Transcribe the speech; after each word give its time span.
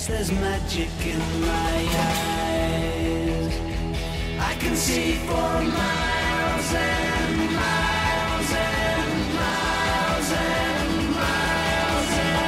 Cause 0.00 0.08
there's 0.08 0.32
magic 0.32 0.88
in 1.04 1.18
my 1.40 1.76
eyes. 2.08 3.54
I 4.40 4.54
can 4.58 4.74
see 4.74 5.12
for 5.26 5.34
miles 5.34 6.74
and 6.74 7.36
miles 7.52 8.52
and 8.56 9.34
miles 9.34 10.32
and 10.32 11.10
miles 11.16 12.12
and 12.18 12.40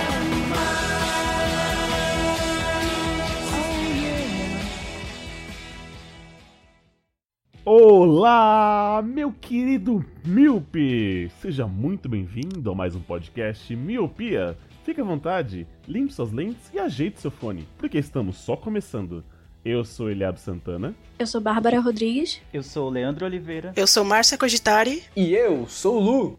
Olá, 7.65 9.03
meu 9.05 9.31
querido 9.31 10.05
Miope! 10.25 11.31
Seja 11.41 11.67
muito 11.67 12.09
bem-vindo 12.09 12.71
a 12.71 12.75
mais 12.75 12.95
um 12.95 13.01
podcast 13.01 13.77
Miopia. 13.77 14.57
Fique 14.85 15.01
à 15.01 15.05
vontade, 15.05 15.67
limpe 15.87 16.13
suas 16.13 16.33
lentes 16.33 16.71
e 16.75 16.79
ajeite 16.79 17.21
seu 17.21 17.31
fone, 17.31 17.69
porque 17.79 17.99
estamos 17.99 18.37
só 18.37 18.57
começando. 18.57 19.25
Eu 19.65 19.85
sou 19.85 20.11
Eliab 20.11 20.41
Santana. 20.41 20.93
Eu 21.21 21.27
sou 21.27 21.41
Bárbara 21.41 21.79
Rodrigues. 21.79 22.41
Eu 22.53 22.65
sou 22.65 22.89
o 22.89 22.91
Leandro 22.91 23.25
Oliveira. 23.25 23.73
Eu 23.77 23.87
sou 23.87 24.05
Márcia 24.05 24.37
Cogitari. 24.37 25.05
E 25.15 25.33
eu 25.33 25.69
sou 25.69 25.99
o 25.99 26.01
Lu. 26.01 26.39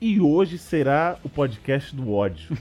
E 0.00 0.20
hoje 0.20 0.56
será 0.56 1.18
o 1.24 1.28
podcast 1.28 1.96
do 1.96 2.12
ódio. 2.12 2.56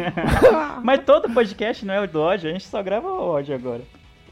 Mas 0.82 1.04
todo 1.04 1.28
podcast 1.34 1.84
não 1.84 1.92
é 1.92 2.00
o 2.00 2.08
do 2.08 2.20
ódio, 2.20 2.48
a 2.48 2.52
gente 2.52 2.66
só 2.66 2.82
grava 2.82 3.06
o 3.06 3.20
ódio 3.20 3.54
agora. 3.54 3.82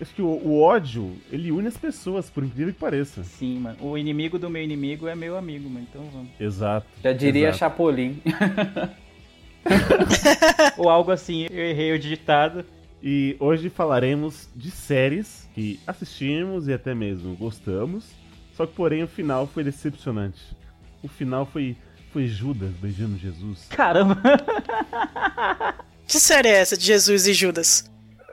Acho 0.01 0.15
que 0.15 0.23
o, 0.23 0.29
o 0.29 0.63
ódio, 0.63 1.15
ele 1.31 1.53
une 1.53 1.69
as 1.69 1.77
pessoas, 1.77 2.31
por 2.31 2.43
incrível 2.43 2.73
que 2.73 2.81
pareça. 2.81 3.23
Sim, 3.23 3.59
mano. 3.59 3.77
O 3.83 3.99
inimigo 3.99 4.39
do 4.39 4.49
meu 4.49 4.63
inimigo 4.63 5.07
é 5.09 5.15
meu 5.15 5.37
amigo, 5.37 5.69
mano. 5.69 5.87
Então 5.91 6.05
vamos. 6.11 6.29
Exato. 6.41 6.87
Já 7.03 7.13
diria 7.13 7.49
exato. 7.49 7.59
Chapolin. 7.59 8.23
Ou 10.77 10.89
algo 10.89 11.11
assim, 11.11 11.47
eu 11.51 11.65
errei 11.65 11.93
o 11.93 11.99
digitado. 11.99 12.65
E 13.03 13.37
hoje 13.39 13.69
falaremos 13.69 14.49
de 14.55 14.71
séries 14.71 15.49
que 15.55 15.79
assistimos 15.87 16.67
e 16.67 16.73
até 16.73 16.95
mesmo 16.95 17.37
gostamos. 17.37 18.05
Só 18.57 18.67
que, 18.67 18.75
porém, 18.75 19.03
o 19.03 19.09
final 19.09 19.47
foi 19.47 19.63
decepcionante. 19.63 20.57
O 21.03 21.09
final 21.09 21.47
foi, 21.47 21.77
foi 22.13 22.27
Judas 22.27 22.71
beijando 22.81 23.19
Jesus. 23.19 23.67
Caramba! 23.69 24.21
Que 26.07 26.19
série 26.19 26.49
é 26.49 26.59
essa 26.59 26.77
de 26.77 26.85
Jesus 26.85 27.27
e 27.27 27.35
Judas? 27.35 27.91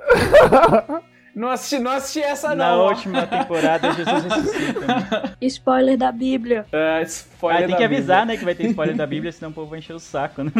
Não 1.36 1.50
assisti, 1.50 1.80
não 1.80 1.92
assisti 1.92 2.20
essa 2.22 2.50
Na 2.56 2.70
não. 2.76 2.80
ó. 2.81 2.89
última 2.89 3.26
temporada, 3.26 3.92
Jesus 3.94 4.23
ressuscita. 4.23 4.80
mano. 4.81 5.36
Spoiler 5.42 5.98
da 5.98 6.12
Bíblia. 6.12 6.66
É, 6.72 7.02
spoiler 7.03 7.64
Ah, 7.64 7.66
tem 7.66 7.72
da 7.72 7.78
que 7.78 7.84
avisar, 7.84 8.20
Bíblia. 8.22 8.25
né, 8.36 8.38
que 8.40 8.45
vai 8.45 8.56
ter 8.56 8.67
spoiler 8.70 8.95
da 8.95 9.06
Bíblia, 9.08 9.31
senão 9.34 9.50
o 9.50 9.53
povo 9.53 9.70
vai 9.72 9.80
encher 9.80 9.94
o 9.95 10.00
saco, 10.00 10.44
né? 10.44 10.52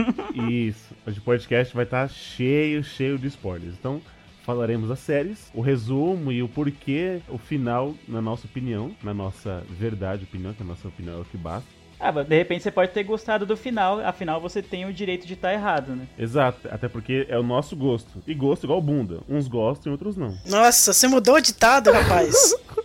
Isso. 0.50 0.96
Hoje 1.06 1.20
o 1.20 1.22
podcast 1.22 1.76
vai 1.76 1.84
estar 1.86 2.10
cheio, 2.10 2.84
cheio 2.84 3.20
de 3.20 3.28
spoilers. 3.28 3.76
Então, 3.80 4.02
falaremos 4.44 4.90
das 4.90 5.00
séries, 5.00 5.52
o 5.54 5.62
resumo 5.62 6.32
e 6.32 6.42
o 6.42 6.50
porquê, 6.50 7.22
o 7.30 7.38
final, 7.38 7.94
na 8.08 8.22
nossa 8.22 8.48
opinião, 8.48 8.92
na 9.04 9.14
nossa 9.14 9.64
verdade 9.70 10.24
opinião, 10.24 10.54
que 10.54 10.64
a 10.64 10.66
nossa 10.66 10.88
opinião 10.88 11.20
é 11.20 11.22
o 11.22 11.26
que 11.26 11.38
basta. 11.38 11.70
Ah, 12.04 12.12
mas 12.12 12.28
de 12.28 12.36
repente 12.36 12.64
você 12.64 12.70
pode 12.70 12.92
ter 12.92 13.04
gostado 13.04 13.46
do 13.46 13.56
final, 13.56 14.02
afinal 14.02 14.42
você 14.42 14.62
tem 14.62 14.86
o 14.86 14.92
direito 14.92 15.26
de 15.26 15.36
estar 15.36 15.54
errado, 15.54 15.96
né? 15.96 16.06
Exato, 16.20 16.68
até 16.70 16.90
porque 16.90 17.26
é 17.30 17.40
o 17.40 17.44
nosso 17.44 17.78
gosto. 17.78 18.22
E 18.28 18.34
gosto 18.34 18.66
igual 18.66 18.82
bunda. 18.82 19.22
Uns 19.30 19.48
gostam 19.48 19.90
e 19.90 19.94
outros 19.94 20.18
não. 20.18 20.38
Nossa, 20.46 20.92
você 20.92 21.08
mudou 21.08 21.36
o 21.36 21.42
ditado, 21.42 21.92
rapaz. 21.92 22.54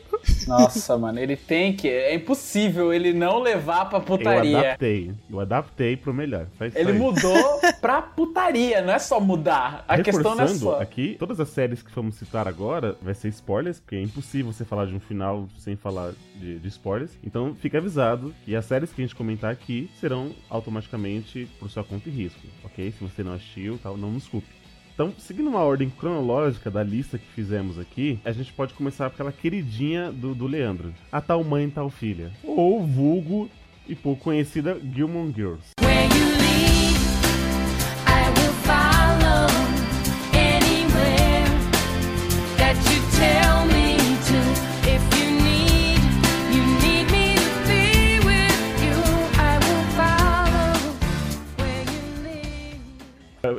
Nossa, 0.49 0.97
mano, 0.97 1.19
ele 1.21 1.37
tem 1.37 1.73
que. 1.75 1.89
É 1.89 2.15
impossível 2.15 2.93
ele 2.93 3.13
não 3.13 3.39
levar 3.41 3.85
pra 3.89 3.99
Eu 3.99 4.03
putaria. 4.03 4.59
adaptei. 4.59 5.13
Eu 5.31 5.41
adaptei 5.41 5.97
pro 5.97 6.13
melhor. 6.15 6.47
Faz 6.59 6.75
Ele 6.75 6.91
isso. 6.93 6.99
mudou 7.01 7.61
pra 7.81 8.01
putaria, 8.03 8.81
não 8.83 8.93
é 8.93 8.99
só 8.99 9.21
mudar. 9.21 9.85
A 9.87 10.01
questão 10.03 10.35
não 10.35 10.45
é 10.45 10.49
só. 10.49 10.81
aqui, 10.81 11.17
todas 11.19 11.39
as 11.39 11.49
séries 11.51 11.83
que 11.83 11.91
vamos 11.95 12.15
citar 12.17 12.49
agora 12.49 12.97
vai 13.03 13.15
ser 13.15 13.29
spoilers, 13.29 13.79
porque 13.81 13.97
é 13.97 14.03
impossível 14.03 14.53
você 14.53 14.65
falar 14.65 14.87
de 14.87 14.95
um 14.95 15.01
final 15.01 15.47
sem 15.59 15.77
falar 15.77 16.13
de, 16.37 16.59
de 16.59 16.69
spoilers. 16.69 17.11
Então 17.23 17.55
fica 17.55 17.79
avisado 17.79 18.35
que 18.45 18.57
as 18.57 18.65
séries 18.65 18.93
que 18.93 19.01
a 19.03 19.05
gente 19.05 19.15
comentar 19.15 19.51
aqui 19.53 19.91
serão 20.01 20.31
automaticamente 20.49 21.49
por 21.59 21.69
sua 21.71 21.85
conta 21.85 22.09
e 22.09 22.13
risco, 22.13 22.41
ok? 22.65 22.91
Se 22.93 23.03
você 23.05 23.23
não 23.23 23.35
assistiu, 23.35 23.79
tal, 23.83 23.97
não 23.97 24.11
nos 24.11 24.27
culpe. 24.27 24.58
Então, 24.99 25.15
seguindo 25.17 25.49
uma 25.49 25.61
ordem 25.61 25.89
cronológica 25.89 26.69
da 26.69 26.83
lista 26.83 27.19
que 27.19 27.27
fizemos 27.29 27.79
aqui, 27.79 28.19
a 28.25 28.33
gente 28.33 28.53
pode 28.53 28.75
começar 28.75 29.09
pela 29.11 29.31
queridinha 29.31 30.11
do, 30.11 30.35
do 30.35 30.49
Leandro, 30.49 30.93
a 31.13 31.21
tal 31.21 31.45
mãe, 31.45 31.71
tal 31.71 31.89
filha, 31.89 32.33
ou 32.43 32.85
vulgo 32.85 33.49
e 33.87 33.95
pouco 33.95 34.25
conhecida 34.25 34.77
Gilmore 34.93 35.33
Girls. 35.33 35.88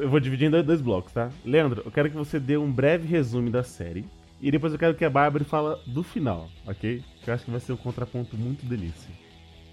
Eu 0.01 0.09
vou 0.09 0.19
dividir 0.19 0.45
em 0.47 0.49
dois- 0.51 0.65
dois 0.65 0.81
blocos, 0.81 1.11
tá? 1.13 1.29
Leandro, 1.45 1.81
eu 1.85 1.91
quero 1.91 2.09
que 2.09 2.15
você 2.15 2.39
dê 2.39 2.57
um 2.57 2.71
breve 2.71 3.07
resumo 3.07 3.49
da 3.49 3.63
série. 3.63 4.05
E 4.41 4.49
depois 4.49 4.71
eu 4.71 4.79
quero 4.79 4.95
que 4.95 5.03
a 5.03 5.09
Bárbara 5.09 5.43
fala 5.43 5.79
do 5.85 6.01
final, 6.01 6.49
ok? 6.65 7.03
Que 7.23 7.29
eu 7.29 7.33
acho 7.33 7.43
que 7.43 7.51
vai 7.51 7.59
ser 7.59 7.73
um 7.73 7.77
contraponto 7.77 8.37
muito 8.37 8.65
delícia. 8.65 9.09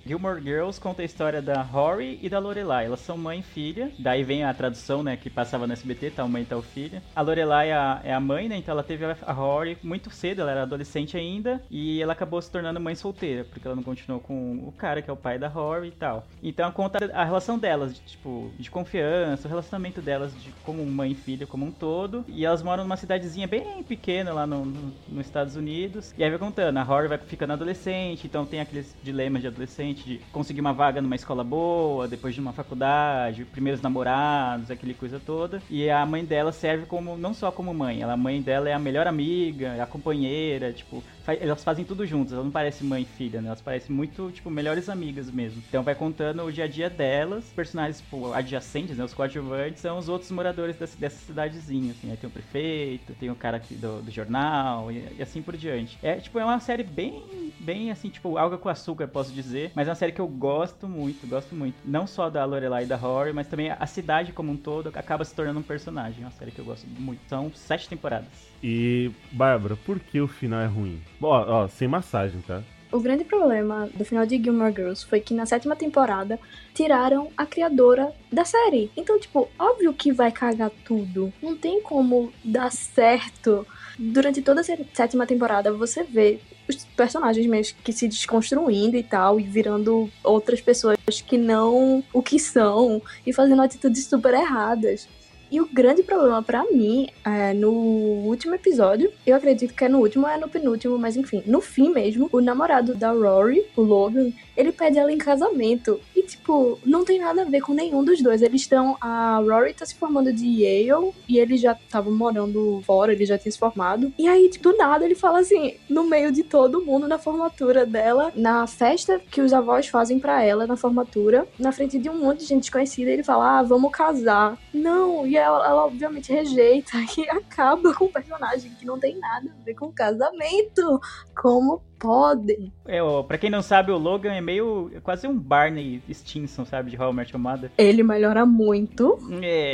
Gilmore 0.06 0.40
Girls 0.40 0.80
conta 0.80 1.02
a 1.02 1.04
história 1.04 1.42
da 1.42 1.62
Rory 1.62 2.18
e 2.22 2.28
da 2.28 2.38
Lorelai. 2.38 2.86
Elas 2.86 3.00
são 3.00 3.18
mãe 3.18 3.40
e 3.40 3.42
filha. 3.42 3.90
Daí 3.98 4.22
vem 4.22 4.44
a 4.44 4.54
tradução, 4.54 5.02
né, 5.02 5.16
que 5.16 5.28
passava 5.28 5.66
no 5.66 5.72
SBT, 5.72 6.10
tal 6.12 6.28
mãe, 6.28 6.44
tal 6.44 6.62
filha. 6.62 7.02
A 7.14 7.20
Lorelai 7.22 7.70
é 7.70 7.74
a, 7.74 8.00
é 8.04 8.12
a 8.14 8.20
mãe, 8.20 8.48
né, 8.48 8.56
então 8.56 8.72
ela 8.72 8.84
teve 8.84 9.04
a, 9.04 9.16
a 9.26 9.32
Rory 9.32 9.76
muito 9.82 10.08
cedo, 10.10 10.42
ela 10.42 10.52
era 10.52 10.62
adolescente 10.62 11.16
ainda. 11.16 11.60
E 11.68 12.00
ela 12.00 12.12
acabou 12.12 12.40
se 12.40 12.50
tornando 12.50 12.78
mãe 12.78 12.94
solteira, 12.94 13.44
porque 13.44 13.66
ela 13.66 13.74
não 13.74 13.82
continuou 13.82 14.20
com 14.20 14.58
o 14.68 14.72
cara, 14.72 15.02
que 15.02 15.10
é 15.10 15.12
o 15.12 15.16
pai 15.16 15.38
da 15.40 15.48
Rory 15.48 15.88
e 15.88 15.92
tal. 15.92 16.28
Então 16.40 16.70
conta 16.70 17.10
a 17.12 17.24
relação 17.24 17.58
delas, 17.58 17.94
de, 17.94 18.00
tipo, 18.02 18.54
de 18.56 18.70
confiança, 18.70 19.48
o 19.48 19.50
relacionamento 19.50 20.00
delas 20.00 20.40
de, 20.40 20.52
como 20.62 20.86
mãe 20.86 21.10
e 21.12 21.14
filha 21.16 21.46
como 21.48 21.66
um 21.66 21.72
todo. 21.72 22.24
E 22.28 22.44
elas 22.46 22.62
moram 22.62 22.84
numa 22.84 22.96
cidadezinha 22.96 23.48
bem 23.48 23.82
pequena 23.82 24.32
lá 24.32 24.46
no, 24.46 24.64
no- 24.64 24.94
nos 25.08 25.26
Estados 25.26 25.56
Unidos. 25.56 26.14
E 26.16 26.22
aí 26.22 26.30
vai 26.30 26.38
contando, 26.38 26.76
a 26.78 26.82
Rory 26.84 27.08
vai 27.08 27.18
ficando 27.18 27.54
adolescente, 27.54 28.26
então 28.26 28.46
tem 28.46 28.60
aqueles 28.60 28.96
dilemas 29.02 29.42
de 29.42 29.48
adolescente, 29.48 29.95
de 29.96 30.20
conseguir 30.32 30.60
uma 30.60 30.72
vaga 30.72 31.00
numa 31.00 31.16
escola 31.16 31.42
boa, 31.42 32.06
depois 32.06 32.34
de 32.34 32.40
uma 32.40 32.52
faculdade, 32.52 33.44
primeiros 33.44 33.80
namorados, 33.80 34.70
aquele 34.70 34.94
coisa 34.94 35.20
toda. 35.24 35.62
E 35.70 35.88
a 35.90 36.04
mãe 36.04 36.24
dela 36.24 36.52
serve 36.52 36.86
como, 36.86 37.16
não 37.16 37.32
só 37.34 37.50
como 37.50 37.72
mãe, 37.72 38.02
ela, 38.02 38.12
a 38.12 38.16
mãe 38.16 38.40
dela 38.40 38.68
é 38.68 38.72
a 38.72 38.78
melhor 38.78 39.06
amiga, 39.06 39.68
é 39.68 39.80
a 39.80 39.86
companheira, 39.86 40.72
tipo, 40.72 41.02
elas 41.26 41.64
fazem 41.64 41.84
tudo 41.84 42.06
juntas, 42.06 42.32
elas 42.32 42.44
não 42.44 42.52
parecem 42.52 42.86
mãe 42.86 43.02
e 43.02 43.06
filha, 43.06 43.40
né? 43.40 43.48
Elas 43.48 43.60
parecem 43.60 43.94
muito, 43.94 44.30
tipo, 44.30 44.50
melhores 44.50 44.88
amigas 44.88 45.30
mesmo. 45.30 45.62
Então 45.68 45.82
vai 45.82 45.94
contando 45.94 46.42
o 46.44 46.52
dia 46.52 46.64
a 46.64 46.68
dia 46.68 46.88
delas, 46.88 47.52
personagens, 47.52 48.00
tipo, 48.00 48.32
adjacentes, 48.32 48.96
né? 48.96 49.04
Os 49.04 49.14
coadjuvantes 49.14 49.80
são 49.80 49.98
os 49.98 50.08
outros 50.08 50.30
moradores 50.30 50.76
dessa, 50.76 50.98
dessa 50.98 51.18
cidadezinha, 51.24 51.92
assim. 51.92 52.14
Tem 52.16 52.28
o 52.28 52.32
prefeito, 52.32 53.14
tem 53.14 53.30
o 53.30 53.36
cara 53.36 53.56
aqui 53.56 53.74
do, 53.74 54.02
do 54.02 54.10
jornal 54.10 54.90
e, 54.90 55.16
e 55.18 55.22
assim 55.22 55.42
por 55.42 55.56
diante. 55.56 55.98
É, 56.02 56.16
tipo, 56.16 56.38
é 56.38 56.44
uma 56.44 56.60
série 56.60 56.84
bem, 56.84 57.52
bem, 57.58 57.90
assim, 57.90 58.08
tipo, 58.08 58.36
alga 58.38 58.56
com 58.58 58.68
açúcar, 58.68 59.08
posso 59.08 59.32
dizer. 59.32 59.72
Mas 59.74 59.88
é 59.88 59.90
uma 59.90 59.96
série 59.96 60.12
que 60.12 60.20
eu 60.20 60.28
gosto 60.28 60.88
muito, 60.88 61.26
gosto 61.26 61.54
muito. 61.54 61.76
Não 61.84 62.06
só 62.06 62.30
da 62.30 62.44
Lorelai 62.44 62.84
e 62.84 62.86
da 62.86 62.96
Rory, 62.96 63.32
mas 63.32 63.48
também 63.48 63.70
a 63.70 63.86
cidade 63.86 64.32
como 64.32 64.52
um 64.52 64.56
todo 64.56 64.88
acaba 64.94 65.24
se 65.24 65.34
tornando 65.34 65.60
um 65.60 65.62
personagem. 65.62 66.22
É 66.22 66.26
uma 66.26 66.30
série 66.30 66.52
que 66.52 66.60
eu 66.60 66.64
gosto 66.64 66.86
muito. 66.86 67.22
São 67.28 67.52
sete 67.52 67.88
temporadas. 67.88 68.55
E, 68.62 69.10
Bárbara, 69.32 69.76
por 69.76 69.98
que 70.00 70.20
o 70.20 70.28
final 70.28 70.60
é 70.60 70.66
ruim? 70.66 71.00
Ó, 71.20 71.62
ó, 71.64 71.68
sem 71.68 71.86
massagem, 71.88 72.40
tá? 72.40 72.62
O 72.92 73.00
grande 73.00 73.24
problema 73.24 73.88
do 73.94 74.04
final 74.04 74.24
de 74.24 74.40
Gilmore 74.42 74.72
Girls 74.72 75.04
foi 75.04 75.20
que 75.20 75.34
na 75.34 75.44
sétima 75.44 75.74
temporada 75.74 76.38
tiraram 76.72 77.30
a 77.36 77.44
criadora 77.44 78.12
da 78.32 78.44
série. 78.44 78.90
Então, 78.96 79.18
tipo, 79.18 79.48
óbvio 79.58 79.92
que 79.92 80.12
vai 80.12 80.30
cagar 80.30 80.70
tudo. 80.84 81.32
Não 81.42 81.56
tem 81.56 81.82
como 81.82 82.32
dar 82.44 82.70
certo 82.70 83.66
durante 83.98 84.40
toda 84.40 84.60
a 84.60 84.64
sé- 84.64 84.78
sétima 84.94 85.26
temporada 85.26 85.72
você 85.72 86.04
vê 86.04 86.38
os 86.68 86.84
personagens 86.96 87.46
mesmo 87.46 87.76
que 87.82 87.92
se 87.92 88.06
desconstruindo 88.08 88.96
e 88.96 89.02
tal, 89.02 89.40
e 89.40 89.42
virando 89.42 90.08
outras 90.22 90.60
pessoas 90.60 90.96
que 91.26 91.36
não 91.36 92.04
o 92.12 92.22
que 92.22 92.38
são, 92.38 93.02
e 93.26 93.32
fazendo 93.32 93.62
atitudes 93.62 94.06
super 94.06 94.32
erradas. 94.32 95.08
E 95.50 95.60
o 95.60 95.68
grande 95.72 96.02
problema 96.02 96.42
pra 96.42 96.64
mim 96.64 97.08
é 97.24 97.54
no 97.54 97.70
último 97.70 98.54
episódio, 98.54 99.12
eu 99.24 99.36
acredito 99.36 99.72
que 99.74 99.84
é 99.84 99.88
no 99.88 99.98
último 100.00 100.26
é 100.26 100.36
no 100.36 100.48
penúltimo, 100.48 100.98
mas 100.98 101.16
enfim, 101.16 101.42
no 101.46 101.60
fim 101.60 101.90
mesmo, 101.90 102.28
o 102.32 102.40
namorado 102.40 102.94
da 102.96 103.12
Rory, 103.12 103.64
o 103.76 103.82
Logan, 103.82 104.32
ele 104.56 104.72
pede 104.72 104.98
ela 104.98 105.12
em 105.12 105.18
casamento. 105.18 106.00
Tipo, 106.26 106.78
não 106.84 107.04
tem 107.04 107.18
nada 107.18 107.42
a 107.42 107.44
ver 107.44 107.62
com 107.62 107.72
nenhum 107.72 108.04
dos 108.04 108.22
dois. 108.22 108.42
Eles 108.42 108.62
estão. 108.62 108.96
A 109.00 109.38
Rory 109.38 109.72
tá 109.72 109.86
se 109.86 109.94
formando 109.94 110.32
de 110.32 110.44
Yale 110.44 111.12
e 111.28 111.38
ele 111.38 111.56
já 111.56 111.74
tava 111.74 112.10
morando 112.10 112.82
fora, 112.84 113.12
ele 113.12 113.24
já 113.24 113.38
tinha 113.38 113.52
se 113.52 113.58
formado. 113.58 114.12
E 114.18 114.28
aí, 114.28 114.50
tipo, 114.50 114.66
do 114.66 114.76
nada, 114.76 115.04
ele 115.04 115.14
fala 115.14 115.38
assim, 115.38 115.76
no 115.88 116.02
meio 116.02 116.32
de 116.32 116.42
todo 116.42 116.84
mundo, 116.84 117.06
na 117.06 117.18
formatura 117.18 117.86
dela, 117.86 118.32
na 118.34 118.66
festa 118.66 119.20
que 119.30 119.40
os 119.40 119.52
avós 119.52 119.86
fazem 119.86 120.18
pra 120.18 120.42
ela, 120.42 120.66
na 120.66 120.76
formatura, 120.76 121.46
na 121.56 121.70
frente 121.70 122.00
de 122.00 122.10
um 122.10 122.18
monte 122.18 122.40
de 122.40 122.46
gente 122.46 122.62
desconhecida, 122.62 123.10
ele 123.12 123.22
fala, 123.22 123.60
ah, 123.60 123.62
vamos 123.62 123.92
casar. 123.92 124.58
Não, 124.74 125.24
e 125.24 125.36
ela, 125.36 125.64
ela 125.64 125.84
obviamente 125.86 126.32
rejeita 126.32 126.96
e 127.16 127.30
acaba 127.30 127.94
com 127.94 128.06
um 128.06 128.12
personagem 128.12 128.72
que 128.72 128.84
não 128.84 128.98
tem 128.98 129.16
nada 129.18 129.48
a 129.48 129.64
ver 129.64 129.74
com 129.74 129.92
casamento. 129.92 131.00
Como 131.40 131.80
podem? 131.98 132.72
É, 132.86 133.02
ó, 133.02 133.22
pra 133.22 133.38
quem 133.38 133.50
não 133.50 133.62
sabe, 133.62 133.90
o 133.92 133.98
Logan 133.98 134.32
é 134.34 134.40
meio. 134.40 134.90
é 134.94 135.00
quase 135.00 135.26
um 135.26 135.36
Barney 135.38 136.02
Stinson, 136.12 136.64
sabe? 136.64 136.90
De 136.90 137.00
How 137.00 137.10
I 137.10 137.14
Met 137.14 137.32
Your 137.32 137.40
Mother. 137.42 137.70
Ele 137.76 138.02
melhora 138.02 138.44
muito. 138.46 139.18
É, 139.42 139.72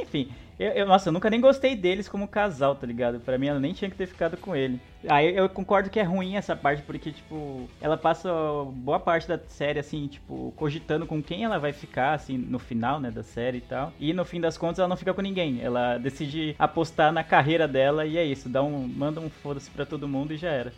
enfim. 0.00 0.28
Eu, 0.58 0.70
eu- 0.72 0.86
nossa, 0.86 1.08
eu 1.08 1.12
nunca 1.12 1.30
nem 1.30 1.40
gostei 1.40 1.76
deles 1.76 2.08
como 2.08 2.26
casal, 2.26 2.74
tá 2.74 2.84
ligado? 2.84 3.20
Pra 3.20 3.38
mim, 3.38 3.46
ela 3.46 3.60
nem 3.60 3.72
tinha 3.72 3.88
que 3.88 3.96
ter 3.96 4.06
ficado 4.08 4.36
com 4.36 4.56
ele. 4.56 4.80
Aí 5.08 5.36
eu 5.36 5.48
concordo 5.48 5.88
que 5.88 6.00
é 6.00 6.02
ruim 6.02 6.34
essa 6.34 6.56
parte, 6.56 6.82
porque, 6.82 7.12
tipo, 7.12 7.68
ela 7.80 7.96
passa 7.96 8.28
boa 8.72 8.98
parte 8.98 9.28
da 9.28 9.38
série, 9.46 9.78
assim, 9.78 10.08
tipo, 10.08 10.52
cogitando 10.56 11.06
com 11.06 11.22
quem 11.22 11.44
ela 11.44 11.58
vai 11.60 11.72
ficar, 11.72 12.14
assim, 12.14 12.36
no 12.36 12.58
final, 12.58 12.98
né, 12.98 13.08
da 13.08 13.22
série 13.22 13.58
e 13.58 13.60
tal. 13.60 13.92
E 14.00 14.12
no 14.12 14.24
fim 14.24 14.40
das 14.40 14.58
contas, 14.58 14.80
ela 14.80 14.88
não 14.88 14.96
fica 14.96 15.14
com 15.14 15.22
ninguém. 15.22 15.60
Ela 15.62 15.96
decide 15.96 16.56
apostar 16.58 17.12
na 17.12 17.22
carreira 17.22 17.68
dela 17.68 18.04
e 18.04 18.18
é 18.18 18.24
isso. 18.24 18.48
Dá 18.48 18.60
um, 18.60 18.88
manda 18.88 19.20
um 19.20 19.30
foda-se 19.30 19.70
pra 19.70 19.86
todo 19.86 20.08
mundo 20.08 20.34
e 20.34 20.36
já 20.36 20.50
era. 20.50 20.72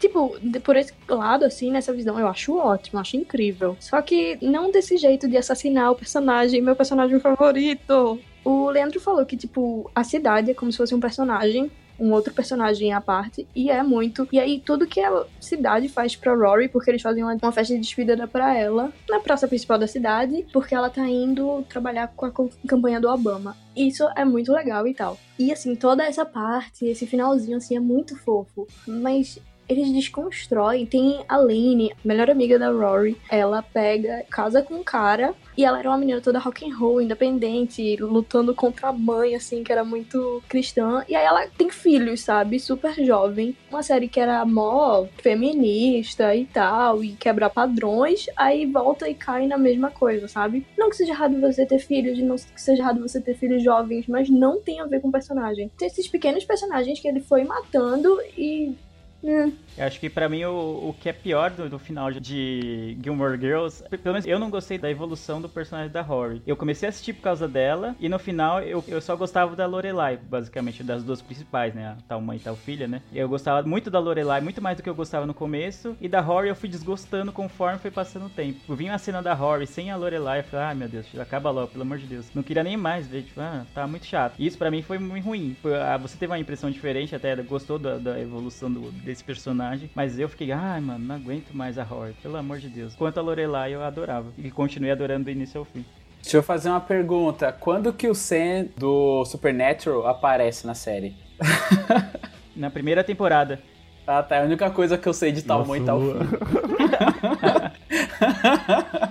Tipo, 0.00 0.34
por 0.64 0.76
esse 0.76 0.94
lado, 1.06 1.44
assim, 1.44 1.70
nessa 1.70 1.92
visão, 1.92 2.18
eu 2.18 2.26
acho 2.26 2.56
ótimo, 2.56 2.98
acho 2.98 3.18
incrível. 3.18 3.76
Só 3.78 4.00
que 4.00 4.38
não 4.40 4.70
desse 4.70 4.96
jeito 4.96 5.28
de 5.28 5.36
assassinar 5.36 5.92
o 5.92 5.94
personagem, 5.94 6.62
meu 6.62 6.74
personagem 6.74 7.20
favorito. 7.20 8.18
O 8.42 8.70
Leandro 8.70 8.98
falou 8.98 9.26
que, 9.26 9.36
tipo, 9.36 9.90
a 9.94 10.02
cidade 10.02 10.50
é 10.50 10.54
como 10.54 10.72
se 10.72 10.78
fosse 10.78 10.94
um 10.94 11.00
personagem, 11.00 11.70
um 11.98 12.12
outro 12.12 12.32
personagem 12.32 12.94
à 12.94 13.00
parte, 13.00 13.46
e 13.54 13.70
é 13.70 13.82
muito. 13.82 14.26
E 14.32 14.40
aí, 14.40 14.58
tudo 14.64 14.86
que 14.86 15.00
a 15.00 15.26
cidade 15.38 15.86
faz 15.86 16.16
pra 16.16 16.34
Rory, 16.34 16.68
porque 16.68 16.90
eles 16.90 17.02
fazem 17.02 17.22
uma, 17.22 17.36
uma 17.40 17.52
festa 17.52 17.74
de 17.74 17.80
despedida 17.80 18.26
pra 18.26 18.56
ela, 18.56 18.90
na 19.06 19.20
praça 19.20 19.46
principal 19.46 19.78
da 19.78 19.86
cidade, 19.86 20.46
porque 20.50 20.74
ela 20.74 20.88
tá 20.88 21.06
indo 21.06 21.62
trabalhar 21.68 22.08
com 22.16 22.24
a 22.24 22.32
campanha 22.66 22.98
do 22.98 23.08
Obama. 23.10 23.54
Isso 23.76 24.08
é 24.16 24.24
muito 24.24 24.50
legal 24.50 24.86
e 24.88 24.94
tal. 24.94 25.18
E 25.38 25.52
assim, 25.52 25.74
toda 25.74 26.04
essa 26.04 26.24
parte, 26.24 26.86
esse 26.86 27.06
finalzinho, 27.06 27.58
assim, 27.58 27.76
é 27.76 27.80
muito 27.80 28.16
fofo. 28.16 28.66
Mas 28.86 29.38
eles 29.70 29.92
desconstroem. 29.92 30.86
Tem 30.86 31.24
a 31.28 31.36
Lane, 31.36 31.94
melhor 32.04 32.28
amiga 32.28 32.58
da 32.58 32.70
Rory. 32.70 33.16
Ela 33.30 33.62
pega, 33.62 34.24
casa 34.30 34.62
com 34.62 34.74
um 34.74 34.84
cara. 34.84 35.34
E 35.56 35.64
ela 35.64 35.78
era 35.78 35.90
uma 35.90 35.98
menina 35.98 36.20
toda 36.20 36.38
rock 36.38 36.64
and 36.64 36.74
roll, 36.74 37.02
independente, 37.02 37.96
lutando 37.96 38.54
contra 38.54 38.88
a 38.88 38.92
mãe, 38.92 39.34
assim, 39.34 39.62
que 39.62 39.70
era 39.70 39.84
muito 39.84 40.42
cristã. 40.48 41.04
E 41.08 41.14
aí 41.14 41.24
ela 41.24 41.46
tem 41.48 41.68
filhos, 41.70 42.22
sabe? 42.22 42.58
Super 42.58 42.94
jovem. 43.04 43.56
Uma 43.70 43.82
série 43.82 44.08
que 44.08 44.18
era 44.18 44.44
mó 44.44 45.06
feminista 45.18 46.34
e 46.34 46.46
tal, 46.46 47.04
e 47.04 47.12
quebrar 47.12 47.50
padrões. 47.50 48.26
Aí 48.36 48.64
volta 48.64 49.08
e 49.08 49.14
cai 49.14 49.46
na 49.46 49.58
mesma 49.58 49.90
coisa, 49.90 50.26
sabe? 50.28 50.66
Não 50.78 50.88
que 50.88 50.96
seja 50.96 51.12
errado 51.12 51.40
você 51.40 51.66
ter 51.66 51.78
filhos, 51.78 52.18
não 52.18 52.36
que 52.36 52.60
seja 52.60 52.82
errado 52.82 53.00
você 53.00 53.20
ter 53.20 53.34
filhos 53.34 53.62
jovens, 53.62 54.06
mas 54.08 54.30
não 54.30 54.60
tem 54.60 54.80
a 54.80 54.86
ver 54.86 55.00
com 55.00 55.08
o 55.08 55.12
personagem. 55.12 55.70
Tem 55.76 55.88
esses 55.88 56.08
pequenos 56.08 56.44
personagens 56.44 56.98
que 57.00 57.08
ele 57.08 57.20
foi 57.20 57.44
matando 57.44 58.18
e. 58.36 58.74
hum, 59.22 59.58
Eu 59.76 59.86
acho 59.86 59.98
que 60.00 60.10
pra 60.10 60.28
mim 60.28 60.44
o, 60.44 60.88
o 60.90 60.94
que 60.94 61.08
é 61.08 61.12
pior 61.12 61.50
do, 61.50 61.68
do 61.68 61.78
final 61.78 62.10
de 62.10 62.96
Gilmore 63.02 63.38
Girls, 63.40 63.82
pelo 63.88 64.12
menos 64.14 64.26
eu 64.26 64.38
não 64.38 64.50
gostei 64.50 64.78
da 64.78 64.90
evolução 64.90 65.40
do 65.40 65.48
personagem 65.48 65.90
da 65.90 66.02
Rory. 66.02 66.42
Eu 66.46 66.56
comecei 66.56 66.86
a 66.86 66.90
assistir 66.90 67.14
por 67.14 67.22
causa 67.22 67.48
dela 67.48 67.96
e 67.98 68.08
no 68.08 68.18
final 68.18 68.60
eu, 68.62 68.84
eu 68.86 69.00
só 69.00 69.16
gostava 69.16 69.54
da 69.56 69.66
Lorelai, 69.66 70.16
basicamente 70.16 70.82
das 70.82 71.02
duas 71.02 71.22
principais, 71.22 71.74
né, 71.74 71.86
a 71.88 71.96
tal 72.08 72.20
mãe 72.20 72.36
e 72.36 72.40
tal 72.40 72.56
filha, 72.56 72.86
né. 72.86 73.02
Eu 73.12 73.28
gostava 73.28 73.66
muito 73.66 73.90
da 73.90 73.98
Lorelai, 73.98 74.40
muito 74.40 74.60
mais 74.60 74.76
do 74.76 74.82
que 74.82 74.88
eu 74.88 74.94
gostava 74.94 75.26
no 75.26 75.34
começo, 75.34 75.96
e 76.00 76.08
da 76.08 76.20
Rory 76.20 76.48
eu 76.48 76.54
fui 76.56 76.68
desgostando 76.68 77.32
conforme 77.32 77.78
foi 77.78 77.90
passando 77.90 78.26
o 78.26 78.30
tempo. 78.30 78.60
Eu 78.68 78.76
vi 78.76 78.84
uma 78.88 78.98
cena 78.98 79.22
da 79.22 79.32
Rory 79.34 79.66
sem 79.66 79.90
a 79.90 79.96
Lorelai, 79.96 80.40
eu 80.40 80.44
falei, 80.44 80.66
ah, 80.66 80.74
meu 80.74 80.88
Deus, 80.88 81.06
acaba 81.18 81.50
logo, 81.50 81.68
pelo 81.68 81.82
amor 81.82 81.98
de 81.98 82.06
Deus. 82.06 82.30
Não 82.34 82.42
queria 82.42 82.62
nem 82.64 82.76
mais 82.76 83.06
ver, 83.06 83.22
tipo, 83.22 83.40
ah, 83.40 83.66
tá 83.72 83.86
muito 83.86 84.06
chato. 84.06 84.34
E 84.38 84.46
isso 84.46 84.58
pra 84.58 84.70
mim 84.70 84.82
foi 84.82 84.98
muito 84.98 85.24
ruim. 85.24 85.56
Ah, 85.86 85.96
você 85.96 86.16
teve 86.18 86.32
uma 86.32 86.38
impressão 86.38 86.70
diferente, 86.70 87.14
até 87.14 87.34
gostou 87.42 87.78
da, 87.78 87.98
da 87.98 88.20
evolução 88.20 88.70
do- 88.72 88.90
desse 88.92 89.22
personagem, 89.24 89.59
mas 89.94 90.18
eu 90.18 90.28
fiquei, 90.28 90.52
ai, 90.52 90.80
mano, 90.80 91.04
não 91.04 91.14
aguento 91.14 91.52
mais 91.52 91.78
a 91.78 91.82
Rory, 91.82 92.14
pelo 92.22 92.36
amor 92.36 92.58
de 92.58 92.68
Deus. 92.68 92.94
Quanto 92.94 93.18
a 93.18 93.22
Lorelai, 93.22 93.74
eu 93.74 93.82
adorava. 93.82 94.32
E 94.38 94.50
continuei 94.50 94.90
adorando 94.90 95.24
do 95.24 95.30
início 95.30 95.58
ao 95.58 95.64
fim. 95.64 95.84
Deixa 96.22 96.36
eu 96.36 96.42
fazer 96.42 96.68
uma 96.68 96.80
pergunta. 96.80 97.52
Quando 97.52 97.92
que 97.92 98.08
o 98.08 98.14
Sam 98.14 98.66
do 98.76 99.24
Supernatural 99.24 100.06
aparece 100.06 100.66
na 100.66 100.74
série? 100.74 101.14
Na 102.54 102.70
primeira 102.70 103.02
temporada. 103.02 103.60
Ah, 104.06 104.22
tá. 104.22 104.36
É 104.36 104.42
a 104.42 104.44
única 104.44 104.70
coisa 104.70 104.98
que 104.98 105.08
eu 105.08 105.14
sei 105.14 105.32
de 105.32 105.42
tal 105.42 105.60
Nossa, 105.60 105.70
mãe 105.70 105.80
e 105.80 105.84
tal 105.84 106.00
filho. 106.00 106.18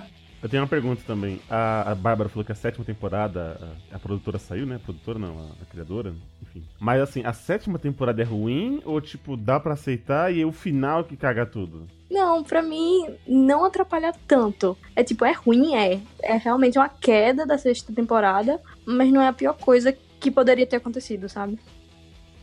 Eu 0.42 0.48
tenho 0.48 0.62
uma 0.62 0.68
pergunta 0.68 1.02
também. 1.06 1.38
A, 1.50 1.92
a 1.92 1.94
Bárbara 1.94 2.30
falou 2.30 2.44
que 2.44 2.52
a 2.52 2.54
sétima 2.54 2.84
temporada, 2.84 3.76
a, 3.92 3.96
a 3.96 3.98
produtora 3.98 4.38
saiu, 4.38 4.66
né? 4.66 4.76
A 4.76 4.78
produtora 4.78 5.18
não, 5.18 5.38
a, 5.38 5.62
a 5.62 5.66
criadora, 5.66 6.14
enfim. 6.42 6.62
Mas 6.78 7.00
assim, 7.02 7.22
a 7.24 7.32
sétima 7.32 7.78
temporada 7.78 8.22
é 8.22 8.24
ruim 8.24 8.80
ou 8.84 9.00
tipo, 9.00 9.36
dá 9.36 9.60
pra 9.60 9.74
aceitar 9.74 10.32
e 10.32 10.40
é 10.40 10.46
o 10.46 10.52
final 10.52 11.04
que 11.04 11.16
caga 11.16 11.44
tudo? 11.44 11.86
Não, 12.10 12.42
pra 12.42 12.62
mim 12.62 13.06
não 13.28 13.64
atrapalha 13.64 14.12
tanto. 14.26 14.76
É 14.96 15.04
tipo, 15.04 15.24
é 15.26 15.32
ruim, 15.32 15.74
é. 15.74 16.00
É 16.22 16.36
realmente 16.36 16.78
uma 16.78 16.88
queda 16.88 17.44
da 17.44 17.58
sexta 17.58 17.92
temporada, 17.92 18.60
mas 18.86 19.12
não 19.12 19.20
é 19.20 19.28
a 19.28 19.32
pior 19.32 19.54
coisa 19.58 19.92
que 19.92 20.30
poderia 20.30 20.66
ter 20.66 20.76
acontecido, 20.76 21.28
sabe? 21.28 21.58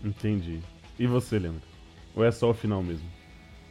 Entendi. 0.03 0.59
E 0.99 1.07
você, 1.07 1.39
Leandro? 1.39 1.61
Ou 2.15 2.23
é 2.23 2.31
só 2.31 2.49
o 2.49 2.53
final 2.53 2.81
mesmo? 2.83 3.16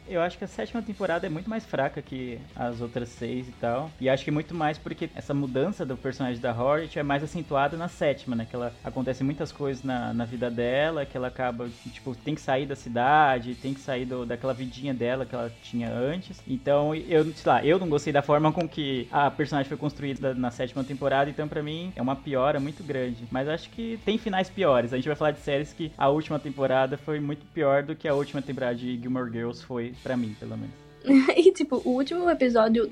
Eu 0.09 0.21
acho 0.21 0.37
que 0.37 0.43
a 0.43 0.47
sétima 0.47 0.81
temporada 0.81 1.27
é 1.27 1.29
muito 1.29 1.49
mais 1.49 1.65
fraca 1.65 2.01
que 2.01 2.39
as 2.55 2.81
outras 2.81 3.09
seis 3.09 3.47
e 3.47 3.51
tal. 3.53 3.91
E 3.99 4.09
acho 4.09 4.23
que 4.23 4.31
muito 4.31 4.55
mais 4.55 4.77
porque 4.77 5.09
essa 5.13 5.33
mudança 5.33 5.85
do 5.85 5.97
personagem 5.97 6.41
da 6.41 6.53
Hornet 6.53 6.97
é 6.97 7.03
mais 7.03 7.23
acentuada 7.23 7.75
na 7.75 7.87
sétima, 7.87 8.35
né? 8.35 8.45
Que 8.49 8.55
ela 8.55 8.73
acontece 8.83 9.23
muitas 9.23 9.51
coisas 9.51 9.83
na, 9.83 10.13
na 10.13 10.25
vida 10.25 10.49
dela, 10.49 11.05
que 11.05 11.17
ela 11.17 11.27
acaba, 11.27 11.69
tipo, 11.91 12.15
tem 12.15 12.35
que 12.35 12.41
sair 12.41 12.65
da 12.65 12.75
cidade, 12.75 13.55
tem 13.55 13.73
que 13.73 13.81
sair 13.81 14.05
do, 14.05 14.25
daquela 14.25 14.53
vidinha 14.53 14.93
dela 14.93 15.25
que 15.25 15.35
ela 15.35 15.53
tinha 15.61 15.91
antes. 15.91 16.41
Então, 16.47 16.95
eu, 16.95 17.25
sei 17.33 17.51
lá, 17.51 17.65
eu 17.65 17.77
não 17.77 17.89
gostei 17.89 18.13
da 18.13 18.21
forma 18.21 18.51
com 18.51 18.67
que 18.67 19.07
a 19.11 19.29
personagem 19.29 19.67
foi 19.67 19.77
construída 19.77 20.33
na 20.33 20.51
sétima 20.51 20.83
temporada, 20.83 21.29
então 21.29 21.47
pra 21.47 21.61
mim 21.61 21.91
é 21.95 22.01
uma 22.01 22.15
piora 22.15 22.59
muito 22.59 22.83
grande. 22.83 23.27
Mas 23.29 23.49
acho 23.49 23.69
que 23.69 23.99
tem 24.05 24.17
finais 24.17 24.49
piores. 24.49 24.93
A 24.93 24.95
gente 24.95 25.07
vai 25.07 25.15
falar 25.15 25.31
de 25.31 25.39
séries 25.39 25.73
que 25.73 25.91
a 25.97 26.07
última 26.07 26.39
temporada 26.39 26.97
foi 26.97 27.19
muito 27.19 27.45
pior 27.47 27.83
do 27.83 27.95
que 27.95 28.07
a 28.07 28.13
última 28.13 28.41
temporada 28.41 28.75
de 28.75 28.97
Gilmore 28.97 29.31
Girls 29.31 29.63
foi 29.65 29.96
pra 30.03 30.17
mim, 30.17 30.35
pelo 30.39 30.57
menos. 30.57 30.75
e 31.35 31.51
tipo, 31.51 31.81
o 31.85 31.91
último 31.91 32.29
episódio 32.29 32.91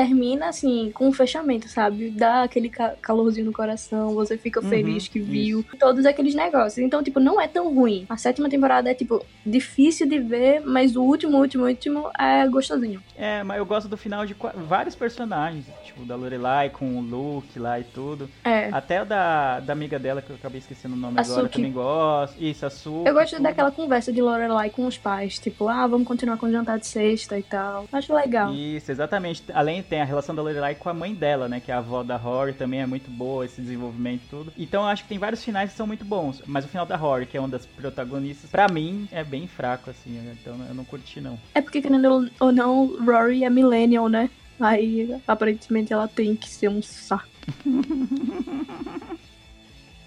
termina 0.00 0.48
assim, 0.50 0.90
com 0.92 1.08
um 1.08 1.12
fechamento, 1.12 1.68
sabe? 1.70 2.10
Dá 2.10 2.42
aquele 2.42 2.68
ca- 2.68 2.94
calorzinho 3.00 3.46
no 3.46 3.52
coração, 3.52 4.12
você 4.12 4.36
fica 4.36 4.60
Uhum, 4.60 4.68
feliz 4.68 5.08
que 5.08 5.18
viu, 5.18 5.64
todos 5.78 6.04
aqueles 6.04 6.34
negócios. 6.34 6.76
Então, 6.84 7.02
tipo, 7.02 7.18
não 7.18 7.40
é 7.40 7.48
tão 7.48 7.74
ruim. 7.74 8.04
A 8.10 8.18
sétima 8.18 8.46
temporada 8.50 8.90
é, 8.90 8.94
tipo, 8.94 9.24
difícil 9.44 10.06
de 10.06 10.18
ver, 10.18 10.60
mas 10.66 10.96
o 10.96 11.02
último, 11.02 11.38
último, 11.38 11.64
último 11.66 12.10
é 12.20 12.46
gostosinho. 12.46 13.02
É, 13.16 13.42
mas 13.42 13.56
eu 13.56 13.64
gosto 13.64 13.88
do 13.88 13.96
final 13.96 14.26
de 14.26 14.36
vários 14.68 14.94
personagens, 14.94 15.64
tipo 15.82 16.04
da 16.04 16.14
Lorelai 16.14 16.68
com 16.68 16.98
o 16.98 17.00
Luke 17.00 17.58
lá 17.58 17.80
e 17.80 17.84
tudo. 17.84 18.28
É. 18.44 18.68
Até 18.70 19.00
o 19.00 19.06
da, 19.06 19.60
da 19.60 19.72
amiga 19.72 19.98
dela, 19.98 20.20
que 20.20 20.28
eu 20.28 20.36
acabei 20.36 20.58
esquecendo 20.58 20.94
o 20.94 20.98
nome 20.98 21.18
A 21.18 21.22
agora, 21.22 21.40
eu 21.40 21.44
Suki. 21.44 21.56
também 21.56 21.72
gosto. 21.72 22.38
Isso, 22.38 22.66
a 22.66 22.70
Su. 22.70 23.04
Eu 23.06 23.14
gosto 23.14 23.40
daquela 23.40 23.70
conversa 23.70 24.12
de 24.12 24.20
Lorelai 24.20 24.68
com 24.68 24.86
os 24.86 24.98
pais, 24.98 25.38
tipo, 25.38 25.66
ah, 25.70 25.86
vamos 25.86 26.06
continuar 26.06 26.36
com 26.36 26.44
o 26.46 26.52
jantar 26.52 26.78
de 26.78 26.86
sexta 26.86 27.38
e 27.38 27.42
tal. 27.42 27.86
Acho 27.90 28.14
legal. 28.14 28.52
Isso, 28.52 28.90
exatamente. 28.92 29.42
Além 29.54 29.82
tem 29.86 30.00
a 30.00 30.04
relação 30.04 30.34
da 30.34 30.42
Lorelai 30.42 30.74
com 30.74 30.88
a 30.88 30.94
mãe 30.94 31.14
dela, 31.14 31.48
né? 31.48 31.60
Que 31.60 31.70
é 31.70 31.74
a 31.74 31.78
avó 31.78 32.02
da 32.02 32.16
Rory, 32.16 32.52
também 32.52 32.80
é 32.80 32.86
muito 32.86 33.10
boa 33.10 33.44
esse 33.44 33.60
desenvolvimento 33.60 34.22
e 34.24 34.28
tudo. 34.28 34.52
Então 34.56 34.82
eu 34.82 34.88
acho 34.88 35.02
que 35.04 35.08
tem 35.08 35.18
vários 35.18 35.42
finais 35.44 35.70
que 35.70 35.76
são 35.76 35.86
muito 35.86 36.04
bons. 36.04 36.42
Mas 36.46 36.64
o 36.64 36.68
final 36.68 36.84
da 36.84 36.96
Rory, 36.96 37.26
que 37.26 37.36
é 37.36 37.40
uma 37.40 37.48
das 37.48 37.64
protagonistas, 37.66 38.50
pra 38.50 38.68
mim 38.68 39.08
é 39.10 39.24
bem 39.24 39.46
fraco, 39.46 39.90
assim. 39.90 40.10
né? 40.10 40.36
Então 40.40 40.56
eu 40.68 40.74
não 40.74 40.84
curti, 40.84 41.20
não. 41.20 41.38
É 41.54 41.60
porque, 41.60 41.80
querendo 41.80 42.28
ou 42.40 42.52
não, 42.52 42.96
Rory 43.04 43.44
é 43.44 43.50
millennial, 43.50 44.08
né? 44.08 44.28
Aí, 44.58 45.14
aparentemente, 45.26 45.92
ela 45.92 46.08
tem 46.08 46.34
que 46.34 46.48
ser 46.48 46.68
um 46.68 46.80
saco. 46.82 47.28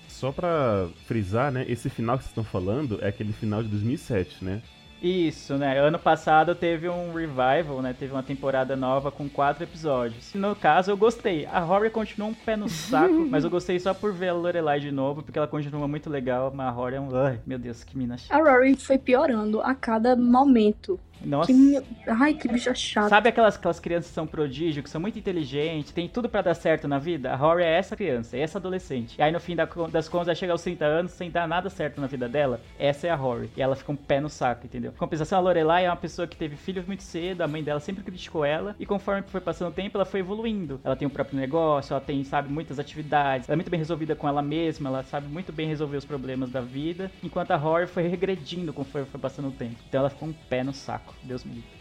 Só 0.08 0.32
pra 0.32 0.88
frisar, 1.06 1.52
né? 1.52 1.66
Esse 1.68 1.90
final 1.90 2.18
que 2.18 2.24
vocês 2.24 2.32
estão 2.32 2.44
falando 2.44 3.00
é 3.02 3.08
aquele 3.08 3.32
final 3.32 3.64
de 3.64 3.70
2007, 3.70 4.44
né? 4.44 4.62
Isso, 5.02 5.58
né? 5.58 5.80
Ano 5.80 5.98
passado 5.98 6.54
teve 6.54 6.90
um 6.90 7.14
revival, 7.14 7.82
né? 7.82 7.96
Teve 7.98 8.12
uma 8.12 8.24
temporada 8.24 8.76
nova 8.76 9.12
com 9.12 9.30
quatro 9.30 9.64
episódios. 9.64 10.34
No 10.34 10.56
caso, 10.56 10.92
eu 10.92 10.98
gostei. 10.98 11.46
A 11.46 11.60
Rory 11.60 11.90
continua 11.90 12.28
um 12.28 12.34
pé 12.34 12.58
no 12.58 12.68
saco, 12.68 13.14
mas 13.30 13.44
eu 13.44 13.50
gostei 13.50 13.80
só 13.80 13.94
por 13.94 14.14
ver 14.14 14.30
a 14.30 14.34
Lorelai 14.34 14.80
de 14.80 14.92
novo, 14.92 15.24
porque 15.24 15.38
ela 15.38 15.48
continua 15.48 15.88
muito 15.88 16.10
legal, 16.10 16.52
mas 16.54 16.68
a 16.68 16.72
Rory 16.72 16.96
é 16.96 17.02
um... 17.02 17.16
Ai, 17.16 17.40
meu 17.46 17.58
Deus, 17.58 17.84
que 17.84 17.98
mina. 17.98 18.18
A 18.30 18.38
Rory 18.38 18.76
foi 18.76 18.98
piorando 18.98 19.62
a 19.62 19.74
cada 19.74 20.16
momento. 20.16 21.00
Nossa. 21.24 21.52
Que... 21.52 21.82
Ai, 22.08 22.34
que 22.34 22.48
bicha 22.48 22.74
chata. 22.74 23.10
Sabe 23.10 23.30
aquelas, 23.30 23.56
aquelas 23.56 23.80
crianças 23.80 24.10
que 24.10 24.16
são 24.16 24.28
prodígio, 24.28 24.84
que 24.84 24.90
são 24.90 25.02
muito 25.02 25.18
inteligentes, 25.18 25.92
tem 25.92 26.08
tudo 26.08 26.30
pra 26.30 26.42
dar 26.42 26.54
certo 26.54 26.88
na 26.88 27.00
vida? 27.00 27.32
A 27.32 27.36
Rory 27.36 27.64
é 27.64 27.78
essa 27.78 27.96
criança, 27.96 28.38
é 28.38 28.42
essa 28.42 28.58
adolescente. 28.58 29.16
E 29.18 29.22
aí 29.22 29.32
no 29.32 29.40
fim 29.40 29.56
da 29.56 29.68
das 29.92 30.10
contas, 30.10 30.28
ela 30.28 30.36
chega 30.36 30.52
aos 30.52 30.62
30 30.62 30.86
anos 30.86 31.12
sem 31.12 31.30
dar 31.30 31.48
nada 31.48 31.70
certo 31.70 32.02
na 32.02 32.08
vida 32.08 32.28
dela. 32.28 32.60
Essa 32.78 33.08
é 33.08 33.10
a 33.10 33.16
Rory. 33.16 33.50
E 33.56 33.62
ela 33.62 33.76
fica 33.76 33.92
um 33.92 33.96
pé 33.96 34.20
no 34.20 34.30
saco, 34.30 34.66
entendeu? 34.66 34.94
Compensação, 34.98 35.38
a 35.38 35.42
Lorelai 35.42 35.86
é 35.86 35.90
uma 35.90 35.96
pessoa 35.96 36.28
que 36.28 36.36
teve 36.36 36.56
filhos 36.56 36.86
muito 36.86 37.04
cedo, 37.04 37.42
a 37.42 37.48
mãe 37.48 37.64
dela 37.64 37.80
sempre 37.80 38.04
criticou 38.04 38.44
ela. 38.44 38.76
E 38.80 38.86
conforme 38.86 39.24
foi 39.24 39.42
passando 39.42 39.70
o 39.70 39.74
tempo, 39.74 39.98
ela 39.98 40.06
foi 40.06 40.20
evoluindo. 40.20 40.80
Ela 40.84 40.96
tem 40.96 41.08
o 41.08 41.12
próprio 41.12 41.40
negócio, 41.40 41.94
ela 41.94 42.02
tem, 42.02 42.24
sabe, 42.24 42.52
muitas 42.52 42.80
atividades. 42.80 43.48
Ela 43.48 43.56
é 43.56 43.58
muito 43.58 43.70
bem 43.70 43.80
resolvida 43.80 44.16
com 44.16 44.28
ela 44.28 44.42
mesma, 44.42 44.90
ela 44.90 45.04
sabe 45.04 45.28
muito 45.28 45.52
bem 45.52 45.68
resolver 45.68 45.98
os 45.98 46.06
problemas 46.06 46.52
da 46.52 46.62
vida. 46.62 47.12
Enquanto 47.24 47.52
a 47.52 47.58
Rory 47.58 47.88
foi 47.88 48.08
regredindo 48.08 48.74
conforme 48.74 49.08
foi 49.08 49.20
passando 49.20 49.50
o 49.50 49.52
tempo. 49.52 49.76
Então 49.88 50.00
ela 50.00 50.10
ficou 50.10 50.30
um 50.30 50.34
pé 50.34 50.64
no 50.64 50.74
saco. 50.74 51.09
Deus 51.24 51.44
me 51.44 51.56
livre. 51.56 51.80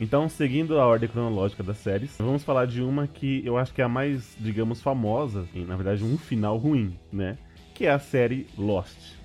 Então, 0.00 0.30
seguindo 0.30 0.80
a 0.80 0.86
ordem 0.86 1.08
cronológica 1.08 1.62
das 1.62 1.76
séries, 1.76 2.16
vamos 2.18 2.42
falar 2.42 2.66
de 2.66 2.82
uma 2.82 3.06
que 3.06 3.44
eu 3.44 3.58
acho 3.58 3.74
que 3.74 3.82
é 3.82 3.84
a 3.84 3.88
mais, 3.88 4.34
digamos, 4.38 4.80
famosa, 4.80 5.46
e 5.54 5.60
na 5.60 5.76
verdade 5.76 6.02
um 6.02 6.16
final 6.16 6.56
ruim, 6.56 6.98
né? 7.12 7.36
Que 7.74 7.84
é 7.84 7.90
a 7.90 7.98
série 7.98 8.46
Lost. 8.56 9.20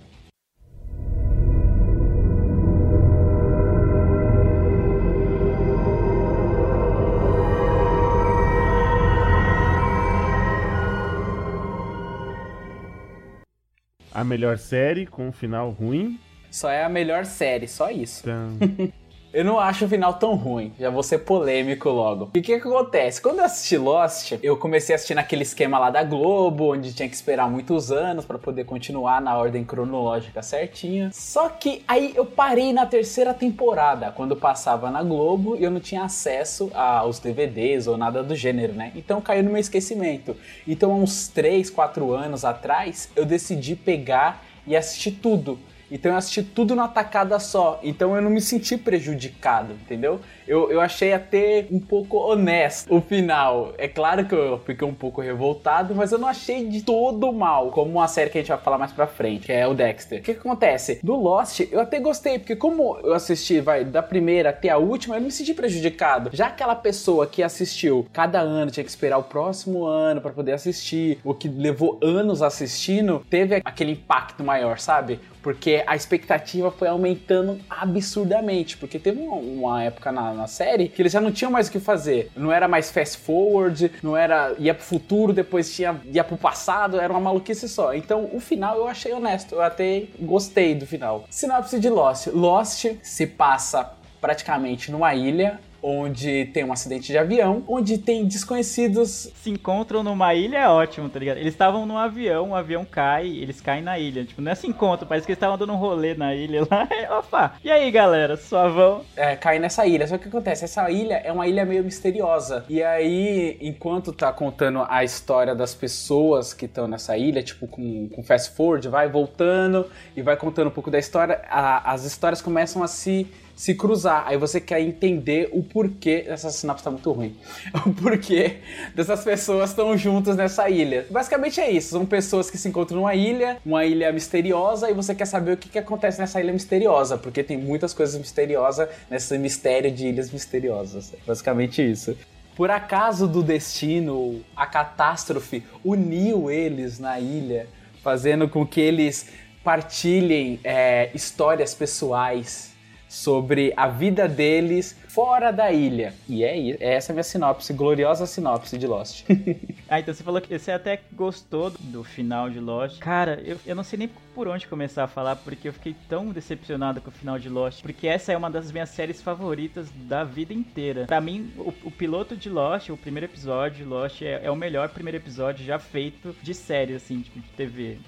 A 14.14 14.24
melhor 14.24 14.58
série 14.58 15.06
com 15.06 15.28
um 15.28 15.32
final 15.32 15.70
ruim. 15.70 16.18
Só 16.56 16.70
é 16.70 16.86
a 16.86 16.90
melhor 16.90 17.26
série, 17.26 17.68
só 17.68 17.92
isso. 17.92 18.22
Então, 18.22 18.94
Eu 19.34 19.44
não 19.44 19.60
acho 19.60 19.84
o 19.84 19.90
final 19.90 20.14
tão 20.14 20.36
ruim. 20.36 20.72
Já 20.80 20.90
vou 20.90 21.04
ser 21.04 21.18
polêmico 21.18 21.90
logo. 21.90 22.30
E 22.34 22.40
o 22.40 22.42
que, 22.42 22.58
que 22.58 22.66
acontece? 22.70 23.22
Quando 23.22 23.40
eu 23.40 23.44
assisti 23.44 23.78
Lost, 23.78 24.32
eu 24.42 24.56
comecei 24.56 24.96
a 24.96 24.96
assistir 24.96 25.16
naquele 25.16 25.44
esquema 25.44 25.78
lá 25.78 25.90
da 25.90 26.02
Globo, 26.02 26.72
onde 26.72 26.94
tinha 26.94 27.10
que 27.10 27.16
esperar 27.16 27.50
muitos 27.52 27.92
anos 27.92 28.24
pra 28.24 28.40
poder 28.40 28.64
continuar 28.64 29.20
na 29.20 29.38
ordem 29.38 29.66
cronológica 29.66 30.42
certinha. 30.42 31.10
Só 31.12 31.50
que 31.50 31.84
aí 31.86 32.14
eu 32.16 32.26
parei 32.26 32.72
na 32.72 32.86
terceira 32.86 33.34
temporada, 33.34 34.10
quando 34.14 34.38
passava 34.38 34.90
na 34.90 35.04
Globo 35.04 35.58
e 35.58 35.64
eu 35.66 35.70
não 35.70 35.82
tinha 35.82 36.06
acesso 36.06 36.72
aos 36.74 37.20
DVDs 37.20 37.88
ou 37.88 37.98
nada 37.98 38.24
do 38.24 38.34
gênero, 38.34 38.72
né? 38.72 38.94
Então 38.96 39.20
caiu 39.20 39.44
no 39.44 39.50
meu 39.50 39.60
esquecimento. 39.60 40.38
Então, 40.66 40.94
há 40.94 40.96
uns 40.96 41.28
3, 41.28 41.70
4 41.70 42.14
anos 42.14 42.46
atrás, 42.46 43.10
eu 43.18 43.26
decidi 43.26 43.76
pegar 43.76 44.46
e 44.66 44.78
assistir 44.78 45.12
tudo. 45.12 45.60
Então 45.90 46.12
eu 46.12 46.18
assisti 46.18 46.44
tudo 46.44 46.76
numa 46.76 46.88
tacada 46.88 47.40
só. 47.40 47.80
Então 47.84 48.16
eu 48.16 48.22
não 48.22 48.30
me 48.30 48.42
senti 48.42 48.78
prejudicado, 48.78 49.74
entendeu? 49.74 50.20
Eu, 50.48 50.72
eu 50.72 50.80
achei 50.80 51.14
até 51.14 51.66
um 51.72 51.80
pouco 51.80 52.18
honesto 52.18 52.94
o 52.94 53.02
final. 53.02 53.74
É 53.78 53.88
claro 53.88 54.26
que 54.26 54.36
eu 54.36 54.60
fiquei 54.60 54.88
um 54.88 54.94
pouco 54.94 55.22
revoltado, 55.22 55.96
mas 55.96 56.12
eu 56.12 56.20
não 56.20 56.28
achei 56.28 56.68
de 56.68 56.84
todo 56.84 57.32
mal. 57.34 57.72
Como 57.72 57.92
uma 57.92 58.08
série 58.08 58.30
que 58.30 58.38
a 58.38 58.42
gente 58.42 58.50
vai 58.50 58.58
falar 58.58 58.78
mais 58.78 58.92
pra 58.92 59.08
frente, 59.08 59.46
que 59.46 59.52
é 59.52 59.68
o 59.68 59.74
Dexter. 59.74 60.20
O 60.20 60.24
que, 60.24 60.34
que 60.34 60.40
acontece? 60.40 61.00
Do 61.04 61.16
Lost, 61.16 61.62
eu 61.72 61.80
até 61.80 62.00
gostei, 62.00 62.40
porque 62.40 62.56
como 62.56 62.98
eu 63.04 63.14
assisti, 63.14 63.60
vai, 63.60 63.84
da 63.84 64.04
primeira 64.04 64.50
até 64.50 64.70
a 64.70 64.78
última, 64.78 65.16
eu 65.16 65.20
não 65.20 65.28
me 65.28 65.32
senti 65.32 65.54
prejudicado. 65.54 66.30
Já 66.34 66.48
aquela 66.48 66.76
pessoa 66.76 67.26
que 67.28 67.42
assistiu 67.42 68.06
cada 68.14 68.40
ano, 68.40 68.72
tinha 68.72 68.84
que 68.84 68.90
esperar 68.90 69.18
o 69.18 69.24
próximo 69.24 69.86
ano 69.86 70.22
pra 70.22 70.32
poder 70.32 70.54
assistir, 70.54 71.20
ou 71.24 71.34
que 71.34 71.48
levou 71.48 72.00
anos 72.02 72.42
assistindo, 72.42 73.26
teve 73.30 73.62
aquele 73.64 73.92
impacto 73.92 74.44
maior, 74.44 74.80
sabe? 74.80 75.20
Porque 75.42 75.75
a 75.86 75.96
expectativa 75.96 76.72
foi 76.72 76.88
aumentando 76.88 77.60
absurdamente. 77.70 78.78
Porque 78.78 79.00
teve 79.00 79.22
uma, 79.22 79.36
uma 79.36 79.84
época 79.84 80.12
na, 80.12 80.34
na 80.34 80.48
série 80.48 80.88
que 80.88 81.02
eles 81.02 81.12
já 81.12 81.22
não 81.22 81.32
tinham 81.32 81.52
mais 81.52 81.68
o 81.68 81.72
que 81.72 81.80
fazer. 81.80 82.32
Não 82.36 82.52
era 82.52 82.68
mais 82.68 82.92
fast 82.92 83.18
forward, 83.18 83.92
não 84.02 84.16
era. 84.16 84.56
ia 84.60 84.74
pro 84.74 84.84
futuro, 84.84 85.34
depois 85.34 85.74
tinha, 85.74 86.00
ia 86.12 86.24
pro 86.24 86.38
passado, 86.38 87.00
era 87.00 87.12
uma 87.12 87.20
maluquice 87.20 87.68
só. 87.68 87.94
Então 87.94 88.30
o 88.34 88.40
final 88.40 88.78
eu 88.78 88.88
achei 88.88 89.14
honesto. 89.14 89.56
Eu 89.56 89.62
até 89.62 90.04
gostei 90.20 90.76
do 90.76 90.86
final. 90.86 91.26
Sinopse 91.30 91.80
de 91.80 91.90
Lost: 91.90 92.28
Lost 92.28 92.86
se 93.02 93.28
passa 93.28 93.92
praticamente 94.22 94.92
numa 94.92 95.14
ilha 95.14 95.60
onde 95.88 96.46
tem 96.48 96.64
um 96.64 96.74
acidente 96.74 97.12
de 97.12 97.18
avião, 97.18 97.64
onde 97.68 98.00
tem 98.00 98.26
desconhecidos. 98.26 99.30
Se 99.36 99.50
encontram 99.52 100.02
numa 100.02 100.34
ilha 100.34 100.58
é 100.58 100.68
ótimo, 100.68 101.08
tá 101.10 101.20
ligado? 101.20 101.38
Eles 101.38 101.54
estavam 101.54 101.86
num 101.86 101.98
avião, 101.98 102.50
o 102.50 102.56
avião 102.56 102.84
cai, 102.84 103.28
eles 103.28 103.62
caem 103.62 103.84
na 103.84 104.00
ilha. 104.00 104.26
Tipo, 104.26 104.42
não 104.42 104.52
é 104.52 104.56
se 104.56 104.66
encontro, 104.68 105.06
parece 105.06 105.26
que 105.28 105.32
eles 105.32 105.38
estavam 105.38 105.58
dando 105.58 105.74
um 105.74 105.78
rolê 105.78 106.16
na 106.16 106.34
ilha 106.34 106.62
lá. 106.70 106.88
Opa! 107.20 107.54
E 107.64 107.70
aí, 107.70 107.92
galera, 107.92 108.36
suavão? 108.36 109.02
É, 109.16 109.36
cair 109.36 109.60
nessa 109.60 109.86
ilha. 109.86 110.08
Só 110.08 110.18
que 110.18 110.28
o 110.28 110.32
que 110.32 110.36
acontece? 110.36 110.64
Essa 110.66 110.90
ilha 110.90 111.16
é 111.24 111.32
uma 111.32 111.48
ilha 111.48 111.64
meio 111.66 111.84
misteriosa. 111.84 112.66
E 112.68 112.82
aí, 112.82 113.58
enquanto 113.62 114.12
tá 114.12 114.34
contando 114.34 114.84
a 114.90 115.04
história 115.04 115.54
das 115.54 115.76
pessoas 115.76 116.52
que 116.54 116.66
estão 116.66 116.88
nessa 116.88 117.16
ilha, 117.16 117.44
tipo 117.44 117.68
com, 117.68 118.10
com 118.10 118.24
fast 118.24 118.56
forward, 118.56 118.88
vai 118.90 119.08
voltando 119.08 119.86
e 120.16 120.22
vai 120.24 120.36
contando 120.36 120.68
um 120.68 120.72
pouco 120.72 120.90
da 120.90 120.98
história, 120.98 121.42
a- 121.48 121.92
as 121.92 122.06
histórias 122.06 122.42
começam 122.42 122.82
a 122.82 122.88
se 122.88 123.28
se 123.56 123.74
cruzar. 123.74 124.26
Aí 124.28 124.38
você 124.38 124.60
quer 124.60 124.82
entender 124.82 125.50
o 125.52 125.64
porquê. 125.64 126.26
Essa 126.28 126.50
sinapse 126.52 126.84
tá 126.84 126.92
muito 126.92 127.12
ruim. 127.12 127.36
O 127.86 127.94
porquê 127.94 128.58
dessas 128.94 129.24
pessoas 129.24 129.70
estão 129.70 129.96
juntas 129.98 130.36
nessa 130.36 130.70
ilha. 130.70 131.06
Basicamente 131.10 131.62
é 131.62 131.72
isso. 131.72 131.90
São 131.90 132.06
pessoas 132.06 132.50
que 132.50 132.58
se 132.58 132.68
encontram 132.68 132.98
numa 132.98 133.16
ilha, 133.16 133.58
uma 133.66 133.86
ilha 133.86 134.12
misteriosa, 134.12 134.90
e 134.90 134.94
você 134.94 135.16
quer 135.16 135.26
saber 135.26 135.54
o 135.54 135.58
que, 135.58 135.70
que 135.70 135.80
acontece 135.80 136.20
nessa 136.20 136.42
ilha 136.42 136.52
misteriosa. 136.52 137.18
Porque 137.18 137.44
tem 137.44 137.58
muitas 137.58 137.94
coisas 137.94 138.20
misteriosas 138.20 138.90
nesse 139.10 139.38
mistério 139.38 139.92
de 139.92 140.08
ilhas 140.08 140.32
misteriosas. 140.32 141.14
Basicamente 141.26 141.82
isso. 141.82 142.18
Por 142.56 142.72
acaso 142.72 143.28
do 143.28 143.44
destino, 143.44 144.42
a 144.56 144.66
catástrofe 144.66 145.64
uniu 145.84 146.50
eles 146.50 147.00
na 147.00 147.20
ilha, 147.20 147.68
fazendo 148.02 148.48
com 148.48 148.66
que 148.66 148.80
eles 148.80 149.28
partilhem 149.64 150.60
é, 150.64 151.10
histórias 151.14 151.74
pessoais 151.74 152.75
sobre 153.16 153.74
a 153.78 153.88
vida 153.88 154.28
deles 154.28 154.96
fora 155.08 155.50
da 155.52 155.72
ilha. 155.72 156.14
E 156.28 156.44
é, 156.44 156.60
i- 156.60 156.78
é 156.82 156.96
essa 156.96 157.14
minha 157.14 157.24
sinopse, 157.24 157.72
gloriosa 157.72 158.26
sinopse 158.26 158.78
de 158.78 158.86
Lost. 158.86 159.24
Ah, 159.88 160.00
então 160.00 160.12
você 160.12 160.24
falou 160.24 160.42
que 160.42 160.58
você 160.58 160.72
até 160.72 161.00
gostou 161.14 161.70
do 161.70 162.04
final 162.04 162.50
de 162.50 162.60
Lost. 162.60 162.98
Cara, 162.98 163.40
eu, 163.46 163.56
eu 163.68 163.76
não 163.76 163.84
sei 163.84 164.00
nem 164.00 164.10
por 164.34 164.48
onde 164.48 164.68
começar 164.68 165.04
a 165.04 165.08
falar, 165.08 165.36
porque 165.36 165.68
eu 165.68 165.74
fiquei 165.74 165.96
tão 166.10 166.32
decepcionado 166.32 167.00
com 167.00 167.10
o 167.10 167.14
final 167.14 167.38
de 167.38 167.48
Lost. 167.50 167.84
Porque 167.84 168.08
essa 168.08 168.32
é 168.34 168.38
uma 168.38 168.50
das 168.50 168.72
minhas 168.72 168.90
séries 168.90 169.22
favoritas 169.22 169.88
da 170.08 170.24
vida 170.24 170.56
inteira. 170.56 171.06
Pra 171.06 171.22
mim, 171.22 171.54
o, 171.56 171.72
o 171.84 171.92
piloto 171.92 172.36
de 172.36 172.50
Lost, 172.50 172.90
o 172.90 172.98
primeiro 172.98 173.28
episódio 173.28 173.78
de 173.78 173.84
Lost, 173.84 174.24
é, 174.24 174.42
é 174.44 174.50
o 174.50 174.56
melhor 174.56 174.90
primeiro 174.90 175.18
episódio 175.18 175.64
já 175.64 175.78
feito 175.78 176.36
de 176.42 176.56
série, 176.56 176.96
assim, 176.96 177.22
tipo, 177.22 177.40
de 177.40 177.50
TV. 177.50 178.00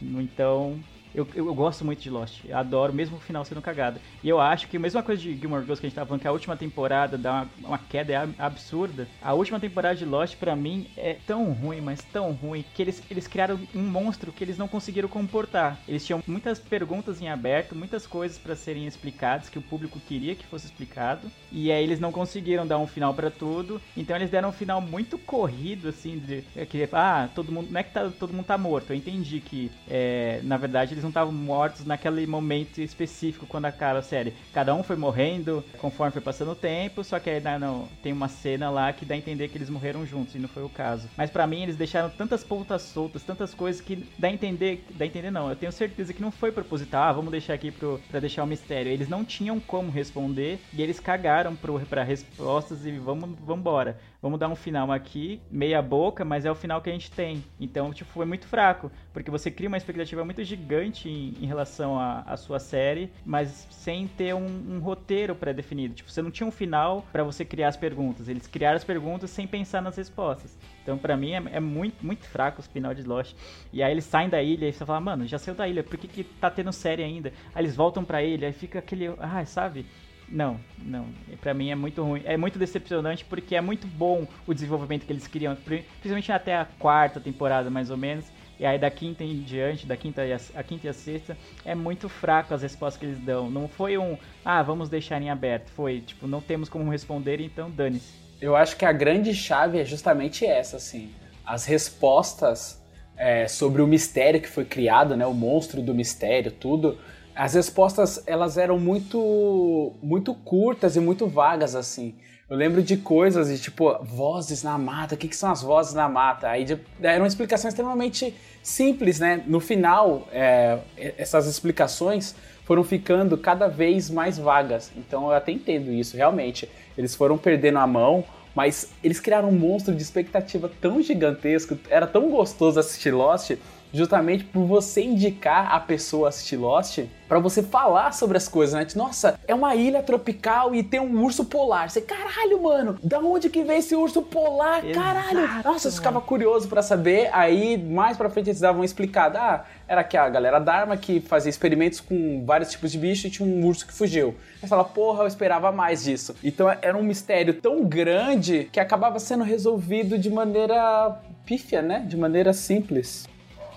Então, 0.00 0.78
eu, 1.16 1.26
eu, 1.34 1.46
eu 1.46 1.54
gosto 1.54 1.84
muito 1.84 2.02
de 2.02 2.10
Lost. 2.10 2.44
Eu 2.44 2.56
adoro, 2.58 2.92
mesmo 2.92 3.16
o 3.16 3.20
final 3.20 3.44
sendo 3.44 3.62
cagado. 3.62 3.98
E 4.22 4.28
eu 4.28 4.38
acho 4.40 4.68
que 4.68 4.76
a 4.76 4.80
mesma 4.80 5.02
coisa 5.02 5.20
de 5.22 5.34
Gilmore 5.34 5.62
Girls 5.62 5.80
que 5.80 5.86
a 5.86 5.88
gente 5.88 5.96
tava 5.96 6.06
falando, 6.06 6.20
que 6.20 6.28
a 6.28 6.32
última 6.32 6.56
temporada 6.56 7.16
dá 7.16 7.32
uma, 7.32 7.68
uma 7.68 7.78
queda 7.78 8.12
é 8.12 8.16
ab- 8.16 8.34
absurda. 8.38 9.08
A 9.22 9.32
última 9.32 9.58
temporada 9.58 9.94
de 9.96 10.04
Lost, 10.04 10.36
pra 10.36 10.54
mim, 10.54 10.86
é 10.96 11.14
tão 11.26 11.50
ruim, 11.52 11.80
mas 11.80 12.02
tão 12.12 12.32
ruim, 12.32 12.64
que 12.74 12.82
eles, 12.82 13.02
eles 13.10 13.26
criaram 13.26 13.58
um 13.74 13.82
monstro 13.82 14.30
que 14.30 14.44
eles 14.44 14.58
não 14.58 14.68
conseguiram 14.68 15.08
comportar. 15.08 15.78
Eles 15.88 16.04
tinham 16.04 16.22
muitas 16.26 16.58
perguntas 16.58 17.20
em 17.22 17.28
aberto, 17.28 17.74
muitas 17.74 18.06
coisas 18.06 18.36
pra 18.36 18.54
serem 18.54 18.86
explicadas, 18.86 19.48
que 19.48 19.58
o 19.58 19.62
público 19.62 19.98
queria 20.06 20.34
que 20.34 20.44
fosse 20.46 20.66
explicado. 20.66 21.30
E 21.50 21.72
aí 21.72 21.82
eles 21.82 21.98
não 21.98 22.12
conseguiram 22.12 22.66
dar 22.66 22.78
um 22.78 22.86
final 22.86 23.14
pra 23.14 23.30
tudo. 23.30 23.80
Então 23.96 24.14
eles 24.16 24.28
deram 24.30 24.50
um 24.50 24.52
final 24.52 24.80
muito 24.80 25.16
corrido, 25.16 25.88
assim, 25.88 26.18
de 26.18 26.44
é 26.54 26.66
que, 26.66 26.86
ah, 26.92 27.28
todo 27.34 27.50
mundo. 27.50 27.68
Não 27.70 27.80
é 27.80 27.82
que 27.82 27.92
tá- 27.92 28.10
todo 28.10 28.32
mundo 28.34 28.44
tá 28.46 28.58
morto. 28.58 28.90
Eu 28.90 28.96
entendi 28.96 29.40
que, 29.40 29.70
é, 29.88 30.40
na 30.42 30.56
verdade, 30.56 30.92
eles 30.92 31.05
não 31.06 31.10
estavam 31.10 31.32
mortos 31.32 31.84
naquele 31.84 32.26
momento 32.26 32.80
específico 32.80 33.46
quando 33.46 33.66
acaba 33.66 34.00
a 34.00 34.02
série. 34.02 34.34
Cada 34.52 34.74
um 34.74 34.82
foi 34.82 34.96
morrendo 34.96 35.64
conforme 35.78 36.12
foi 36.12 36.22
passando 36.22 36.52
o 36.52 36.56
tempo, 36.56 37.04
só 37.04 37.18
que 37.18 37.30
aí 37.30 37.40
né, 37.40 37.58
não, 37.58 37.88
tem 38.02 38.12
uma 38.12 38.28
cena 38.28 38.70
lá 38.70 38.92
que 38.92 39.04
dá 39.04 39.14
a 39.14 39.18
entender 39.18 39.48
que 39.48 39.56
eles 39.56 39.70
morreram 39.70 40.04
juntos, 40.04 40.34
e 40.34 40.38
não 40.38 40.48
foi 40.48 40.64
o 40.64 40.68
caso. 40.68 41.08
Mas 41.16 41.30
pra 41.30 41.46
mim 41.46 41.62
eles 41.62 41.76
deixaram 41.76 42.10
tantas 42.10 42.42
pontas 42.42 42.82
soltas, 42.82 43.22
tantas 43.22 43.54
coisas 43.54 43.80
que 43.80 44.04
dá 44.18 44.28
a 44.28 44.32
entender, 44.32 44.84
dá 44.90 45.04
a 45.04 45.08
entender 45.08 45.30
não, 45.30 45.48
eu 45.48 45.56
tenho 45.56 45.72
certeza 45.72 46.12
que 46.12 46.22
não 46.22 46.30
foi 46.30 46.50
proposital, 46.50 47.04
ah, 47.04 47.12
vamos 47.12 47.30
deixar 47.30 47.54
aqui 47.54 47.70
pro, 47.70 48.00
pra 48.10 48.20
deixar 48.20 48.42
o 48.42 48.46
mistério. 48.46 48.90
Eles 48.90 49.08
não 49.08 49.24
tinham 49.24 49.60
como 49.60 49.90
responder 49.90 50.58
e 50.72 50.82
eles 50.82 50.98
cagaram 50.98 51.54
pro, 51.54 51.78
pra 51.80 52.02
respostas 52.02 52.84
e 52.84 52.92
vamos 52.92 53.30
embora. 53.48 53.98
Vamos 54.20 54.40
dar 54.40 54.48
um 54.48 54.56
final 54.56 54.90
aqui, 54.90 55.40
meia 55.50 55.80
boca, 55.82 56.24
mas 56.24 56.44
é 56.44 56.50
o 56.50 56.54
final 56.54 56.80
que 56.80 56.88
a 56.88 56.92
gente 56.92 57.10
tem. 57.10 57.44
Então, 57.60 57.92
tipo, 57.92 58.10
foi 58.10 58.24
muito 58.24 58.46
fraco, 58.46 58.90
porque 59.12 59.30
você 59.30 59.50
cria 59.50 59.68
uma 59.68 59.76
expectativa 59.76 60.24
muito 60.24 60.42
gigante 60.42 61.08
em, 61.08 61.34
em 61.40 61.46
relação 61.46 61.98
à 61.98 62.36
sua 62.36 62.58
série, 62.58 63.10
mas 63.24 63.66
sem 63.70 64.06
ter 64.06 64.34
um, 64.34 64.46
um 64.46 64.78
roteiro 64.78 65.34
pré-definido. 65.34 65.94
Tipo, 65.94 66.10
você 66.10 66.22
não 66.22 66.30
tinha 66.30 66.46
um 66.46 66.50
final 66.50 67.04
pra 67.12 67.22
você 67.22 67.44
criar 67.44 67.68
as 67.68 67.76
perguntas. 67.76 68.28
Eles 68.28 68.46
criaram 68.46 68.76
as 68.76 68.84
perguntas 68.84 69.30
sem 69.30 69.46
pensar 69.46 69.82
nas 69.82 69.96
respostas. 69.96 70.56
Então, 70.82 70.96
pra 70.96 71.16
mim, 71.16 71.32
é, 71.32 71.42
é 71.52 71.60
muito, 71.60 72.04
muito 72.04 72.24
fraco 72.24 72.60
o 72.60 72.64
final 72.64 72.94
de 72.94 73.02
Lost. 73.02 73.34
E 73.72 73.82
aí 73.82 73.92
eles 73.92 74.04
saem 74.04 74.28
da 74.28 74.42
ilha 74.42 74.68
e 74.68 74.72
você 74.72 74.84
fala, 74.84 75.00
mano, 75.00 75.26
já 75.26 75.38
saiu 75.38 75.54
da 75.54 75.68
ilha, 75.68 75.82
por 75.82 75.98
que, 75.98 76.08
que 76.08 76.24
tá 76.24 76.50
tendo 76.50 76.72
série 76.72 77.02
ainda? 77.02 77.32
Aí 77.54 77.62
eles 77.62 77.76
voltam 77.76 78.04
pra 78.04 78.22
ilha, 78.22 78.48
aí 78.48 78.52
fica 78.52 78.78
aquele. 78.78 79.08
Ah, 79.18 79.44
sabe? 79.44 79.84
Não, 80.28 80.58
não. 80.78 81.06
Pra 81.40 81.54
mim 81.54 81.70
é 81.70 81.74
muito 81.74 82.02
ruim. 82.02 82.22
É 82.24 82.36
muito 82.36 82.58
decepcionante 82.58 83.24
porque 83.24 83.54
é 83.54 83.60
muito 83.60 83.86
bom 83.86 84.26
o 84.46 84.52
desenvolvimento 84.52 85.06
que 85.06 85.12
eles 85.12 85.26
pri- 85.28 85.84
Principalmente 86.00 86.32
até 86.32 86.56
a 86.56 86.64
quarta 86.64 87.20
temporada, 87.20 87.70
mais 87.70 87.90
ou 87.90 87.96
menos. 87.96 88.26
E 88.58 88.64
aí 88.64 88.78
da 88.78 88.90
quinta 88.90 89.22
em 89.22 89.40
diante, 89.42 89.86
da 89.86 89.96
quinta 89.96 90.24
e 90.24 90.32
a, 90.32 90.40
a 90.54 90.62
quinta 90.62 90.86
e 90.86 90.90
a 90.90 90.92
sexta, 90.92 91.36
é 91.64 91.74
muito 91.74 92.08
fraco 92.08 92.54
as 92.54 92.62
respostas 92.62 92.98
que 92.98 93.06
eles 93.06 93.18
dão. 93.20 93.50
Não 93.50 93.68
foi 93.68 93.98
um, 93.98 94.16
ah, 94.44 94.62
vamos 94.62 94.88
deixar 94.88 95.20
em 95.20 95.30
aberto. 95.30 95.70
Foi, 95.70 96.00
tipo, 96.00 96.26
não 96.26 96.40
temos 96.40 96.68
como 96.68 96.90
responder, 96.90 97.40
então 97.40 97.70
dane-se. 97.70 98.14
Eu 98.40 98.56
acho 98.56 98.76
que 98.76 98.84
a 98.84 98.92
grande 98.92 99.34
chave 99.34 99.78
é 99.78 99.84
justamente 99.84 100.44
essa, 100.44 100.76
assim. 100.76 101.10
As 101.44 101.64
respostas 101.66 102.82
é, 103.16 103.46
sobre 103.46 103.80
o 103.82 103.86
mistério 103.86 104.40
que 104.40 104.48
foi 104.48 104.64
criado, 104.64 105.16
né? 105.16 105.26
O 105.26 105.34
monstro 105.34 105.80
do 105.82 105.94
mistério, 105.94 106.50
tudo. 106.50 106.98
As 107.36 107.52
respostas, 107.52 108.22
elas 108.26 108.56
eram 108.56 108.78
muito, 108.78 109.92
muito 110.02 110.34
curtas 110.34 110.96
e 110.96 111.00
muito 111.00 111.26
vagas, 111.26 111.74
assim. 111.76 112.14
Eu 112.48 112.56
lembro 112.56 112.82
de 112.82 112.96
coisas 112.96 113.48
de 113.48 113.58
tipo, 113.58 113.92
vozes 114.04 114.62
na 114.62 114.78
mata, 114.78 115.14
o 115.14 115.18
que, 115.18 115.28
que 115.28 115.36
são 115.36 115.50
as 115.50 115.60
vozes 115.60 115.92
na 115.92 116.08
mata? 116.08 116.48
Aí 116.48 116.64
de, 116.64 116.78
era 117.02 117.20
uma 117.20 117.26
explicação 117.26 117.68
extremamente 117.68 118.34
simples, 118.62 119.20
né? 119.20 119.42
No 119.46 119.60
final, 119.60 120.26
é, 120.32 120.78
essas 121.18 121.46
explicações 121.46 122.34
foram 122.64 122.82
ficando 122.82 123.36
cada 123.36 123.68
vez 123.68 124.08
mais 124.08 124.38
vagas. 124.38 124.90
Então 124.96 125.26
eu 125.26 125.32
até 125.32 125.52
entendo 125.52 125.92
isso, 125.92 126.16
realmente. 126.16 126.66
Eles 126.96 127.14
foram 127.14 127.36
perdendo 127.36 127.78
a 127.78 127.86
mão, 127.86 128.24
mas 128.54 128.92
eles 129.04 129.20
criaram 129.20 129.50
um 129.50 129.58
monstro 129.58 129.94
de 129.94 130.02
expectativa 130.02 130.70
tão 130.80 131.02
gigantesco, 131.02 131.76
era 131.90 132.06
tão 132.06 132.30
gostoso 132.30 132.80
assistir 132.80 133.10
Lost, 133.10 133.50
justamente 133.92 134.44
por 134.44 134.64
você 134.64 135.02
indicar 135.02 135.74
a 135.74 135.80
pessoa 135.80 136.26
a 136.26 136.30
assistir 136.30 136.56
Lost, 136.56 137.00
pra 137.28 137.38
você 137.38 137.62
falar 137.62 138.12
sobre 138.12 138.36
as 138.36 138.48
coisas, 138.48 138.74
né? 138.74 138.84
Tipo, 138.84 138.98
Nossa, 138.98 139.38
é 139.46 139.54
uma 139.54 139.74
ilha 139.74 140.02
tropical 140.02 140.74
e 140.74 140.82
tem 140.82 141.00
um 141.00 141.22
urso 141.22 141.44
polar. 141.44 141.90
Você, 141.90 142.00
caralho, 142.00 142.62
mano, 142.62 142.98
da 143.02 143.18
onde 143.18 143.48
que 143.48 143.62
vem 143.64 143.78
esse 143.78 143.94
urso 143.94 144.22
polar? 144.22 144.82
Caralho! 144.92 145.44
Exato, 145.44 145.68
Nossa, 145.68 145.88
eu 145.88 145.92
ficava 145.92 146.20
curioso 146.20 146.68
pra 146.68 146.82
saber. 146.82 147.28
Aí, 147.32 147.76
mais 147.76 148.16
pra 148.16 148.30
frente, 148.30 148.50
eles 148.50 148.60
davam 148.60 148.80
uma 148.80 148.84
explicada. 148.84 149.40
Ah, 149.40 149.64
era 149.88 150.02
que 150.02 150.16
a 150.16 150.28
galera 150.28 150.58
Dharma 150.58 150.96
que 150.96 151.20
fazia 151.20 151.50
experimentos 151.50 152.00
com 152.00 152.44
vários 152.44 152.70
tipos 152.70 152.90
de 152.90 152.98
bicho 152.98 153.26
e 153.26 153.30
tinha 153.30 153.48
um 153.48 153.64
urso 153.64 153.86
que 153.86 153.92
fugiu. 153.92 154.34
Aí 154.62 154.68
fala, 154.68 154.84
porra, 154.84 155.24
eu 155.24 155.26
esperava 155.26 155.70
mais 155.70 156.04
disso. 156.04 156.34
Então 156.42 156.68
era 156.82 156.96
um 156.96 157.02
mistério 157.02 157.54
tão 157.54 157.84
grande 157.84 158.68
que 158.72 158.80
acabava 158.80 159.18
sendo 159.18 159.44
resolvido 159.44 160.18
de 160.18 160.30
maneira 160.30 161.20
pífia, 161.44 161.82
né? 161.82 162.00
De 162.00 162.16
maneira 162.16 162.52
simples. 162.52 163.28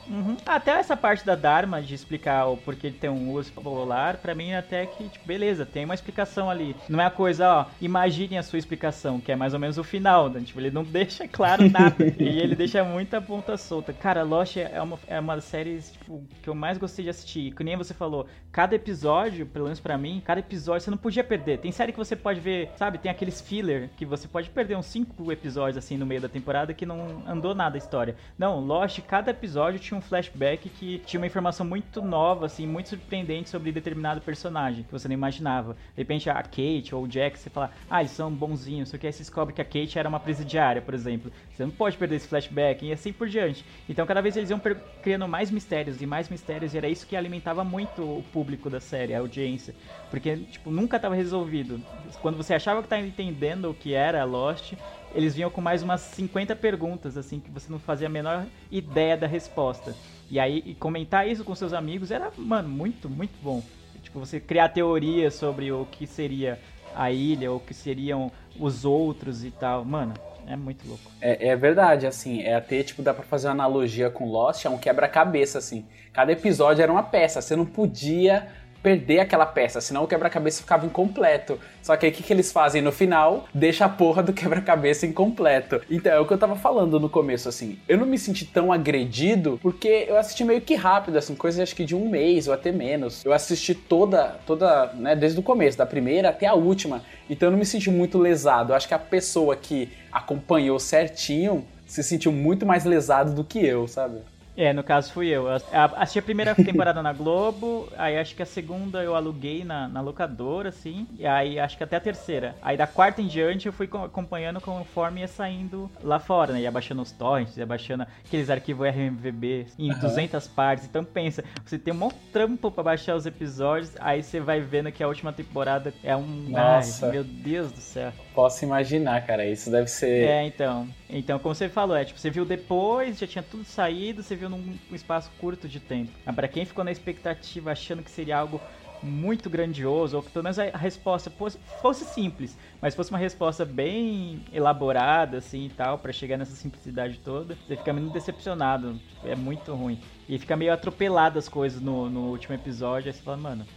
Uhum. 0.10 0.38
Até 0.46 0.72
essa 0.72 0.98
parte 0.98 1.26
da 1.26 1.36
Dharma 1.36 1.82
de 1.82 1.94
explicar 1.94 2.48
o 2.48 2.58
porquê 2.58 2.88
ele 2.88 2.98
tem 2.98 3.10
um 3.10 3.32
urso 3.32 3.52
polar, 3.54 4.18
pra 4.18 4.34
mim 4.34 4.54
até 4.54 4.86
que, 4.86 5.08
tipo, 5.08 5.26
beleza, 5.26 5.66
tem 5.66 5.86
uma 5.86 5.94
explicação 5.94 6.50
ali. 6.50 6.76
Não 6.88 7.00
é 7.00 7.06
a 7.06 7.12
coisa, 7.12 7.48
ó, 7.48 7.66
imagine 7.80 8.38
a 8.38 8.44
sua 8.44 8.60
explicação, 8.60 9.20
que 9.20 9.32
é 9.32 9.36
mais 9.36 9.54
ou 9.54 9.60
menos 9.60 9.78
o 9.78 9.84
final, 9.84 10.30
né? 10.30 10.42
Tipo, 10.42 10.60
ele 10.60 10.72
não 10.72 10.84
deixa 10.86 11.28
claro 11.28 11.70
nada. 11.70 11.96
e 12.18 12.40
ele 12.40 12.56
deixa 12.56 12.84
muita 12.84 13.22
ponta 13.22 13.56
solta. 13.58 13.94
Cara, 13.94 14.24
Lost 14.24 14.58
é 14.58 14.82
uma, 14.82 15.00
é 15.08 15.20
uma 15.20 15.36
das 15.36 15.46
séries, 15.46 15.92
tipo, 15.92 16.24
que 16.42 16.50
eu 16.50 16.56
mais 16.56 16.78
gostei 16.78 17.04
de 17.04 17.10
assistir. 17.10 17.54
Que 17.54 17.64
nem 17.64 17.78
você 17.78 17.94
falou, 17.94 18.28
cada 18.52 18.76
episódio, 18.76 19.46
pelo 19.46 19.66
menos 19.66 19.80
pra 19.80 19.98
mim, 19.98 20.22
cada 20.26 20.40
episódio 20.40 20.82
você 20.82 20.92
não 20.92 20.98
podia 20.98 21.24
perder. 21.24 21.60
Tem 21.60 21.72
série 21.72 21.92
que 21.92 21.98
você 21.98 22.16
pode 22.16 22.40
ver, 22.40 22.72
sabe, 22.76 22.98
tem 22.98 23.12
aqueles 23.12 23.40
filler 23.42 23.90
que 23.96 24.06
você 24.06 24.28
pode 24.28 24.50
perder 24.50 24.76
uns 24.76 24.86
cinco 24.86 25.32
episódios 25.32 25.78
assim 25.78 25.98
no 25.98 26.06
meio 26.06 26.22
da 26.22 26.30
temporada 26.30 26.74
que 26.74 26.86
não 26.86 27.24
andou 27.28 27.54
nada 27.54 27.78
a 27.78 27.80
história. 27.80 28.16
Não, 28.38 28.60
Lost, 28.60 29.00
cada 29.02 29.32
episódio 29.32 29.80
tinha 29.80 29.98
um 29.98 29.99
flashback 30.02 30.70
que 30.70 31.00
tinha 31.00 31.20
uma 31.20 31.28
informação 31.28 31.66
muito 31.66 32.02
nova, 32.02 32.46
assim, 32.46 32.66
muito 32.66 32.90
surpreendente 32.90 33.50
sobre 33.50 33.72
determinado 33.72 34.22
personagem 34.22 34.84
que 34.84 34.92
você 34.92 35.08
não 35.08 35.14
imaginava. 35.14 35.74
De 35.74 36.02
repente 36.02 36.30
a 36.30 36.42
Kate 36.42 36.94
ou 36.94 37.04
o 37.04 37.08
Jack, 37.08 37.38
você 37.38 37.50
fala, 37.50 37.72
ah, 37.90 38.02
eles 38.02 38.12
são 38.12 38.32
bonzinhos, 38.32 38.90
só 38.90 38.98
que 38.98 39.08
aí 39.08 39.14
você 39.14 39.20
descobre 39.20 39.54
que 39.54 39.62
a 39.62 39.66
Kate 39.66 39.98
era 39.98 40.10
uma 40.10 40.20
presidiária, 40.20 40.82
por 40.82 40.94
exemplo. 40.94 41.32
Você 41.52 41.64
não 41.64 41.72
pode 41.72 41.98
perder 41.98 42.16
esse 42.16 42.28
flashback 42.28 42.86
e 42.86 42.92
assim 42.92 43.12
por 43.14 43.28
diante. 43.28 43.66
Então 43.88 44.06
cada 44.06 44.22
vez 44.22 44.36
eles 44.38 44.50
iam 44.50 44.62
criando 45.02 45.28
mais 45.28 45.52
mistérios 45.52 46.02
e 46.02 46.06
mais 46.06 46.30
mistérios 46.30 46.74
e 46.74 46.78
era 46.78 46.88
isso 46.88 47.08
que 47.08 47.16
alimentava 47.16 47.64
muito 47.64 48.04
o 48.04 48.24
público 48.24 48.70
da 48.70 48.80
série, 48.80 49.14
a 49.14 49.20
audiência. 49.20 49.74
Porque, 50.10 50.38
tipo, 50.38 50.72
nunca 50.72 50.98
estava 50.98 51.16
resolvido. 51.16 51.80
Quando 52.22 52.38
você 52.38 52.54
achava 52.54 52.82
que 52.82 52.88
estava 52.88 53.02
entendendo 53.02 53.70
o 53.70 53.74
que 53.74 53.94
era 53.94 54.24
Lost, 54.24 54.74
eles 55.14 55.36
vinham 55.36 55.50
com 55.50 55.62
mais 55.62 55.82
umas 55.82 56.02
50 56.02 56.56
perguntas, 56.56 57.18
assim, 57.18 57.40
que 57.40 57.50
você 57.50 57.72
não 57.72 57.80
fazia 57.80 58.08
a 58.08 58.10
menor 58.10 58.46
ideia 58.72 59.18
da 59.18 59.28
resposta. 59.28 59.96
E 60.30 60.40
aí, 60.40 60.64
e 60.66 60.76
comentar 60.76 61.28
isso 61.28 61.44
com 61.44 61.56
seus 61.56 61.74
amigos 61.74 62.12
era, 62.12 62.32
mano, 62.38 62.70
muito, 62.70 63.10
muito 63.10 63.34
bom. 63.42 63.64
Tipo, 64.04 64.20
você 64.20 64.40
criar 64.40 64.70
teorias 64.70 65.34
sobre 65.34 65.72
o 65.72 65.86
que 65.86 66.06
seria 66.06 66.60
a 66.96 67.12
ilha, 67.12 67.52
ou 67.52 67.58
o 67.58 67.60
que 67.60 67.74
seriam 67.74 68.32
os 68.60 68.86
outros 68.86 69.44
e 69.44 69.52
tal. 69.52 69.84
Mano, 69.84 70.14
é 70.48 70.56
muito 70.56 70.88
louco. 70.88 71.12
É, 71.22 71.50
é 71.50 71.56
verdade, 71.56 72.06
assim, 72.08 72.42
é 72.42 72.56
até, 72.56 72.84
tipo, 72.84 73.02
dá 73.02 73.14
pra 73.14 73.24
fazer 73.24 73.48
uma 73.48 73.54
analogia 73.54 74.10
com 74.10 74.30
Lost, 74.30 74.66
é 74.66 74.70
um 74.70 74.78
quebra-cabeça, 74.78 75.58
assim. 75.58 75.86
Cada 76.14 76.32
episódio 76.32 76.82
era 76.82 76.92
uma 76.92 77.04
peça, 77.04 77.42
você 77.42 77.56
não 77.56 77.66
podia 77.66 78.48
perder 78.82 79.20
aquela 79.20 79.46
peça, 79.46 79.82
senão 79.82 80.04
o 80.04 80.08
quebra-cabeça 80.08 80.62
ficava 80.62 80.86
incompleto. 80.86 81.60
Só 81.82 81.96
que 81.96 82.06
aí 82.06 82.12
o 82.12 82.16
que, 82.16 82.24
que 82.24 82.34
eles 82.34 82.52
fazem 82.52 82.82
no 82.82 82.92
final? 82.92 83.46
Deixa 83.54 83.86
a 83.86 83.90
porra 83.90 84.24
do 84.24 84.34
quebra-cabeça 84.34 85.06
incompleto. 85.06 85.82
Então, 85.90 86.12
é 86.12 86.20
o 86.20 86.26
que 86.26 86.34
eu 86.34 86.38
tava 86.38 86.56
falando 86.56 87.00
no 87.00 87.10
começo, 87.10 87.50
assim. 87.50 87.80
Eu 87.88 87.98
não 87.98 88.06
me 88.06 88.18
senti 88.18 88.46
tão 88.46 88.72
agredido 88.72 89.60
porque 89.62 90.06
eu 90.08 90.18
assisti 90.18 90.44
meio 90.44 90.62
que 90.62 90.76
rápido, 90.76 91.18
assim, 91.18 91.36
coisa 91.36 91.62
acho 91.64 91.76
que 91.76 91.86
de 91.86 91.96
um 91.96 92.10
mês 92.10 92.48
ou 92.48 92.54
até 92.54 92.72
menos. 92.72 93.24
Eu 93.26 93.34
assisti 93.34 93.74
toda, 93.74 94.40
toda, 94.46 94.94
né, 94.94 95.16
desde 95.16 95.40
o 95.40 95.44
começo, 95.44 95.78
da 95.78 95.86
primeira 95.86 96.30
até 96.30 96.48
a 96.48 96.54
última. 96.54 97.04
Então 97.30 97.48
eu 97.48 97.52
não 97.52 97.60
me 97.60 97.66
senti 97.66 97.90
muito 97.90 98.18
lesado. 98.18 98.72
Eu 98.72 98.76
acho 98.76 98.88
que 98.88 98.94
a 98.94 99.00
pessoa 99.00 99.56
que 99.56 99.90
acompanhou 100.12 100.80
certinho 100.80 101.66
se 101.86 102.04
sentiu 102.04 102.32
muito 102.32 102.66
mais 102.66 102.86
lesado 102.86 103.34
do 103.34 103.44
que 103.44 103.66
eu, 103.66 103.88
sabe? 103.88 104.20
É, 104.60 104.74
no 104.74 104.84
caso 104.84 105.14
fui 105.14 105.30
eu. 105.30 105.48
Eu 105.48 105.56
assisti 105.96 106.20
a 106.20 106.22
primeira 106.22 106.54
temporada 106.66 107.02
na 107.02 107.14
Globo, 107.14 107.90
aí 107.98 108.18
acho 108.18 108.36
que 108.36 108.44
a 108.44 108.46
segunda 108.46 109.02
eu 109.02 109.16
aluguei 109.16 109.64
na, 109.64 109.88
na 109.88 110.02
locadora, 110.02 110.68
assim, 110.68 111.08
e 111.18 111.26
aí 111.26 111.58
acho 111.58 111.78
que 111.78 111.84
até 111.86 111.96
a 111.96 112.00
terceira. 112.02 112.54
Aí 112.62 112.76
da 112.76 112.86
quarta 112.86 113.22
em 113.22 113.28
diante 113.28 113.68
eu 113.68 113.72
fui 113.72 113.88
co- 113.88 114.04
acompanhando 114.04 114.60
conforme 114.60 115.22
ia 115.22 115.30
saindo 115.30 115.90
lá 116.04 116.20
fora, 116.20 116.52
né? 116.52 116.60
Ia 116.60 116.72
baixando 116.72 117.02
os 117.02 117.10
torrents, 117.10 117.56
ia 117.56 117.66
baixando 117.66 118.06
aqueles 118.26 118.50
arquivos 118.50 118.86
RMVB 118.86 119.68
em 119.80 119.94
200 119.94 120.46
partes. 120.50 120.86
Então 120.86 121.06
pensa, 121.06 121.42
você 121.66 121.80
tem 121.80 121.94
um 121.94 121.98
monte 121.98 122.16
de 122.16 122.32
trampo 122.34 122.70
pra 122.70 122.84
baixar 122.84 123.16
os 123.16 123.26
episódios, 123.26 123.94
aí 124.02 124.22
você 124.22 124.42
vai 124.42 124.60
vendo 124.60 124.92
que 124.92 125.02
a 125.02 125.08
última 125.08 125.32
temporada 125.32 125.94
é 126.04 126.18
um... 126.18 126.26
Nossa. 126.50 127.06
Ai, 127.06 127.14
meu 127.14 127.24
Deus 127.24 127.72
do 127.72 127.80
céu. 127.80 128.12
Posso 128.40 128.64
imaginar, 128.64 129.28
cara. 129.28 129.46
Isso 129.46 129.70
deve 129.70 129.90
ser. 129.90 130.26
É, 130.26 130.46
então. 130.46 130.88
Então, 131.10 131.38
como 131.40 131.54
você 131.54 131.68
falou, 131.68 131.94
é 131.94 132.06
tipo, 132.06 132.18
você 132.18 132.30
viu 132.30 132.46
depois, 132.46 133.20
já 133.20 133.28
tinha 133.28 133.44
tudo 133.44 133.66
saído, 133.66 134.24
você 134.24 134.34
viu 134.34 134.50
num 134.50 134.78
um 134.90 134.96
espaço 134.96 135.30
curto 135.42 135.68
de 135.68 135.78
tempo. 135.78 136.10
Mas 136.26 136.34
pra 136.34 136.48
quem 136.48 136.64
ficou 136.64 136.86
na 136.86 136.90
expectativa 136.90 137.70
achando 137.70 138.02
que 138.02 138.10
seria 138.10 138.38
algo 138.38 138.62
muito 139.04 139.50
grandioso, 139.50 140.16
ou 140.16 140.24
que 140.24 140.30
pelo 140.30 140.44
menos 140.44 140.58
a 140.58 140.78
resposta 140.78 141.30
fosse, 141.30 141.58
fosse 141.82 142.06
simples, 142.06 142.58
mas 142.82 142.96
fosse 142.96 143.10
uma 143.10 143.20
resposta 143.20 143.66
bem 143.66 144.42
elaborada, 144.54 145.40
assim 145.40 145.66
e 145.66 145.70
tal, 145.70 145.98
pra 145.98 146.14
chegar 146.14 146.38
nessa 146.38 146.56
simplicidade 146.56 147.20
toda, 147.20 147.58
você 147.68 147.76
fica 147.76 147.92
muito 147.92 148.14
decepcionado. 148.14 148.98
É 149.26 149.36
muito 149.36 149.76
ruim. 149.76 150.00
E 150.30 150.40
fica 150.40 150.56
meio 150.56 150.72
atropelado 150.72 151.38
as 151.38 151.50
coisas 151.50 151.82
no, 151.82 152.10
no 152.10 152.30
último 152.30 152.56
episódio, 152.56 153.10
aí 153.10 153.14
você 153.14 153.22
fala, 153.22 153.36
mano, 153.36 153.68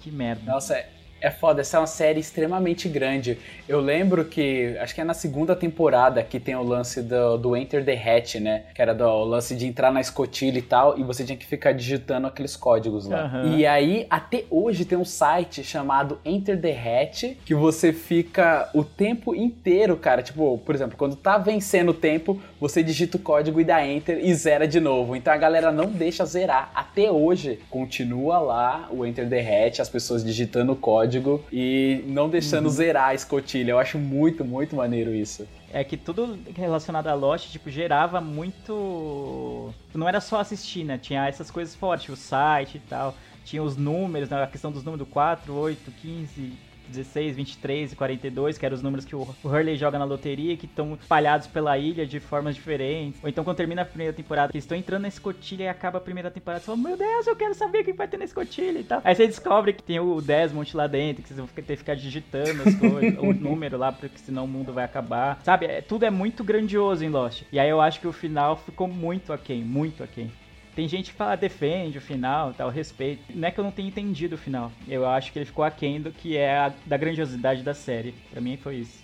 que 0.00 0.10
merda. 0.10 0.50
Nossa, 0.50 0.76
é, 0.76 0.88
É 1.22 1.30
foda, 1.30 1.60
essa 1.60 1.76
é 1.76 1.80
uma 1.80 1.86
série 1.86 2.18
extremamente 2.18 2.88
grande. 2.88 3.38
Eu 3.68 3.80
lembro 3.80 4.24
que, 4.24 4.76
acho 4.80 4.92
que 4.92 5.00
é 5.00 5.04
na 5.04 5.14
segunda 5.14 5.54
temporada 5.54 6.20
que 6.24 6.40
tem 6.40 6.56
o 6.56 6.64
lance 6.64 7.00
do, 7.00 7.36
do 7.38 7.56
Enter 7.56 7.84
the 7.84 7.94
Hatch, 7.94 8.34
né? 8.36 8.64
Que 8.74 8.82
era 8.82 8.92
do 8.92 9.04
o 9.04 9.24
lance 9.24 9.54
de 9.54 9.66
entrar 9.66 9.92
na 9.92 10.00
escotilha 10.00 10.58
e 10.58 10.62
tal, 10.62 10.98
e 10.98 11.04
você 11.04 11.24
tinha 11.24 11.36
que 11.36 11.46
ficar 11.46 11.70
digitando 11.70 12.26
aqueles 12.26 12.56
códigos 12.56 13.06
lá. 13.06 13.26
Aham. 13.26 13.56
E 13.56 13.64
aí, 13.64 14.04
até 14.10 14.44
hoje, 14.50 14.84
tem 14.84 14.98
um 14.98 15.04
site 15.04 15.62
chamado 15.62 16.18
Enter 16.24 16.60
the 16.60 16.72
Hatch, 16.72 17.36
que 17.44 17.54
você 17.54 17.92
fica 17.92 18.68
o 18.74 18.82
tempo 18.82 19.32
inteiro, 19.32 19.96
cara. 19.96 20.22
Tipo, 20.22 20.58
por 20.58 20.74
exemplo, 20.74 20.96
quando 20.96 21.14
tá 21.14 21.38
vencendo 21.38 21.90
o 21.90 21.94
tempo, 21.94 22.42
você 22.60 22.82
digita 22.82 23.16
o 23.16 23.20
código 23.20 23.60
e 23.60 23.64
dá 23.64 23.86
Enter 23.86 24.18
e 24.24 24.34
zera 24.34 24.66
de 24.66 24.80
novo. 24.80 25.14
Então 25.14 25.32
a 25.32 25.36
galera 25.36 25.70
não 25.70 25.86
deixa 25.86 26.24
zerar. 26.24 26.72
Até 26.74 27.12
hoje, 27.12 27.60
continua 27.70 28.40
lá 28.40 28.88
o 28.90 29.06
Enter 29.06 29.28
the 29.28 29.40
Hatch, 29.40 29.78
as 29.78 29.88
pessoas 29.88 30.24
digitando 30.24 30.72
o 30.72 30.76
código 30.76 31.11
e 31.52 32.04
não 32.06 32.28
deixando 32.28 32.68
zerar 32.70 33.08
a 33.08 33.14
escotilha. 33.14 33.72
Eu 33.72 33.78
acho 33.78 33.98
muito, 33.98 34.44
muito 34.44 34.76
maneiro 34.76 35.14
isso. 35.14 35.46
É 35.72 35.82
que 35.82 35.96
tudo 35.96 36.38
relacionado 36.54 37.08
a 37.08 37.14
Lost, 37.14 37.50
tipo, 37.50 37.70
gerava 37.70 38.20
muito. 38.20 39.72
Não 39.94 40.08
era 40.08 40.20
só 40.20 40.40
assistir, 40.40 40.84
né? 40.84 40.98
Tinha 40.98 41.26
essas 41.26 41.50
coisas 41.50 41.74
fortes, 41.74 42.08
o 42.10 42.16
site 42.16 42.76
e 42.76 42.80
tal. 42.80 43.14
Tinha 43.44 43.62
os 43.62 43.76
números, 43.76 44.28
né? 44.28 44.42
a 44.42 44.46
questão 44.46 44.70
dos 44.70 44.84
números 44.84 45.06
do 45.06 45.12
4, 45.12 45.52
8, 45.52 45.90
15, 45.90 46.52
16, 46.92 47.36
23 47.36 47.92
e 47.92 47.96
42, 47.96 48.58
que 48.58 48.64
eram 48.66 48.74
os 48.76 48.82
números 48.82 49.04
que 49.04 49.16
o 49.16 49.26
Hurley 49.44 49.76
joga 49.76 49.98
na 49.98 50.04
loteria, 50.04 50.56
que 50.56 50.66
estão 50.66 50.94
espalhados 50.94 51.46
pela 51.46 51.76
ilha 51.78 52.06
de 52.06 52.20
formas 52.20 52.54
diferentes. 52.54 53.20
Ou 53.22 53.28
então, 53.28 53.42
quando 53.44 53.56
termina 53.56 53.82
a 53.82 53.84
primeira 53.84 54.12
temporada, 54.12 54.52
que 54.52 54.58
estão 54.58 54.76
entrando 54.76 55.02
na 55.02 55.08
escotilha 55.08 55.64
e 55.64 55.68
acaba 55.68 55.98
a 55.98 56.00
primeira 56.00 56.30
temporada, 56.30 56.60
você 56.60 56.66
fala, 56.66 56.78
meu 56.78 56.96
Deus, 56.96 57.26
eu 57.26 57.36
quero 57.36 57.54
saber 57.54 57.80
o 57.80 57.84
que 57.84 57.92
vai 57.92 58.06
ter 58.08 58.16
na 58.18 58.24
escotilha 58.24 58.78
e 58.78 58.84
tal. 58.84 59.00
Aí 59.04 59.14
você 59.14 59.26
descobre 59.26 59.72
que 59.72 59.82
tem 59.82 59.98
o 59.98 60.20
Desmond 60.20 60.76
lá 60.76 60.86
dentro, 60.86 61.22
que 61.22 61.28
vocês 61.28 61.38
vão 61.38 61.46
ter 61.48 61.62
que 61.62 61.76
ficar 61.76 61.94
digitando 61.94 62.62
as 62.62 62.74
coisas, 62.74 63.18
o 63.20 63.32
número 63.32 63.76
lá, 63.78 63.90
porque 63.92 64.18
senão 64.18 64.44
o 64.44 64.48
mundo 64.48 64.72
vai 64.72 64.84
acabar. 64.84 65.40
Sabe, 65.42 65.66
é- 65.66 65.80
tudo 65.80 66.04
é 66.04 66.10
muito 66.10 66.44
grandioso 66.44 67.04
em 67.04 67.08
Lost. 67.08 67.42
E 67.52 67.58
aí 67.58 67.68
eu 67.68 67.80
acho 67.80 68.00
que 68.00 68.06
o 68.06 68.12
final 68.12 68.56
ficou 68.56 68.86
muito 68.88 69.32
aquém, 69.32 69.62
muito 69.62 70.02
aquém. 70.02 70.30
Tem 70.74 70.88
gente 70.88 71.10
que 71.10 71.16
fala, 71.16 71.36
defende 71.36 71.98
o 71.98 72.00
final, 72.00 72.54
tal, 72.54 72.70
respeito. 72.70 73.22
Não 73.34 73.46
é 73.46 73.50
que 73.50 73.60
eu 73.60 73.64
não 73.64 73.70
tenha 73.70 73.88
entendido 73.88 74.36
o 74.36 74.38
final. 74.38 74.72
Eu 74.88 75.06
acho 75.06 75.30
que 75.30 75.38
ele 75.38 75.44
ficou 75.46 75.64
aquém 75.64 76.00
do 76.00 76.10
que 76.10 76.36
é 76.36 76.56
a, 76.56 76.72
da 76.86 76.96
grandiosidade 76.96 77.62
da 77.62 77.74
série. 77.74 78.14
Pra 78.30 78.40
mim 78.40 78.56
foi 78.56 78.76
isso. 78.76 79.02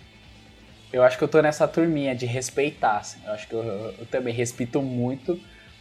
Eu 0.90 1.02
acho 1.02 1.18
que 1.18 1.24
eu 1.24 1.28
tô 1.28 1.42
nessa 1.42 1.68
turminha 1.68 2.14
de 2.14 2.24
respeitar, 2.24 2.96
assim. 2.98 3.20
Eu 3.26 3.33
acho 3.33 3.46
que 3.46 3.52
eu, 3.54 3.62
eu- 3.62 3.94
eu 3.98 4.07
também 4.07 4.33
respeito 4.33 4.81
muito. 4.81 5.38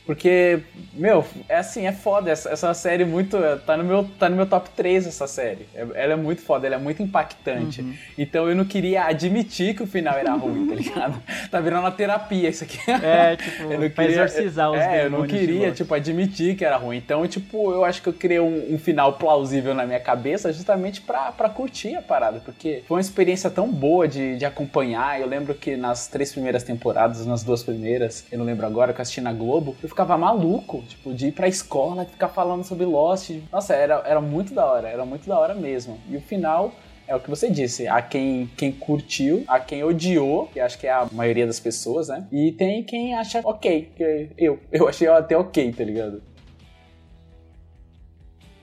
Porque, 0.07 0.59
meu, 0.93 1.23
é 1.47 1.57
assim, 1.57 1.85
é 1.85 1.91
foda. 1.91 2.31
Essa, 2.31 2.49
essa 2.49 2.73
série 2.73 3.05
muito. 3.05 3.37
Tá 3.65 3.77
no, 3.77 3.83
meu, 3.83 4.03
tá 4.17 4.27
no 4.29 4.35
meu 4.35 4.45
top 4.47 4.69
3 4.75 5.05
essa 5.05 5.27
série. 5.27 5.67
É- 5.75 5.85
Ela 5.93 6.13
é 6.13 6.15
muito 6.15 6.41
foda, 6.41 6.65
ela 6.65 6.75
é 6.77 6.79
muito 6.79 7.03
impactante. 7.03 7.85
Então 8.17 8.47
eu 8.49 8.55
não 8.55 8.65
queria 8.65 9.03
admitir 9.05 9.75
que 9.75 9.83
o 9.83 9.87
final 9.87 10.17
era 10.17 10.33
ruim, 10.33 10.67
tá 10.67 10.75
ligado? 10.75 11.21
Tá 11.51 11.59
virando 11.59 11.81
uma 11.81 11.91
terapia 11.91 12.49
isso 12.49 12.63
aqui. 12.63 12.79
É, 12.89 13.35
tipo, 13.35 13.63
Eu 13.71 13.79
não 13.79 13.89
pra 13.89 14.05
queria- 14.05 14.23
exorcizar 14.23 14.71
os 14.71 14.77
É, 14.79 15.05
eu 15.05 15.09
não 15.09 15.27
queria, 15.27 15.71
tipo, 15.71 15.93
admitir 15.93 16.55
que 16.55 16.63
era 16.65 16.77
ruim. 16.77 16.97
Então, 16.97 17.27
tipo, 17.27 17.71
eu 17.71 17.83
acho 17.85 18.01
que 18.01 18.07
eu 18.09 18.13
criei 18.13 18.39
um, 18.39 18.73
um 18.73 18.79
final 18.79 19.13
plausível 19.13 19.73
na 19.73 19.85
minha 19.85 19.99
cabeça 19.99 20.51
justamente 20.53 21.01
pra, 21.01 21.31
pra 21.33 21.49
curtir 21.49 21.95
a 21.95 22.01
parada. 22.01 22.39
Porque 22.39 22.83
foi 22.87 22.95
uma 22.95 23.01
experiência 23.01 23.49
tão 23.49 23.69
boa 23.71 24.07
de, 24.07 24.37
de 24.37 24.45
acompanhar. 24.45 25.19
Eu 25.19 25.27
lembro 25.27 25.53
que 25.53 25.75
nas 25.75 26.07
três 26.07 26.31
primeiras 26.31 26.63
temporadas, 26.63 27.25
nas 27.25 27.43
duas 27.43 27.61
primeiras, 27.63 28.25
eu 28.31 28.37
não 28.37 28.45
lembro 28.45 28.65
agora, 28.65 28.93
que 28.93 28.99
eu 28.99 29.01
assisti 29.03 29.21
na 29.21 29.33
Globo, 29.33 29.75
eu 29.81 29.89
ficava 29.97 30.15
maluco, 30.15 30.83
tipo, 30.83 31.11
de 31.11 31.29
ir 31.29 31.31
pra 31.31 31.47
escola, 31.47 32.05
ficar 32.05 32.27
falando 32.27 32.63
sobre 32.63 32.85
Lost. 32.85 33.31
Nossa, 33.51 33.73
era, 33.73 33.95
era 34.05 34.21
muito 34.21 34.53
da 34.53 34.63
hora, 34.63 34.87
era 34.87 35.03
muito 35.03 35.27
da 35.27 35.39
hora 35.39 35.55
mesmo. 35.55 35.99
E 36.07 36.15
o 36.15 36.21
final 36.21 36.71
é 37.07 37.15
o 37.15 37.19
que 37.19 37.27
você 37.27 37.49
disse, 37.49 37.87
há 37.87 37.99
quem, 37.99 38.45
quem 38.55 38.71
curtiu, 38.71 39.43
há 39.47 39.59
quem 39.59 39.83
odiou, 39.83 40.49
que 40.53 40.59
acho 40.59 40.77
que 40.77 40.85
é 40.85 40.91
a 40.91 41.07
maioria 41.11 41.47
das 41.47 41.59
pessoas, 41.59 42.09
né? 42.09 42.27
E 42.31 42.51
tem 42.51 42.83
quem 42.83 43.15
acha 43.15 43.41
ok, 43.43 43.91
que 43.95 44.29
eu, 44.37 44.59
eu 44.71 44.87
achei 44.87 45.07
até 45.07 45.35
ok, 45.35 45.73
tá 45.73 45.83
ligado? 45.83 46.21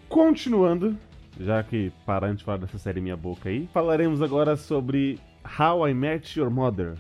Continuando, 0.09 0.97
já 1.41 1.65
que 1.65 1.93
parando 2.07 2.37
de 2.37 2.45
falar 2.45 2.59
dessa 2.59 2.79
série 2.79 3.01
Minha 3.01 3.17
Boca 3.17 3.49
aí, 3.49 3.69
falaremos 3.73 4.23
agora 4.23 4.55
sobre 4.55 5.19
How 5.59 5.89
I 5.89 5.95
Met 5.95 6.39
Your 6.39 6.49
Mother. 6.49 6.95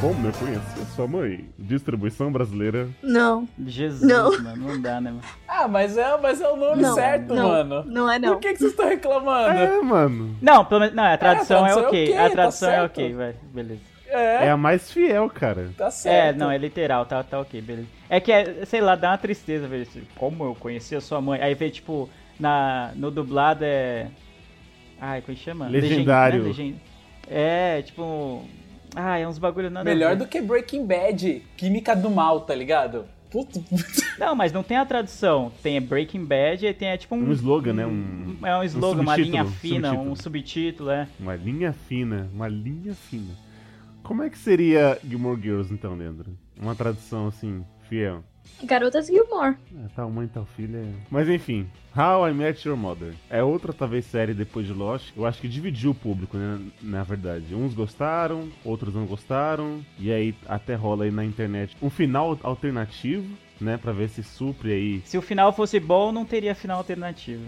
Como 0.00 0.26
eu 0.26 0.32
conheci 0.34 0.80
a 0.80 0.84
sua 0.94 1.06
mãe? 1.08 1.48
Distribuição 1.58 2.30
brasileira. 2.30 2.88
Não, 3.02 3.48
Jesus, 3.66 4.02
Não. 4.02 4.30
mano, 4.42 4.68
não 4.68 4.80
dá, 4.80 5.00
né, 5.00 5.10
mano? 5.10 5.22
Ah, 5.48 5.66
mas 5.66 5.96
é, 5.96 6.16
mas 6.18 6.40
é 6.40 6.48
o 6.48 6.56
nome 6.56 6.82
não. 6.82 6.94
certo, 6.94 7.34
não, 7.34 7.48
mano. 7.48 7.84
Não 7.86 8.10
é 8.10 8.18
não. 8.18 8.34
Por 8.34 8.40
que, 8.40 8.52
que 8.52 8.58
vocês 8.58 8.70
estão 8.72 8.88
reclamando? 8.88 9.58
É, 9.58 9.80
mano. 9.80 10.36
Não, 10.42 10.64
pelo 10.64 10.80
menos. 10.80 10.94
Não, 10.94 11.04
a 11.04 11.16
tradução, 11.16 11.64
tradução 11.64 11.66
é 11.66 11.70
é 11.84 11.86
ok. 11.88 12.04
ok, 12.04 12.18
a 12.18 12.22
tá 12.24 12.30
tradução 12.30 12.68
é 12.68 12.72
certo. 12.76 12.90
ok, 12.92 13.14
vai. 13.14 13.34
Beleza. 13.54 13.80
É, 14.08 14.46
É 14.46 14.50
a 14.50 14.56
mais 14.56 14.90
fiel, 14.90 15.28
cara. 15.30 15.70
tá 15.76 15.86
É, 15.86 15.90
certo. 15.90 16.36
não, 16.36 16.50
é 16.50 16.58
literal, 16.58 17.06
tá, 17.06 17.22
tá 17.22 17.40
ok, 17.40 17.60
beleza. 17.62 17.88
É 18.08 18.20
que, 18.20 18.30
é, 18.30 18.64
sei 18.66 18.80
lá, 18.82 18.94
dá 18.94 19.10
uma 19.10 19.18
tristeza 19.18 19.66
ver 19.66 19.82
isso. 19.82 19.98
Como 20.16 20.44
eu 20.44 20.54
conheci 20.54 20.94
a 20.94 21.00
sua 21.00 21.20
mãe. 21.22 21.40
Aí 21.42 21.54
vê, 21.54 21.70
tipo, 21.70 22.08
na, 22.38 22.92
no 22.94 23.10
dublado 23.10 23.64
é. 23.64 24.08
Ai, 25.00 25.22
como 25.22 25.32
é 25.32 25.36
que 25.38 25.42
chama? 25.44 25.66
Legendário. 25.68 26.42
Legend- 26.44 26.58
né? 26.58 26.64
Legend- 26.64 26.80
É, 27.28 27.82
tipo. 27.82 28.44
Ah, 28.98 29.18
é 29.18 29.28
uns 29.28 29.38
bagulho 29.38 29.68
nada 29.68 29.88
a 29.88 29.94
Melhor 29.94 30.16
do 30.16 30.26
que 30.26 30.40
Breaking 30.40 30.86
Bad, 30.86 31.42
Química 31.54 31.94
do 31.94 32.08
Mal, 32.08 32.40
tá 32.40 32.54
ligado? 32.54 33.04
Puta. 33.30 33.62
Não, 34.18 34.34
mas 34.34 34.50
não 34.50 34.62
tem 34.62 34.78
a 34.78 34.86
tradução. 34.86 35.52
Tem 35.62 35.78
Breaking 35.82 36.24
Bad 36.24 36.64
e 36.64 36.72
tem 36.72 36.88
é, 36.88 36.96
tipo 36.96 37.14
um. 37.14 37.28
Um 37.28 37.32
slogan, 37.32 37.74
né? 37.74 37.86
Um, 37.86 38.38
É 38.42 38.56
um 38.56 38.62
slogan, 38.62 39.02
uma 39.02 39.16
linha 39.16 39.44
fina, 39.44 39.90
subtítulo. 39.90 40.10
um 40.10 40.16
subtítulo, 40.16 40.90
é. 40.90 41.08
uma 41.20 41.36
linha 41.36 41.74
fina. 41.86 42.30
Uma 42.32 42.48
linha 42.48 42.94
fina. 42.94 43.34
Como 44.02 44.22
é 44.22 44.30
que 44.30 44.38
seria 44.38 44.98
Gilmore 45.06 45.38
Girls, 45.38 45.74
então, 45.74 45.94
Leandro? 45.94 46.30
Uma 46.58 46.74
tradução, 46.74 47.26
assim, 47.26 47.62
fiel. 47.88 48.24
Garotas 48.64 49.06
Gilmore. 49.06 49.56
É, 49.84 49.88
tal 49.94 50.10
mãe, 50.10 50.26
tal 50.28 50.44
filha. 50.44 50.84
Mas 51.10 51.28
enfim, 51.28 51.68
How 51.96 52.28
I 52.28 52.34
Met 52.34 52.66
Your 52.66 52.76
Mother. 52.76 53.14
É 53.30 53.42
outra, 53.42 53.72
talvez, 53.72 54.04
série 54.04 54.34
depois 54.34 54.66
de 54.66 54.72
Lost. 54.72 55.12
Eu 55.16 55.24
acho 55.24 55.40
que 55.40 55.48
dividiu 55.48 55.92
o 55.92 55.94
público, 55.94 56.36
né? 56.36 56.60
Na 56.82 57.02
verdade. 57.02 57.54
Uns 57.54 57.74
gostaram, 57.74 58.48
outros 58.64 58.94
não 58.94 59.06
gostaram. 59.06 59.84
E 59.98 60.12
aí 60.12 60.34
até 60.46 60.74
rola 60.74 61.04
aí 61.04 61.10
na 61.10 61.24
internet 61.24 61.76
um 61.80 61.90
final 61.90 62.38
alternativo, 62.42 63.26
né? 63.60 63.78
Pra 63.78 63.92
ver 63.92 64.08
se 64.08 64.22
supre 64.22 64.72
aí. 64.72 65.02
Se 65.04 65.16
o 65.16 65.22
final 65.22 65.52
fosse 65.52 65.80
bom, 65.80 66.12
não 66.12 66.24
teria 66.24 66.54
final 66.54 66.78
alternativo. 66.78 67.44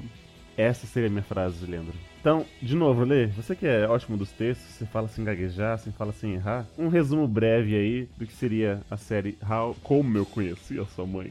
Essa 0.59 0.89
seria 0.89 1.09
a 1.09 1.11
minha 1.11 1.23
frase, 1.23 1.65
Leandro. 1.65 1.95
Então, 2.21 2.45
de 2.61 2.75
novo, 2.75 3.05
Lê, 3.05 3.29
você 3.29 3.55
que 3.55 3.65
é 3.65 3.87
ótimo 3.87 4.17
dos 4.17 4.33
textos, 4.33 4.75
você 4.75 4.85
fala 4.85 5.07
sem 5.07 5.25
gaguejar, 5.25 5.79
você 5.79 5.93
fala 5.93 6.13
sem 6.13 6.35
errar. 6.35 6.67
Um 6.77 6.89
resumo 6.89 7.29
breve 7.29 7.77
aí 7.77 8.09
do 8.19 8.27
que 8.27 8.33
seria 8.33 8.83
a 8.91 8.97
série 8.97 9.39
How 9.49 9.77
Como 9.85 10.19
Eu 10.19 10.27
Conheci 10.27 10.81
a 10.81 10.85
Sua 10.85 11.07
Mãe. 11.07 11.31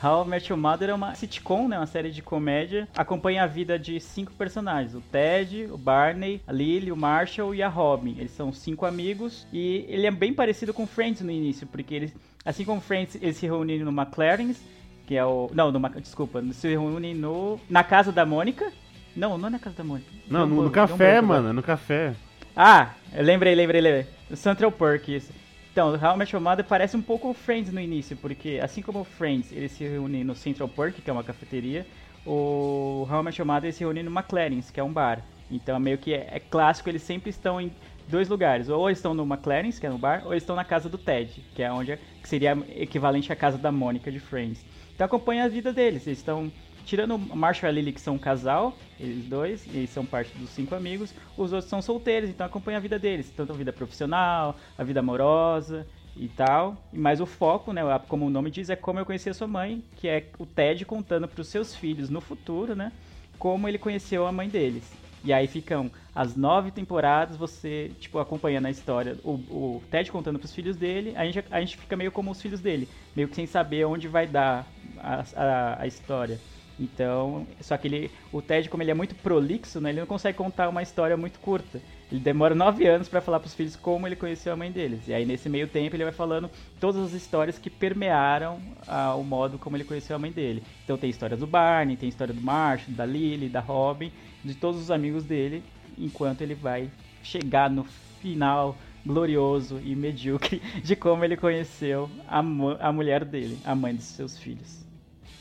How 0.00 0.24
I 0.24 0.28
Met 0.28 0.52
Your 0.52 0.60
Mother 0.60 0.90
é 0.90 0.94
uma 0.94 1.16
sitcom, 1.16 1.66
né, 1.66 1.76
uma 1.76 1.86
série 1.86 2.12
de 2.12 2.22
comédia. 2.22 2.86
Acompanha 2.96 3.42
a 3.42 3.46
vida 3.48 3.76
de 3.76 3.98
cinco 3.98 4.32
personagens: 4.34 4.94
o 4.94 5.00
Ted, 5.00 5.66
o 5.72 5.76
Barney, 5.76 6.40
a 6.46 6.52
Lily, 6.52 6.92
o 6.92 6.96
Marshall 6.96 7.52
e 7.52 7.60
a 7.60 7.68
Robin. 7.68 8.14
Eles 8.18 8.30
são 8.30 8.52
cinco 8.52 8.86
amigos 8.86 9.48
e 9.52 9.84
ele 9.88 10.06
é 10.06 10.12
bem 10.12 10.32
parecido 10.32 10.72
com 10.72 10.86
Friends 10.86 11.22
no 11.22 11.32
início, 11.32 11.66
porque 11.66 11.92
eles, 11.92 12.14
assim 12.44 12.64
como 12.64 12.80
Friends, 12.80 13.16
eles 13.20 13.36
se 13.36 13.46
reúnem 13.46 13.80
no 13.80 13.90
McLaren's, 13.90 14.62
que 15.08 15.16
é 15.16 15.24
o, 15.24 15.50
não, 15.54 15.72
no, 15.72 15.80
desculpa, 16.02 16.44
se 16.52 16.68
reúnem 16.68 17.14
no 17.14 17.58
na 17.70 17.82
casa 17.82 18.12
da 18.12 18.26
Mônica. 18.26 18.70
Não, 19.16 19.38
não 19.38 19.48
é 19.48 19.52
na 19.52 19.58
casa 19.58 19.76
da 19.76 19.82
Mônica. 19.82 20.06
Não, 20.28 20.44
um 20.44 20.46
no, 20.46 20.54
no 20.56 20.60
deu 20.60 20.68
um 20.68 20.70
café, 20.70 20.96
branco 20.96 21.24
agora. 21.24 21.42
mano, 21.42 21.52
no 21.54 21.62
café. 21.62 22.14
Ah, 22.54 22.90
eu 23.14 23.24
lembrei, 23.24 23.54
lembrei, 23.54 23.80
lembrei. 23.80 24.06
O 24.30 24.36
Central 24.36 24.70
Perk, 24.70 25.16
isso. 25.16 25.32
Então, 25.72 25.94
How 25.94 26.14
I 26.14 26.18
Met 26.18 26.36
Your 26.36 26.42
Mother 26.42 26.62
parece 26.62 26.94
um 26.94 27.00
pouco 27.00 27.30
o 27.30 27.32
Friends 27.32 27.72
no 27.72 27.80
início, 27.80 28.18
porque 28.18 28.60
assim 28.62 28.82
como 28.82 29.00
o 29.00 29.04
Friends, 29.04 29.50
eles 29.50 29.72
se 29.72 29.84
reúnem 29.84 30.22
no 30.24 30.34
Central 30.34 30.68
Perk, 30.68 31.00
que 31.00 31.08
é 31.08 31.12
uma 31.12 31.24
cafeteria, 31.24 31.86
o 32.26 33.08
How 33.10 33.22
I 33.22 33.24
Met 33.24 33.40
Your 33.40 33.46
Mother 33.46 33.72
se 33.72 33.80
reúne 33.80 34.02
no 34.02 34.10
McLaren's, 34.10 34.70
que 34.70 34.78
é 34.78 34.84
um 34.84 34.92
bar. 34.92 35.22
Então, 35.50 35.80
meio 35.80 35.96
que 35.96 36.12
é, 36.12 36.28
é 36.32 36.38
clássico, 36.38 36.90
eles 36.90 37.00
sempre 37.00 37.30
estão 37.30 37.58
em 37.58 37.72
dois 38.08 38.28
lugares. 38.28 38.68
Ou 38.68 38.90
eles 38.90 38.98
estão 38.98 39.14
no 39.14 39.22
McLaren's, 39.22 39.78
que 39.78 39.86
é 39.86 39.90
no 39.90 39.96
bar, 39.96 40.22
ou 40.26 40.34
eles 40.34 40.42
estão 40.42 40.54
na 40.54 40.64
casa 40.64 40.88
do 40.88 40.98
Ted, 40.98 41.42
que 41.54 41.62
é 41.62 41.72
onde 41.72 41.98
que 42.22 42.28
seria 42.28 42.58
equivalente 42.76 43.32
à 43.32 43.36
casa 43.36 43.56
da 43.56 43.72
Mônica 43.72 44.12
de 44.12 44.20
Friends. 44.20 44.64
Então, 44.98 45.04
acompanha 45.04 45.44
a 45.44 45.48
vida 45.48 45.72
deles. 45.72 46.08
Eles 46.08 46.18
estão 46.18 46.50
Tirando 46.88 47.16
o 47.16 47.36
Marshall 47.36 47.70
e 47.70 47.74
Lily, 47.74 47.92
que 47.92 48.00
são 48.00 48.14
um 48.14 48.18
casal, 48.18 48.74
eles 48.98 49.22
dois, 49.26 49.66
e 49.74 49.86
são 49.86 50.06
parte 50.06 50.34
dos 50.38 50.48
cinco 50.48 50.74
amigos, 50.74 51.14
os 51.36 51.52
outros 51.52 51.68
são 51.68 51.82
solteiros, 51.82 52.30
então 52.30 52.46
acompanha 52.46 52.78
a 52.78 52.80
vida 52.80 52.98
deles, 52.98 53.30
tanto 53.30 53.52
a 53.52 53.54
vida 53.54 53.70
profissional, 53.70 54.56
a 54.78 54.82
vida 54.82 55.00
amorosa 55.00 55.86
e 56.16 56.28
tal. 56.28 56.82
Mas 56.90 57.20
o 57.20 57.26
foco, 57.26 57.74
né, 57.74 57.82
como 58.08 58.24
o 58.24 58.30
nome 58.30 58.50
diz, 58.50 58.70
é 58.70 58.74
como 58.74 58.98
eu 58.98 59.04
conheci 59.04 59.28
a 59.28 59.34
sua 59.34 59.46
mãe, 59.46 59.84
que 59.96 60.08
é 60.08 60.30
o 60.38 60.46
Ted 60.46 60.86
contando 60.86 61.28
para 61.28 61.42
os 61.42 61.48
seus 61.48 61.76
filhos 61.76 62.08
no 62.08 62.22
futuro, 62.22 62.74
né, 62.74 62.90
como 63.38 63.68
ele 63.68 63.76
conheceu 63.76 64.26
a 64.26 64.32
mãe 64.32 64.48
deles. 64.48 64.90
E 65.22 65.30
aí 65.30 65.46
ficam 65.46 65.90
as 66.14 66.36
nove 66.36 66.70
temporadas, 66.70 67.36
você, 67.36 67.90
tipo, 68.00 68.18
acompanhando 68.18 68.64
a 68.64 68.70
história. 68.70 69.18
O, 69.22 69.32
o 69.32 69.82
Ted 69.90 70.10
contando 70.10 70.38
pros 70.38 70.54
filhos 70.54 70.76
dele, 70.76 71.12
a 71.16 71.24
gente, 71.26 71.44
a 71.50 71.60
gente 71.60 71.76
fica 71.76 71.96
meio 71.96 72.10
como 72.10 72.30
os 72.30 72.40
filhos 72.40 72.60
dele, 72.60 72.88
meio 73.14 73.28
que 73.28 73.34
sem 73.34 73.46
saber 73.46 73.84
onde 73.84 74.08
vai 74.08 74.26
dar 74.26 74.66
a, 75.02 75.82
a, 75.82 75.86
história. 75.86 76.38
Então, 76.78 77.46
só 77.60 77.76
que 77.76 77.88
ele, 77.88 78.10
o 78.32 78.40
Ted, 78.40 78.68
como 78.68 78.82
ele 78.82 78.90
é 78.90 78.94
muito 78.94 79.14
prolixo, 79.16 79.80
né, 79.80 79.90
ele 79.90 80.00
não 80.00 80.06
consegue 80.06 80.38
contar 80.38 80.68
uma 80.68 80.82
história 80.82 81.16
muito 81.16 81.40
curta. 81.40 81.80
Ele 82.10 82.20
demora 82.20 82.54
nove 82.54 82.86
anos 82.86 83.08
pra 83.08 83.20
falar 83.20 83.40
pros 83.40 83.52
filhos 83.52 83.74
como 83.74 84.06
ele 84.06 84.16
conheceu 84.16 84.52
a 84.52 84.56
mãe 84.56 84.70
deles. 84.70 85.08
E 85.08 85.12
aí, 85.12 85.26
nesse 85.26 85.48
meio 85.48 85.66
tempo, 85.66 85.96
ele 85.96 86.04
vai 86.04 86.12
falando 86.12 86.48
todas 86.80 87.02
as 87.02 87.12
histórias 87.12 87.58
que 87.58 87.68
permearam 87.68 88.60
ah, 88.86 89.14
o 89.14 89.24
modo 89.24 89.58
como 89.58 89.76
ele 89.76 89.84
conheceu 89.84 90.14
a 90.14 90.18
mãe 90.18 90.30
dele. 90.30 90.62
Então, 90.84 90.96
tem 90.96 91.10
história 91.10 91.36
do 91.36 91.46
Barney, 91.46 91.96
tem 91.96 92.08
história 92.08 92.32
do 92.32 92.40
Marshall, 92.40 92.94
da 92.94 93.04
Lily, 93.04 93.48
da 93.48 93.60
Robin, 93.60 94.12
de 94.44 94.54
todos 94.54 94.80
os 94.80 94.90
amigos 94.90 95.24
dele, 95.24 95.62
enquanto 95.98 96.42
ele 96.42 96.54
vai 96.54 96.88
chegar 97.22 97.68
no 97.68 97.84
final 98.20 98.76
glorioso 99.04 99.80
e 99.84 99.94
medíocre 99.94 100.60
de 100.84 100.94
como 100.94 101.24
ele 101.24 101.36
conheceu 101.36 102.10
a, 102.26 102.38
a 102.38 102.92
mulher 102.92 103.24
dele, 103.24 103.58
a 103.64 103.74
mãe 103.74 103.94
dos 103.94 104.04
seus 104.04 104.38
filhos. 104.38 104.87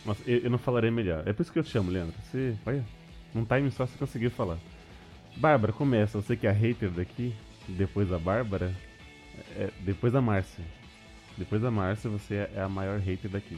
Nossa, 0.07 0.21
eu, 0.25 0.39
eu 0.39 0.49
não 0.49 0.57
falarei 0.57 0.89
melhor. 0.89 1.21
É 1.27 1.33
por 1.33 1.43
isso 1.43 1.51
que 1.51 1.59
eu 1.59 1.63
te 1.63 1.69
chamo, 1.69 1.91
Leandro. 1.91 2.15
Você, 2.31 2.55
olha, 2.65 2.83
num 3.35 3.45
time 3.45 3.69
só 3.69 3.85
você 3.85 3.97
conseguiu 3.99 4.31
falar. 4.31 4.57
Bárbara, 5.35 5.71
começa. 5.73 6.19
Você 6.19 6.35
que 6.35 6.47
é 6.47 6.49
a 6.49 6.53
hater 6.53 6.89
daqui, 6.89 7.35
depois 7.67 8.09
da 8.09 8.17
Bárbara, 8.17 8.73
é, 9.55 9.69
depois 9.81 10.11
da 10.13 10.21
Márcia. 10.21 10.63
Depois 11.37 11.61
da 11.61 11.69
Márcia, 11.69 12.09
você 12.09 12.33
é- 12.35 12.51
é 12.55 12.61
a 12.61 12.69
maior 12.69 12.97
hater 12.99 13.29
daqui. 13.29 13.57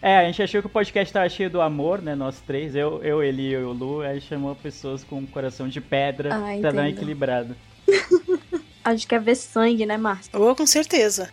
É, 0.00 0.18
a 0.18 0.24
gente 0.24 0.42
achou 0.42 0.60
que 0.60 0.66
o 0.66 0.70
podcast 0.70 1.12
tava 1.12 1.28
cheio 1.28 1.48
do 1.48 1.60
amor, 1.60 2.02
né? 2.02 2.14
Nós 2.14 2.40
três, 2.40 2.74
eu, 2.74 3.00
eu 3.02 3.22
Eli 3.22 3.48
e 3.50 3.52
eu, 3.54 3.68
o 3.68 3.72
Lu, 3.72 4.02
aí 4.02 4.20
chamou 4.20 4.54
pessoas 4.54 5.02
com 5.04 5.16
um 5.18 5.26
coração 5.26 5.68
de 5.68 5.80
pedra 5.80 6.34
Ah, 6.34 6.38
pra 6.60 6.70
dar 6.70 6.72
uma 6.72 6.88
entendo. 6.88 6.98
equilibrada. 6.98 7.56
A 8.84 8.90
gente 8.92 9.06
quer 9.06 9.20
ver 9.20 9.36
sangue, 9.36 9.86
né, 9.86 9.96
Márcia? 9.96 10.36
Ou 10.36 10.56
com 10.56 10.66
certeza. 10.66 11.30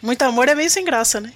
Muito 0.00 0.22
amor 0.22 0.48
é 0.48 0.54
meio 0.54 0.70
sem 0.70 0.84
graça, 0.84 1.20
né? 1.20 1.32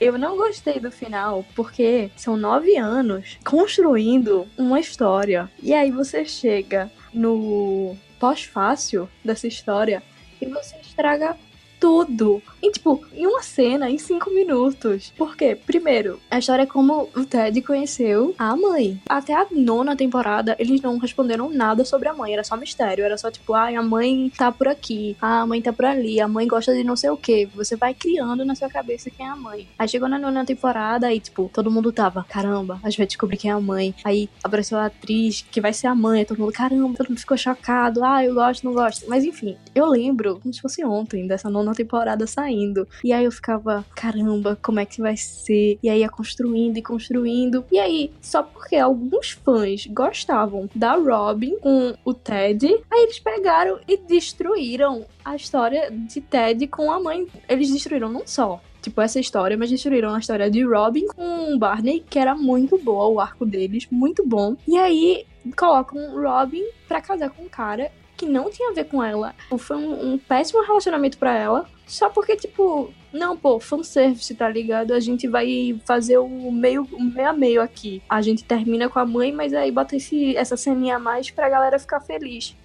Eu 0.00 0.18
não 0.18 0.36
gostei 0.36 0.80
do 0.80 0.90
final 0.90 1.44
porque 1.54 2.10
são 2.16 2.36
nove 2.36 2.76
anos 2.76 3.38
construindo 3.44 4.46
uma 4.58 4.80
história. 4.80 5.50
E 5.62 5.72
aí 5.72 5.90
você 5.90 6.24
chega 6.24 6.90
no 7.12 7.96
pós-fácil 8.18 9.08
dessa 9.24 9.46
história 9.46 10.02
e 10.40 10.46
você 10.46 10.76
estraga 10.78 11.36
tudo. 11.84 12.42
E, 12.62 12.70
tipo, 12.70 13.04
em 13.12 13.26
uma 13.26 13.42
cena, 13.42 13.90
em 13.90 13.98
cinco 13.98 14.30
minutos. 14.30 15.12
Por 15.18 15.36
quê? 15.36 15.54
Primeiro, 15.54 16.18
a 16.30 16.38
história 16.38 16.62
é 16.62 16.66
como 16.66 17.10
o 17.14 17.26
Ted 17.26 17.60
conheceu 17.60 18.34
a 18.38 18.56
mãe. 18.56 18.98
Até 19.06 19.34
a 19.34 19.46
nona 19.50 19.94
temporada, 19.94 20.56
eles 20.58 20.80
não 20.80 20.96
responderam 20.96 21.50
nada 21.50 21.84
sobre 21.84 22.08
a 22.08 22.14
mãe. 22.14 22.32
Era 22.32 22.42
só 22.42 22.56
mistério. 22.56 23.04
Era 23.04 23.18
só, 23.18 23.30
tipo, 23.30 23.52
ah, 23.52 23.68
a 23.68 23.82
mãe 23.82 24.32
tá 24.34 24.50
por 24.50 24.66
aqui. 24.66 25.14
A 25.20 25.44
mãe 25.44 25.60
tá 25.60 25.74
por 25.74 25.84
ali. 25.84 26.22
A 26.22 26.26
mãe 26.26 26.48
gosta 26.48 26.72
de 26.72 26.82
não 26.82 26.96
sei 26.96 27.10
o 27.10 27.18
quê. 27.18 27.46
Você 27.54 27.76
vai 27.76 27.92
criando 27.92 28.46
na 28.46 28.54
sua 28.54 28.70
cabeça 28.70 29.10
quem 29.10 29.26
é 29.26 29.28
a 29.28 29.36
mãe. 29.36 29.68
Aí 29.78 29.86
chegou 29.86 30.08
na 30.08 30.18
nona 30.18 30.42
temporada 30.46 31.12
e, 31.12 31.20
tipo, 31.20 31.50
todo 31.52 31.70
mundo 31.70 31.92
tava, 31.92 32.24
caramba, 32.26 32.80
a 32.82 32.88
gente 32.88 32.96
vai 32.96 33.06
descobrir 33.06 33.36
quem 33.36 33.50
é 33.50 33.54
a 33.54 33.60
mãe. 33.60 33.94
Aí 34.04 34.30
apareceu 34.42 34.78
a 34.78 34.86
atriz 34.86 35.44
que 35.50 35.60
vai 35.60 35.74
ser 35.74 35.88
a 35.88 35.94
mãe. 35.94 36.24
Todo 36.24 36.38
mundo, 36.38 36.52
caramba, 36.52 36.96
todo 36.96 37.10
mundo 37.10 37.20
ficou 37.20 37.36
chocado. 37.36 38.02
Ah, 38.02 38.24
eu 38.24 38.32
gosto, 38.32 38.64
não 38.64 38.72
gosto. 38.72 39.04
Mas 39.06 39.22
enfim, 39.22 39.58
eu 39.74 39.84
lembro, 39.84 40.40
como 40.40 40.54
se 40.54 40.62
fosse 40.62 40.82
ontem, 40.82 41.26
dessa 41.26 41.50
nona 41.50 41.73
temporada 41.74 42.26
saindo. 42.26 42.86
E 43.02 43.12
aí 43.12 43.24
eu 43.24 43.32
ficava, 43.32 43.84
caramba, 43.94 44.58
como 44.62 44.80
é 44.80 44.86
que 44.86 45.00
vai 45.00 45.16
ser? 45.16 45.78
E 45.82 45.88
aí 45.88 46.00
ia 46.00 46.08
construindo 46.08 46.76
e 46.76 46.82
construindo. 46.82 47.64
E 47.70 47.78
aí, 47.78 48.12
só 48.20 48.42
porque 48.42 48.76
alguns 48.76 49.30
fãs 49.30 49.86
gostavam 49.86 50.68
da 50.74 50.94
Robin 50.94 51.58
com 51.58 51.94
o 52.04 52.14
Ted, 52.14 52.66
aí 52.90 53.02
eles 53.02 53.18
pegaram 53.18 53.78
e 53.86 53.96
destruíram 53.96 55.04
a 55.24 55.36
história 55.36 55.90
de 55.90 56.20
Ted 56.20 56.66
com 56.68 56.90
a 56.90 57.00
mãe. 57.00 57.26
Eles 57.48 57.70
destruíram 57.70 58.10
não 58.10 58.26
só 58.26 58.60
tipo, 58.84 59.00
essa 59.00 59.18
história, 59.18 59.56
mas 59.56 59.70
destruíram 59.70 60.14
a 60.14 60.18
história 60.18 60.50
de 60.50 60.62
Robin 60.62 61.06
com 61.06 61.58
Barney, 61.58 62.04
que 62.08 62.18
era 62.18 62.34
muito 62.34 62.76
boa, 62.76 63.08
o 63.08 63.18
arco 63.18 63.46
deles, 63.46 63.88
muito 63.90 64.26
bom. 64.26 64.56
E 64.68 64.76
aí 64.76 65.24
colocam 65.56 66.22
Robin 66.22 66.62
pra 66.86 67.00
casar 67.00 67.30
com 67.30 67.44
um 67.44 67.48
cara 67.48 67.90
que 68.16 68.26
não 68.26 68.50
tinha 68.50 68.70
a 68.70 68.74
ver 68.74 68.84
com 68.84 69.02
ela. 69.02 69.34
Foi 69.58 69.76
um, 69.76 70.12
um 70.12 70.18
péssimo 70.18 70.62
relacionamento 70.62 71.18
pra 71.18 71.36
ela. 71.36 71.68
Só 71.86 72.08
porque, 72.08 72.36
tipo, 72.36 72.92
não, 73.12 73.36
pô, 73.36 73.60
fanservice, 73.60 74.34
tá 74.34 74.48
ligado? 74.48 74.92
A 74.92 75.00
gente 75.00 75.28
vai 75.28 75.78
fazer 75.84 76.18
o 76.18 76.50
meio, 76.50 76.88
o 76.92 77.02
meio 77.02 77.28
a 77.28 77.32
meio 77.32 77.62
aqui. 77.62 78.02
A 78.08 78.22
gente 78.22 78.44
termina 78.44 78.88
com 78.88 78.98
a 78.98 79.06
mãe, 79.06 79.32
mas 79.32 79.52
aí 79.52 79.70
bota 79.70 79.96
esse, 79.96 80.36
essa 80.36 80.56
ceninha 80.56 80.96
a 80.96 80.98
mais 80.98 81.30
pra 81.30 81.48
galera 81.48 81.78
ficar 81.78 82.00
feliz. 82.00 82.56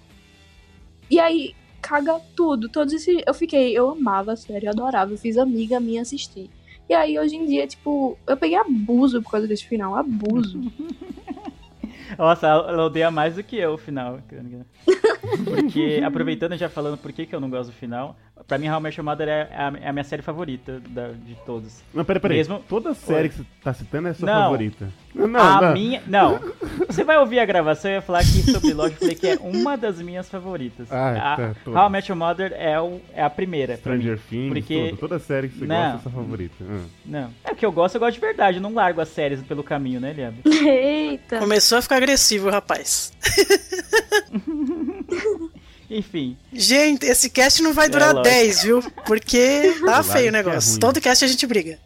E 1.10 1.18
aí, 1.18 1.54
caga 1.82 2.20
tudo. 2.34 2.68
Todos 2.68 2.94
esses. 2.94 3.22
Eu 3.26 3.34
fiquei, 3.34 3.76
eu 3.76 3.90
amava 3.90 4.32
a 4.32 4.36
série, 4.36 4.66
eu 4.66 4.70
adorava. 4.70 5.12
Eu 5.12 5.18
fiz 5.18 5.36
amiga 5.36 5.80
minha 5.80 6.02
assistir. 6.02 6.48
E 6.88 6.94
aí, 6.94 7.18
hoje 7.18 7.36
em 7.36 7.46
dia, 7.46 7.66
tipo, 7.66 8.18
eu 8.26 8.36
peguei 8.36 8.56
abuso 8.56 9.22
por 9.22 9.32
causa 9.32 9.46
desse 9.46 9.66
final. 9.66 9.94
Abuso. 9.94 10.60
Nossa, 12.18 12.46
ela 12.46 12.84
odeia 12.84 13.10
mais 13.10 13.36
do 13.36 13.42
que 13.42 13.56
eu 13.56 13.74
o 13.74 13.78
final. 13.78 14.20
Porque, 15.44 16.00
aproveitando 16.04 16.54
e 16.54 16.58
já 16.58 16.68
falando 16.68 16.98
por 16.98 17.12
que, 17.12 17.26
que 17.26 17.34
eu 17.34 17.40
não 17.40 17.50
gosto 17.50 17.70
do 17.70 17.76
final, 17.76 18.16
pra 18.46 18.58
mim, 18.58 18.68
How 18.68 18.78
I 18.78 18.82
Met 18.82 18.98
Your 18.98 19.04
Mother 19.04 19.28
é 19.28 19.42
a, 19.54 19.72
é 19.82 19.88
a 19.88 19.92
minha 19.92 20.04
série 20.04 20.22
favorita 20.22 20.80
da- 20.88 21.08
de 21.12 21.34
todos. 21.46 21.80
Não, 21.94 22.04
peraí, 22.04 22.20
peraí. 22.20 22.36
Mesmo- 22.38 22.62
Toda 22.68 22.94
série 22.94 23.22
Oi. 23.24 23.28
que 23.30 23.34
você 23.36 23.44
tá 23.62 23.72
citando 23.74 24.08
é 24.08 24.14
sua 24.14 24.26
Não. 24.26 24.42
favorita. 24.42 24.88
Não, 25.14 25.40
a 25.40 25.60
não. 25.60 25.72
minha. 25.72 26.02
Não. 26.06 26.38
Você 26.86 27.02
vai 27.02 27.18
ouvir 27.18 27.40
a 27.40 27.44
gravação 27.44 27.90
e 27.90 27.94
eu 27.96 28.02
falar 28.02 28.20
que 28.20 28.26
sobre 28.52 28.72
Lost, 28.74 28.92
eu 28.94 28.98
falei 28.98 29.14
que 29.16 29.26
é 29.26 29.36
uma 29.42 29.76
das 29.76 30.00
minhas 30.00 30.28
favoritas. 30.28 30.90
Ah, 30.92 31.34
a, 31.34 31.36
tá. 31.36 31.52
How 31.66 31.88
I 31.88 31.90
Met 31.90 32.10
Your 32.10 32.18
Mother 32.18 32.52
é, 32.56 32.80
o, 32.80 33.00
é 33.12 33.22
a 33.22 33.30
primeira. 33.30 33.76
Stranger 33.76 34.18
Things, 34.28 34.52
Porque- 34.52 34.88
tudo. 34.90 34.98
Toda 35.00 35.18
série 35.18 35.48
que 35.48 35.58
você 35.58 35.66
Não. 35.66 35.76
gosta 35.92 35.96
é 35.96 36.02
sua 36.02 36.12
favorita. 36.12 36.54
Ah. 36.68 36.80
Não. 37.04 37.30
É 37.44 37.48
porque 37.50 37.66
eu 37.66 37.72
gosto, 37.72 37.96
eu 37.96 38.00
gosto 38.00 38.14
de 38.14 38.20
verdade. 38.20 38.58
Eu 38.58 38.62
não 38.62 38.72
largo 38.72 39.00
as 39.00 39.08
séries 39.08 39.42
pelo 39.42 39.64
caminho, 39.64 40.00
né, 40.00 40.12
Liab? 40.12 40.36
Eita. 40.46 41.38
Começou 41.40 41.78
a 41.78 41.82
ficar 41.82 41.96
agressivo, 41.96 42.48
rapaz. 42.50 43.12
Enfim. 45.90 46.36
Gente, 46.52 47.04
esse 47.04 47.28
cast 47.28 47.60
não 47.62 47.74
vai 47.74 47.88
durar 47.88 48.14
lógico. 48.14 48.32
10, 48.34 48.62
viu? 48.62 48.82
Porque 49.04 49.72
tá 49.74 49.80
Claro 49.80 50.04
feio 50.04 50.24
o 50.26 50.28
é 50.28 50.30
negócio. 50.30 50.70
ruim. 50.70 50.80
Todo 50.80 51.00
cast 51.00 51.24
a 51.24 51.28
gente 51.28 51.46
briga. 51.46 51.78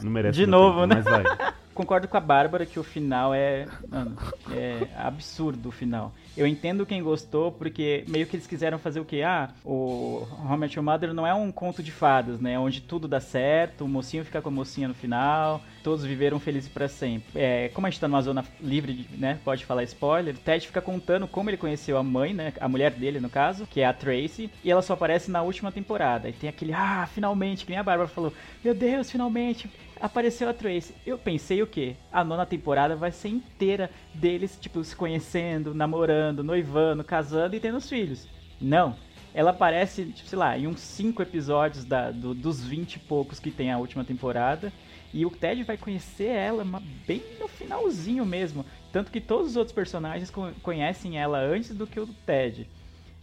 Não 0.00 0.10
merece 0.10 0.38
De 0.38 0.46
novo, 0.46 0.80
tempo, 0.80 0.94
né? 0.94 1.02
Mas 1.04 1.04
vai. 1.04 1.52
Concordo 1.74 2.08
com 2.08 2.16
a 2.16 2.20
Bárbara 2.20 2.66
que 2.66 2.78
o 2.78 2.82
final 2.82 3.32
é. 3.32 3.66
Mano, 3.88 4.16
é 4.52 4.88
absurdo 4.96 5.68
o 5.68 5.72
final. 5.72 6.12
Eu 6.36 6.46
entendo 6.46 6.86
quem 6.86 7.02
gostou, 7.02 7.52
porque 7.52 8.04
meio 8.08 8.26
que 8.26 8.36
eles 8.36 8.46
quiseram 8.46 8.78
fazer 8.78 9.00
o 9.00 9.04
quê? 9.04 9.22
Ah, 9.22 9.50
o 9.64 10.26
Met 10.58 10.76
Your 10.76 10.84
Mother 10.84 11.12
não 11.12 11.26
é 11.26 11.34
um 11.34 11.50
conto 11.50 11.82
de 11.82 11.90
fadas, 11.90 12.40
né? 12.40 12.58
Onde 12.58 12.80
tudo 12.80 13.08
dá 13.08 13.20
certo, 13.20 13.84
o 13.84 13.88
mocinho 13.88 14.24
fica 14.24 14.40
com 14.40 14.48
a 14.48 14.52
mocinha 14.52 14.88
no 14.88 14.94
final, 14.94 15.60
todos 15.82 16.04
viveram 16.04 16.38
felizes 16.38 16.68
pra 16.68 16.88
sempre. 16.88 17.30
É, 17.34 17.68
como 17.68 17.86
a 17.86 17.90
gente 17.90 18.00
tá 18.00 18.08
numa 18.08 18.22
zona 18.22 18.44
livre, 18.60 19.06
né? 19.16 19.38
Pode 19.44 19.64
falar 19.64 19.82
spoiler, 19.84 20.34
o 20.34 20.38
Ted 20.38 20.66
fica 20.66 20.80
contando 20.80 21.26
como 21.26 21.50
ele 21.50 21.56
conheceu 21.56 21.96
a 21.96 22.02
mãe, 22.02 22.32
né? 22.32 22.52
A 22.60 22.68
mulher 22.68 22.92
dele, 22.92 23.20
no 23.20 23.30
caso, 23.30 23.66
que 23.66 23.80
é 23.80 23.86
a 23.86 23.92
Tracy, 23.92 24.50
e 24.62 24.70
ela 24.70 24.82
só 24.82 24.94
aparece 24.94 25.30
na 25.30 25.42
última 25.42 25.72
temporada. 25.72 26.28
E 26.28 26.32
tem 26.32 26.48
aquele, 26.48 26.72
ah, 26.72 27.08
finalmente, 27.12 27.64
que 27.64 27.70
nem 27.70 27.78
a 27.78 27.82
Bárbara 27.82 28.08
falou, 28.08 28.32
meu 28.62 28.74
Deus, 28.74 29.10
finalmente, 29.10 29.68
apareceu 30.00 30.48
a 30.48 30.54
Tracy. 30.54 30.94
Eu 31.04 31.18
pensei 31.18 31.62
o 31.62 31.66
quê? 31.66 31.96
A 32.12 32.24
nona 32.24 32.46
temporada 32.46 32.96
vai 32.96 33.12
ser 33.12 33.28
inteira 33.28 33.90
deles, 34.14 34.58
tipo, 34.60 34.82
se 34.82 34.94
conhecendo, 34.96 35.74
namorando, 35.74 36.42
noivando, 36.42 37.04
casando 37.04 37.54
e 37.56 37.60
tendo 37.60 37.78
os 37.78 37.88
filhos. 37.88 38.26
Não. 38.60 38.96
Ela 39.32 39.50
aparece, 39.50 40.06
tipo, 40.06 40.28
sei 40.28 40.38
lá, 40.38 40.58
em 40.58 40.66
uns 40.66 40.80
5 40.80 41.22
episódios 41.22 41.84
da, 41.84 42.10
do- 42.10 42.34
dos 42.34 42.64
20 42.64 42.94
e 42.94 42.98
poucos 42.98 43.38
que 43.38 43.50
tem 43.50 43.70
a 43.70 43.78
última 43.78 44.04
temporada. 44.04 44.72
E 45.12 45.24
o 45.24 45.30
Ted 45.30 45.62
vai 45.64 45.76
conhecer 45.76 46.26
ela 46.28 46.64
bem 47.06 47.22
no 47.38 47.46
finalzinho 47.48 48.24
mesmo. 48.26 48.64
Tanto 48.92 49.10
que 49.10 49.20
todos 49.20 49.50
os 49.50 49.56
outros 49.56 49.74
personagens 49.74 50.30
co- 50.30 50.52
conhecem 50.62 51.18
ela 51.18 51.38
antes 51.38 51.74
do 51.76 51.86
que 51.86 52.00
o 52.00 52.06
Ted. 52.26 52.68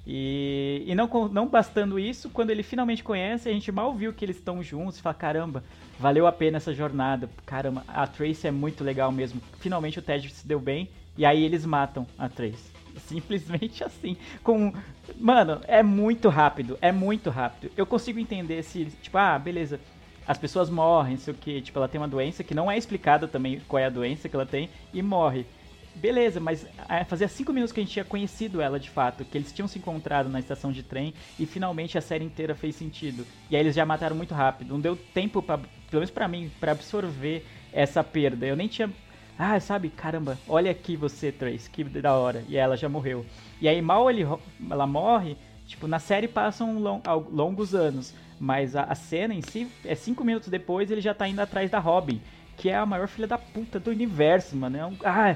E, 0.06 0.84
e 0.88 0.96
não, 0.96 1.08
não 1.30 1.48
bastando 1.50 2.00
isso, 2.00 2.30
quando 2.30 2.50
ele 2.52 2.64
finalmente 2.64 3.04
conhece, 3.04 3.50
a 3.50 3.52
gente 3.52 3.72
mal 3.74 3.94
viu 3.94 4.14
que 4.14 4.24
eles 4.24 4.38
estão 4.38 4.64
juntos 4.64 4.98
e 4.98 5.02
fala: 5.02 5.14
caramba, 5.14 5.64
valeu 6.00 6.28
a 6.28 6.32
pena 6.32 6.58
essa 6.58 6.74
jornada. 6.74 7.30
Caramba, 7.46 7.84
a 7.88 8.06
Tracy 8.08 8.48
é 8.48 8.52
muito 8.52 8.84
legal 8.84 9.12
mesmo. 9.12 9.42
Finalmente 9.60 10.00
o 10.00 10.02
Ted 10.02 10.30
se 10.30 10.48
deu 10.48 10.60
bem. 10.60 10.90
E 11.18 11.26
aí 11.26 11.44
eles 11.44 11.66
matam 11.66 12.06
a 12.18 12.30
Tracy. 12.30 12.72
Simplesmente 13.08 13.84
assim. 13.84 14.16
Com. 14.44 14.74
Mano, 15.20 15.62
é 15.68 15.82
muito 15.82 16.30
rápido. 16.30 16.78
É 16.82 16.92
muito 16.92 17.30
rápido. 17.30 17.72
Eu 17.76 17.86
consigo 17.86 18.20
entender 18.20 18.64
se. 18.64 18.86
Tipo, 19.02 19.18
ah, 19.18 19.38
beleza. 19.38 19.80
As 20.28 20.38
pessoas 20.38 20.70
morrem, 20.70 21.18
sei 21.18 21.34
o 21.34 21.38
que. 21.38 21.62
Tipo, 21.62 21.80
ela 21.80 21.88
tem 21.88 22.00
uma 22.00 22.08
doença 22.08 22.44
que 22.44 22.54
não 22.54 22.70
é 22.70 22.78
explicada 22.78 23.28
também 23.28 23.62
qual 23.68 23.80
é 23.80 23.86
a 23.86 23.90
doença 23.90 24.28
que 24.28 24.36
ela 24.36 24.46
tem. 24.46 24.70
E 24.94 25.02
morre. 25.02 25.46
Beleza, 26.00 26.40
mas 26.40 26.68
ah, 26.78 27.04
fazia 27.06 27.28
cinco 27.28 27.52
minutos 27.52 27.72
que 27.74 27.80
a 27.80 27.84
gente 27.84 27.94
tinha 27.94 28.06
conhecido 28.06 28.62
ela 28.62 28.80
de 28.80 28.88
fato, 28.88 29.26
que 29.26 29.36
eles 29.36 29.52
tinham 29.52 29.68
se 29.68 29.80
encontrado 29.80 30.30
na 30.30 30.40
estação 30.40 30.72
de 30.72 30.84
trem 30.84 31.12
e 31.40 31.46
finalmente 31.48 31.98
a 31.98 32.02
série 32.02 32.24
inteira 32.24 32.54
fez 32.54 32.76
sentido. 32.76 33.26
E 33.50 33.56
aí 33.56 33.62
eles 33.64 33.76
já 33.76 33.84
mataram 33.84 34.16
muito 34.16 34.36
rápido, 34.36 34.70
não 34.74 34.80
deu 34.80 34.96
tempo, 34.96 35.42
pra, 35.42 35.58
pelo 35.58 35.70
menos 35.94 36.12
pra 36.12 36.28
mim, 36.28 36.52
pra 36.60 36.72
absorver 36.74 37.44
essa 37.74 38.04
perda. 38.04 38.46
Eu 38.46 38.56
nem 38.56 38.68
tinha 38.68 38.92
ah, 39.40 39.60
sabe, 39.60 39.90
caramba, 39.90 40.40
olha 40.48 40.70
aqui 40.72 40.96
você, 40.96 41.32
Trace, 41.32 41.70
que 41.70 41.84
da 41.84 42.14
hora. 42.16 42.44
E 42.48 42.58
ela 42.58 42.76
já 42.78 42.90
morreu. 42.90 43.26
E 43.62 43.68
aí, 43.68 43.82
mal 43.82 44.10
ele, 44.10 44.26
ela 44.70 44.88
morre, 44.88 45.38
tipo, 45.66 45.88
na 45.88 46.00
série 46.00 46.28
passam 46.28 46.80
lon- 46.80 47.02
al- 47.06 47.28
longos 47.32 47.74
anos. 47.76 48.16
Mas 48.40 48.76
a, 48.76 48.84
a 48.84 48.96
cena 48.96 49.34
em 49.34 49.42
si, 49.42 49.68
é 49.86 49.94
cinco 49.96 50.24
minutos 50.24 50.50
depois, 50.50 50.90
ele 50.90 51.02
já 51.02 51.14
tá 51.14 51.28
indo 51.28 51.40
atrás 51.40 51.70
da 51.70 51.80
Robin. 51.80 52.20
Que 52.56 52.70
é 52.70 52.76
a 52.76 52.86
maior 52.86 53.08
filha 53.08 53.28
da 53.28 53.38
puta 53.38 53.80
do 53.80 53.92
universo, 53.92 54.56
mano. 54.56 54.78
É 54.78 54.86
um, 54.86 54.98
ah, 55.04 55.36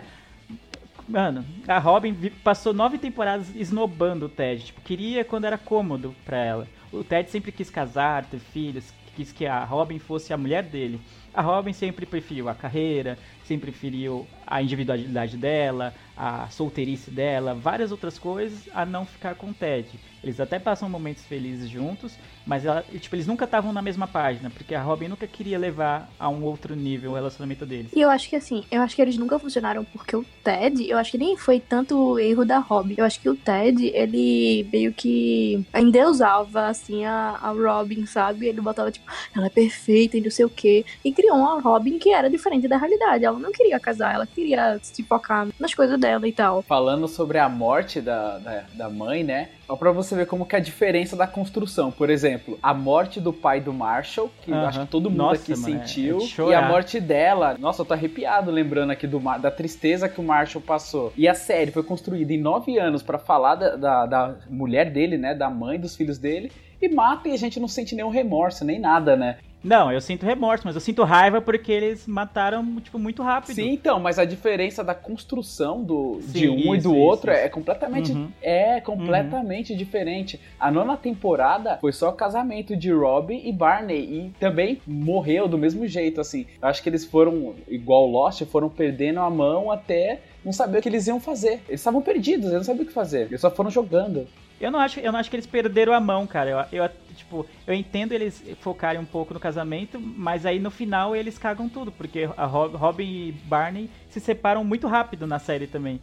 Mano, 1.12 1.43
a 1.67 1.78
Robin 1.78 2.15
passou 2.41 2.74
nove 2.74 2.97
temporadas 2.97 3.54
esnobando 3.54 4.28
o 4.28 4.30
Ted. 4.30 4.63
Tipo, 4.63 4.80
queria 4.80 5.26
quando 5.26 5.43
era 5.43 5.58
cômodo 5.58 6.15
pra 6.24 6.38
ela. 6.38 6.67
O 6.89 7.04
Ted 7.04 7.30
sempre 7.30 7.52
quis 7.52 7.69
casar, 7.69 8.26
ter 8.26 8.39
filhos, 8.39 8.93
quis 9.13 9.30
que 9.30 9.45
a 9.45 9.62
Robin 9.65 10.00
fosse 10.00 10.32
a 10.32 10.38
mulher 10.38 10.63
dele. 10.63 11.02
A 11.34 11.41
Robin 11.41 11.74
sempre 11.74 12.06
preferiu 12.06 12.47
a 12.47 12.56
carreira, 12.56 13.17
sempre 13.52 13.72
preferiu 13.72 14.26
a 14.48 14.62
individualidade 14.62 15.36
dela, 15.36 15.94
a 16.16 16.48
solteirice 16.50 17.10
dela, 17.12 17.54
várias 17.54 17.92
outras 17.92 18.18
coisas, 18.18 18.70
a 18.74 18.86
não 18.86 19.06
ficar 19.06 19.36
com 19.36 19.48
o 19.48 19.54
Ted. 19.54 19.88
Eles 20.24 20.40
até 20.40 20.60
passam 20.60 20.88
momentos 20.88 21.26
felizes 21.26 21.68
juntos, 21.68 22.14
mas 22.46 22.64
ela, 22.64 22.84
tipo, 23.00 23.16
eles 23.16 23.26
nunca 23.26 23.46
estavam 23.46 23.74
na 23.74 23.82
mesma 23.82 24.08
página, 24.08 24.50
porque 24.50 24.76
a 24.76 24.82
Robin 24.82 25.08
nunca 25.08 25.26
queria 25.26 25.58
levar 25.58 26.12
a 26.20 26.30
um 26.30 26.44
outro 26.44 26.76
nível 26.76 27.12
o 27.12 27.16
relacionamento 27.16 27.66
deles. 27.66 27.92
E 27.96 28.00
eu 28.00 28.10
acho 28.10 28.30
que 28.30 28.36
assim, 28.36 28.64
eu 28.70 28.82
acho 28.82 28.96
que 28.96 29.02
eles 29.02 29.18
nunca 29.18 29.40
funcionaram 29.40 29.84
porque 29.84 30.16
o 30.16 30.24
Ted, 30.44 30.88
eu 30.88 30.98
acho 30.98 31.12
que 31.12 31.18
nem 31.18 31.36
foi 31.36 31.60
tanto 31.60 31.98
o 31.98 32.20
erro 32.20 32.46
da 32.46 32.60
Robin. 32.60 32.94
Eu 32.98 33.06
acho 33.06 33.20
que 33.20 33.30
o 33.30 33.36
Ted, 33.36 33.84
ele 33.88 34.68
meio 34.72 34.94
que 34.94 35.66
endeusava, 35.76 36.68
assim, 36.68 37.04
a, 37.04 37.40
a 37.42 37.52
Robin, 37.52 38.06
sabe? 38.06 38.48
Ele 38.48 38.62
botava, 38.62 38.92
tipo, 38.92 39.06
ela 39.36 39.48
é 39.48 39.50
perfeita 39.50 40.18
e 40.18 40.22
não 40.22 40.30
sei 40.30 40.46
o 40.46 40.50
quê. 40.50 40.86
E 41.04 41.12
criou 41.12 41.36
uma 41.38 41.60
Robin 41.60 41.98
que 41.98 42.12
era 42.12 42.30
diferente 42.30 42.68
da 42.68 42.78
realidade. 42.78 43.26
Ela 43.26 43.40
não 43.41 43.51
queria 43.51 43.80
casar, 43.80 44.13
ela 44.15 44.25
queria 44.27 44.77
se 44.82 45.04
focar 45.04 45.47
nas 45.60 45.73
coisas 45.73 45.99
dela 45.99 46.27
e 46.27 46.32
tal. 46.32 46.62
Falando 46.62 47.08
sobre 47.08 47.38
a 47.38 47.49
morte 47.49 47.99
da, 48.01 48.38
da, 48.38 48.63
da 48.73 48.89
mãe, 48.89 49.23
né? 49.23 49.49
Só 49.67 49.75
pra 49.75 49.91
você 49.91 50.15
ver 50.15 50.25
como 50.27 50.45
que 50.45 50.56
é 50.56 50.60
a 50.60 50.62
diferença 50.62 51.15
da 51.15 51.25
construção. 51.25 51.91
Por 51.91 52.10
exemplo, 52.10 52.60
a 52.62 52.73
morte 52.73 53.19
do 53.21 53.32
pai 53.32 53.62
do 53.62 53.71
Marshall, 53.73 54.30
que 54.41 54.51
eu 54.51 54.56
Aham. 54.56 54.67
acho 54.67 54.80
que 54.82 54.88
todo 54.88 55.10
mundo 55.10 55.17
Nossa, 55.19 55.41
aqui 55.41 55.56
mano, 55.62 55.75
é- 55.75 55.86
sentiu. 55.86 56.19
é 56.47 56.51
e 56.51 56.54
a 56.54 56.67
morte 56.67 56.99
dela, 56.99 57.56
nossa, 57.58 57.82
eu 57.82 57.86
tô 57.86 57.93
arrepiado 57.93 58.51
lembrando 58.51 58.91
aqui 58.91 59.08
do, 59.08 59.19
Mar- 59.19 59.39
da 59.39 59.49
tristeza 59.49 60.10
que 60.10 60.19
o 60.19 60.23
Marshall 60.23 60.62
passou. 60.62 61.13
E 61.17 61.27
a 61.27 61.34
série 61.34 61.71
foi 61.71 61.84
construída 61.84 62.34
em 62.34 62.38
nove 62.39 62.77
anos 62.77 63.01
pra 63.01 63.17
falar 63.17 63.56
da, 63.56 63.75
da, 63.75 64.06
da 64.06 64.36
mulher 64.49 64.91
dele, 64.91 65.17
né? 65.17 65.34
Da 65.34 65.49
mãe 65.49 65.80
dos 65.80 65.95
filhos 65.95 66.17
dele. 66.17 66.51
E 66.82 66.89
mata 66.89 67.30
e 67.30 67.32
a 67.32 67.38
gente 67.38 67.60
não 67.60 67.67
sente 67.67 67.95
nenhum 67.95 68.10
remorso, 68.10 68.65
nem 68.65 68.80
nada, 68.80 69.15
né? 69.15 69.38
Não, 69.63 69.91
eu 69.91 70.02
sinto 70.02 70.26
remorso, 70.26 70.63
mas 70.65 70.74
eu 70.76 70.82
sinto 70.82 71.04
raiva 71.04 71.39
porque 71.39 71.71
eles 71.71 72.08
mataram, 72.08 72.65
tipo, 72.82 72.97
muito 72.97 73.21
rápido. 73.21 73.56
Sim, 73.56 73.69
então, 73.71 74.00
mas 74.00 74.17
a 74.17 74.26
diferença 74.26 74.84
da 74.84 74.95
construção 74.95 75.84
do, 75.84 76.19
de 76.24 76.39
Sim, 76.39 76.50
um 76.50 76.74
e 76.74 76.78
isso, 76.78 76.88
do 76.89 76.93
isso, 76.93 76.95
outro 76.95 77.32
isso. 77.32 77.39
é 77.41 77.47
completamente 77.50 78.12
Uhum. 78.12 78.30
é 78.41 78.82
completamente 78.82 79.76
diferente. 79.76 80.39
A 80.60 80.71
nona 80.71 80.97
temporada 80.97 81.78
foi 81.80 81.93
só 81.93 82.10
o 82.10 82.13
casamento 82.13 82.76
de 82.76 82.91
Robbie 82.91 83.41
e 83.47 83.52
Barney 83.52 84.00
e 84.00 84.34
também 84.39 84.82
morreu 84.88 85.47
do 85.47 85.58
mesmo 85.58 85.88
jeito, 85.88 86.19
assim. 86.19 86.45
Eu 86.62 86.67
acho 86.67 86.82
que 86.82 86.89
eles 86.89 87.06
foram 87.06 87.54
igual 87.67 88.08
Lost, 88.08 88.43
foram 88.45 88.69
perdendo 88.69 89.19
a 89.19 89.30
mão 89.30 89.71
até 89.71 90.21
não 90.43 90.52
saber 90.52 90.80
o 90.80 90.82
que 90.82 90.89
eles 90.89 91.06
iam 91.08 91.19
fazer. 91.19 91.62
Eles 91.67 91.82
estavam 91.82 92.02
perdidos, 92.02 92.45
eles 92.45 92.58
não 92.58 92.63
sabiam 92.63 92.84
o 92.84 92.88
que 92.88 92.93
fazer. 92.93 93.28
Eles 93.28 93.41
só 93.41 93.52
foram 93.52 93.69
jogando. 93.69 94.28
Eu 94.60 94.69
não 94.71 94.80
acho, 94.80 95.00
eu 95.00 95.12
não 95.12 95.19
acho 95.19 95.30
que 95.30 95.36
eles 95.36 95.47
perderam 95.47 95.93
a 95.93 96.00
mão, 96.00 96.26
cara. 96.28 96.67
Eu, 96.71 96.84
eu, 96.84 96.89
tipo, 97.13 97.45
eu 97.65 97.74
entendo 97.74 98.12
eles 98.13 98.43
focarem 98.60 99.00
um 99.02 99.06
pouco 99.06 99.34
no 99.34 99.39
casamento, 99.39 100.00
mas 100.00 100.45
aí 100.45 100.60
no 100.60 100.71
final 100.71 101.15
eles 101.15 101.38
cagam 101.38 101.67
tudo, 101.69 101.91
porque 101.91 102.30
a 102.36 102.45
Rob- 102.45 102.76
Robin 102.76 103.04
e 103.28 103.32
Barney 103.32 103.89
se 104.10 104.19
separam 104.19 104.63
muito 104.63 104.88
rápido 104.88 105.26
na 105.28 105.39
série 105.39 105.67
também. 105.67 106.00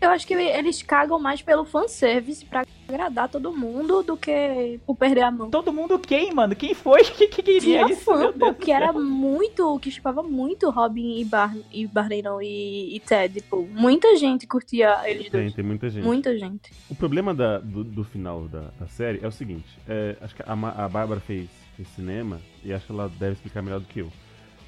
Eu 0.00 0.10
acho 0.10 0.26
que 0.26 0.32
eles 0.34 0.82
cagam 0.82 1.18
mais 1.18 1.42
pelo 1.42 1.64
fanservice 1.64 2.44
pra 2.46 2.64
agradar 2.88 3.28
todo 3.28 3.52
mundo 3.56 4.02
do 4.02 4.16
que 4.16 4.80
por 4.86 4.96
perder 4.96 5.20
a 5.22 5.30
mão. 5.30 5.50
Todo 5.50 5.72
mundo 5.72 5.98
quem, 5.98 6.32
mano? 6.32 6.56
Quem 6.56 6.72
foi 6.74 7.04
que, 7.04 7.28
que 7.28 7.42
queria 7.42 7.60
Tinha 7.60 7.90
isso? 7.92 8.00
fã, 8.04 8.18
Meu 8.18 8.32
pô, 8.32 8.38
Deus 8.38 8.56
do 8.56 8.62
que 8.62 8.72
era 8.72 8.92
muito, 8.92 9.78
que 9.78 9.90
chipava 9.90 10.22
muito 10.22 10.70
Robin 10.70 11.18
e, 11.20 11.24
Bar 11.24 11.54
e 11.70 11.86
Barney 11.86 12.22
não, 12.22 12.40
e, 12.40 12.96
e 12.96 13.00
Ted, 13.00 13.42
pô. 13.42 13.62
Muita 13.70 14.16
gente 14.16 14.46
curtia 14.46 14.98
eles 15.04 15.28
Tem, 15.30 15.42
dois. 15.42 15.54
tem 15.54 15.64
muita 15.64 15.90
gente. 15.90 16.04
Muita 16.04 16.36
gente. 16.38 16.72
O 16.88 16.94
problema 16.94 17.34
da- 17.34 17.58
do, 17.58 17.84
do 17.84 18.02
final 18.02 18.48
da, 18.48 18.70
da 18.80 18.86
série 18.88 19.20
é 19.22 19.28
o 19.28 19.32
seguinte: 19.32 19.68
é, 19.86 20.16
acho 20.22 20.34
que 20.34 20.42
a, 20.42 20.52
a 20.52 20.88
Bárbara 20.88 21.20
fez, 21.20 21.48
fez 21.76 21.86
cinema 21.90 22.40
e 22.64 22.72
acho 22.72 22.86
que 22.86 22.92
ela 22.92 23.08
deve 23.18 23.34
explicar 23.34 23.62
melhor 23.62 23.80
do 23.80 23.86
que 23.86 24.00
eu. 24.00 24.10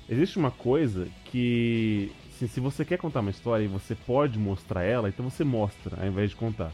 Existe 0.08 0.38
uma 0.38 0.50
coisa 0.50 1.08
que, 1.24 2.12
assim, 2.34 2.46
se 2.46 2.60
você 2.60 2.84
quer 2.84 2.98
contar 2.98 3.20
uma 3.20 3.30
história 3.30 3.64
e 3.64 3.68
você 3.68 3.94
pode 3.94 4.38
mostrar 4.38 4.82
ela, 4.82 5.08
então 5.08 5.28
você 5.28 5.44
mostra 5.44 6.00
ao 6.00 6.08
invés 6.08 6.30
de 6.30 6.36
contar. 6.36 6.72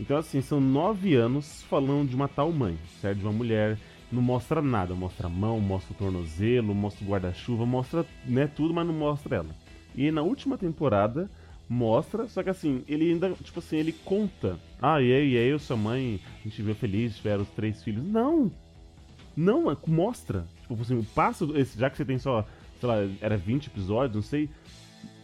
Então, 0.00 0.16
assim, 0.16 0.40
são 0.40 0.60
nove 0.60 1.14
anos 1.14 1.62
falando 1.64 2.08
de 2.08 2.16
uma 2.16 2.28
tal 2.28 2.52
mãe, 2.52 2.78
certo? 3.00 3.18
De 3.18 3.24
uma 3.24 3.32
mulher. 3.32 3.76
Não 4.10 4.22
mostra 4.22 4.62
nada, 4.62 4.94
mostra 4.94 5.26
a 5.26 5.30
mão, 5.30 5.60
mostra 5.60 5.92
o 5.92 5.96
tornozelo, 5.96 6.74
mostra 6.74 7.04
o 7.04 7.08
guarda-chuva, 7.08 7.66
mostra 7.66 8.06
né, 8.24 8.46
tudo, 8.46 8.72
mas 8.72 8.86
não 8.86 8.94
mostra 8.94 9.36
ela. 9.36 9.54
E 9.94 10.10
na 10.10 10.22
última 10.22 10.56
temporada, 10.56 11.28
mostra, 11.68 12.26
só 12.28 12.42
que 12.42 12.48
assim, 12.48 12.82
ele 12.88 13.10
ainda, 13.10 13.30
tipo 13.42 13.58
assim, 13.58 13.76
ele 13.76 13.92
conta. 13.92 14.58
Ah, 14.80 15.02
e 15.02 15.12
aí, 15.12 15.32
e 15.32 15.36
aí, 15.36 15.58
sua 15.58 15.76
mãe, 15.76 16.20
a 16.40 16.48
gente 16.48 16.62
viu 16.62 16.74
feliz, 16.74 17.16
tiveram 17.16 17.42
os 17.42 17.50
três 17.50 17.82
filhos. 17.82 18.02
Não! 18.02 18.50
Não, 19.36 19.76
mostra. 19.86 20.46
Tipo 20.62 20.80
assim, 20.80 21.02
passa, 21.14 21.46
já 21.76 21.90
que 21.90 21.96
você 21.96 22.04
tem 22.04 22.18
só, 22.18 22.46
sei 22.80 22.88
lá, 22.88 22.96
era 23.20 23.36
20 23.36 23.66
episódios, 23.66 24.14
não 24.14 24.22
sei. 24.22 24.48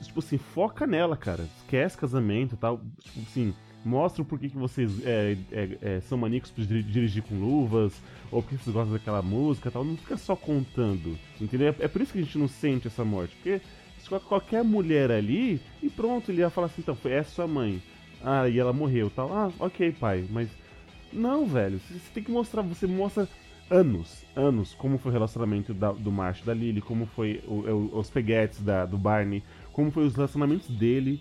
Tipo 0.07 0.21
assim, 0.21 0.39
foca 0.39 0.87
nela, 0.87 1.17
cara. 1.17 1.47
Esquece 1.59 1.97
casamento 1.97 2.55
e 2.55 2.59
tal. 2.59 2.81
Tipo 3.01 3.21
assim, 3.21 3.55
mostra 3.85 4.23
o 4.23 4.25
porquê 4.25 4.49
que 4.49 4.57
vocês 4.57 5.05
é, 5.05 5.37
é, 5.53 5.79
é, 5.83 6.01
são 6.01 6.17
maníacos 6.19 6.53
diri- 6.57 6.83
dirigir 6.83 7.23
com 7.23 7.35
luvas, 7.39 7.93
ou 8.31 8.43
porque 8.43 8.57
vocês 8.57 8.75
gostam 8.75 8.93
daquela 8.95 9.23
música 9.23 9.71
tal. 9.71 9.85
Não 9.85 9.97
fica 9.97 10.17
só 10.17 10.35
contando, 10.35 11.19
entendeu? 11.41 11.69
É, 11.79 11.85
é 11.85 11.89
por 11.89 12.01
isso 12.03 12.13
que 12.13 12.19
a 12.19 12.23
gente 12.23 12.39
não 12.39 12.49
sente 12.49 12.87
essa 12.87 13.05
morte, 13.05 13.35
porque 13.37 13.61
se 13.99 14.09
qualquer 14.09 14.63
mulher 14.63 15.11
ali 15.11 15.61
e 15.83 15.89
pronto, 15.89 16.31
ele 16.31 16.41
ia 16.41 16.51
falar 16.51 16.67
assim, 16.67 16.83
então, 16.83 16.95
foi 16.95 17.13
essa 17.13 17.31
sua 17.31 17.47
mãe. 17.47 17.83
Ah, 18.23 18.49
e 18.49 18.59
ela 18.59 18.73
morreu 18.73 19.11
tal. 19.11 19.33
Ah, 19.35 19.51
ok, 19.59 19.93
pai, 19.93 20.25
mas. 20.31 20.49
Não, 21.13 21.47
velho, 21.47 21.79
você 21.79 21.95
tem 22.13 22.23
que 22.25 22.31
mostrar, 22.31 22.63
você 22.63 22.87
mostra 22.87 23.29
anos, 23.71 24.25
anos, 24.35 24.75
como 24.75 24.99
foi 24.99 25.11
o 25.11 25.13
relacionamento 25.13 25.73
da- 25.73 25.93
do 25.93 26.11
Marsh 26.13 26.43
da 26.43 26.53
Lily, 26.53 26.81
como 26.81 27.07
foi 27.07 27.43
o- 27.47 27.61
o- 27.95 27.99
os 27.99 28.11
peguetes 28.11 28.61
da, 28.63 28.85
do 28.85 28.99
Barney, 28.99 29.43
como 29.75 29.91
foi 29.91 30.07
os 30.07 30.15
relacionamentos 30.15 30.69
dele. 30.69 31.21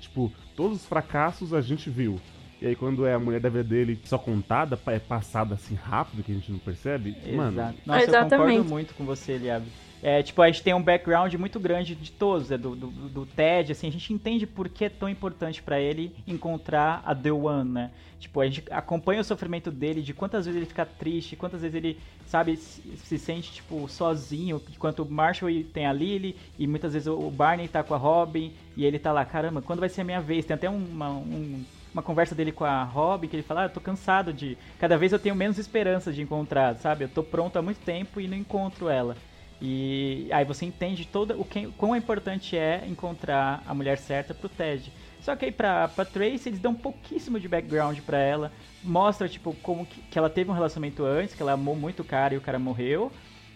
Tipo, 0.00 0.30
todos 0.54 0.78
os 0.78 0.86
fracassos 0.86 1.54
a 1.54 1.62
gente 1.62 1.88
viu. 1.88 2.20
E 2.60 2.66
aí 2.66 2.76
quando 2.76 3.06
é 3.06 3.14
a 3.14 3.18
mulher 3.18 3.40
da 3.40 3.48
vida 3.48 3.64
dele 3.64 3.98
só 4.04 4.18
contada, 4.18 4.78
é 4.88 4.98
passada 4.98 5.54
assim 5.54 5.74
rápido 5.74 6.22
que 6.22 6.30
a 6.30 6.34
gente 6.34 6.52
não 6.52 6.58
percebe, 6.58 7.16
mano. 7.34 7.52
Exato. 7.52 7.78
Nossa, 7.86 8.00
eu 8.00 8.06
concordo 8.06 8.34
Exatamente. 8.34 8.68
muito 8.68 8.94
com 8.94 9.04
você, 9.04 9.38
Liab. 9.38 9.64
É, 10.02 10.20
tipo, 10.20 10.42
a 10.42 10.48
gente 10.48 10.64
tem 10.64 10.74
um 10.74 10.82
background 10.82 11.32
muito 11.34 11.60
grande 11.60 11.94
de 11.94 12.10
todos, 12.10 12.50
é, 12.50 12.58
do, 12.58 12.74
do, 12.74 12.88
do 12.88 13.24
Ted, 13.24 13.70
assim, 13.70 13.86
a 13.86 13.92
gente 13.92 14.12
entende 14.12 14.48
por 14.48 14.68
que 14.68 14.86
é 14.86 14.88
tão 14.88 15.08
importante 15.08 15.62
pra 15.62 15.80
ele 15.80 16.12
encontrar 16.26 17.00
a 17.06 17.14
The 17.14 17.30
One, 17.30 17.70
né? 17.70 17.90
Tipo, 18.18 18.40
a 18.40 18.46
gente 18.46 18.64
acompanha 18.70 19.20
o 19.20 19.24
sofrimento 19.24 19.70
dele, 19.70 20.02
de 20.02 20.12
quantas 20.12 20.44
vezes 20.44 20.56
ele 20.56 20.66
fica 20.66 20.84
triste, 20.84 21.36
quantas 21.36 21.60
vezes 21.60 21.76
ele, 21.76 22.00
sabe, 22.26 22.56
se, 22.56 22.82
se 22.96 23.16
sente, 23.16 23.52
tipo, 23.52 23.88
sozinho, 23.88 24.60
enquanto 24.72 25.04
o 25.04 25.10
Marshall 25.10 25.50
tem 25.72 25.86
a 25.86 25.92
Lily, 25.92 26.34
e 26.58 26.66
muitas 26.66 26.94
vezes 26.94 27.06
o 27.06 27.30
Barney 27.30 27.68
tá 27.68 27.84
com 27.84 27.94
a 27.94 27.96
Robin, 27.98 28.52
e 28.76 28.84
ele 28.84 28.98
tá 28.98 29.12
lá, 29.12 29.24
caramba, 29.24 29.62
quando 29.62 29.78
vai 29.78 29.88
ser 29.88 30.00
a 30.00 30.04
minha 30.04 30.20
vez? 30.20 30.44
Tem 30.44 30.54
até 30.54 30.68
uma, 30.68 31.10
um, 31.10 31.64
uma 31.94 32.02
conversa 32.02 32.34
dele 32.34 32.50
com 32.50 32.64
a 32.64 32.82
Robin, 32.82 33.28
que 33.28 33.36
ele 33.36 33.42
fala, 33.44 33.62
ah, 33.62 33.64
eu 33.66 33.70
tô 33.70 33.80
cansado 33.80 34.32
de... 34.32 34.58
Cada 34.80 34.96
vez 34.96 35.12
eu 35.12 35.18
tenho 35.18 35.36
menos 35.36 35.58
esperança 35.58 36.12
de 36.12 36.22
encontrar, 36.22 36.74
sabe? 36.76 37.04
Eu 37.04 37.08
tô 37.08 37.22
pronto 37.22 37.56
há 37.56 37.62
muito 37.62 37.78
tempo 37.84 38.20
e 38.20 38.26
não 38.26 38.36
encontro 38.36 38.88
ela. 38.88 39.16
E 39.64 40.26
aí 40.32 40.44
você 40.44 40.66
entende 40.66 41.06
todo 41.06 41.40
o 41.40 41.44
que, 41.44 41.68
quão 41.78 41.94
importante 41.94 42.56
é 42.56 42.82
encontrar 42.88 43.62
a 43.64 43.72
mulher 43.72 43.96
certa 43.96 44.34
pro 44.34 44.48
Ted. 44.48 44.92
Só 45.20 45.36
que 45.36 45.44
aí 45.44 45.52
pra, 45.52 45.86
pra 45.86 46.04
Tracy 46.04 46.48
eles 46.48 46.58
dão 46.58 46.74
pouquíssimo 46.74 47.38
de 47.38 47.46
background 47.46 48.00
pra 48.00 48.18
ela. 48.18 48.50
Mostra, 48.82 49.28
tipo, 49.28 49.54
como 49.62 49.86
que, 49.86 50.02
que 50.10 50.18
ela 50.18 50.28
teve 50.28 50.50
um 50.50 50.54
relacionamento 50.54 51.04
antes, 51.04 51.36
que 51.36 51.40
ela 51.40 51.52
amou 51.52 51.76
muito 51.76 52.00
o 52.00 52.04
cara 52.04 52.34
e 52.34 52.36
o 52.36 52.40
cara 52.40 52.58
morreu. 52.58 53.12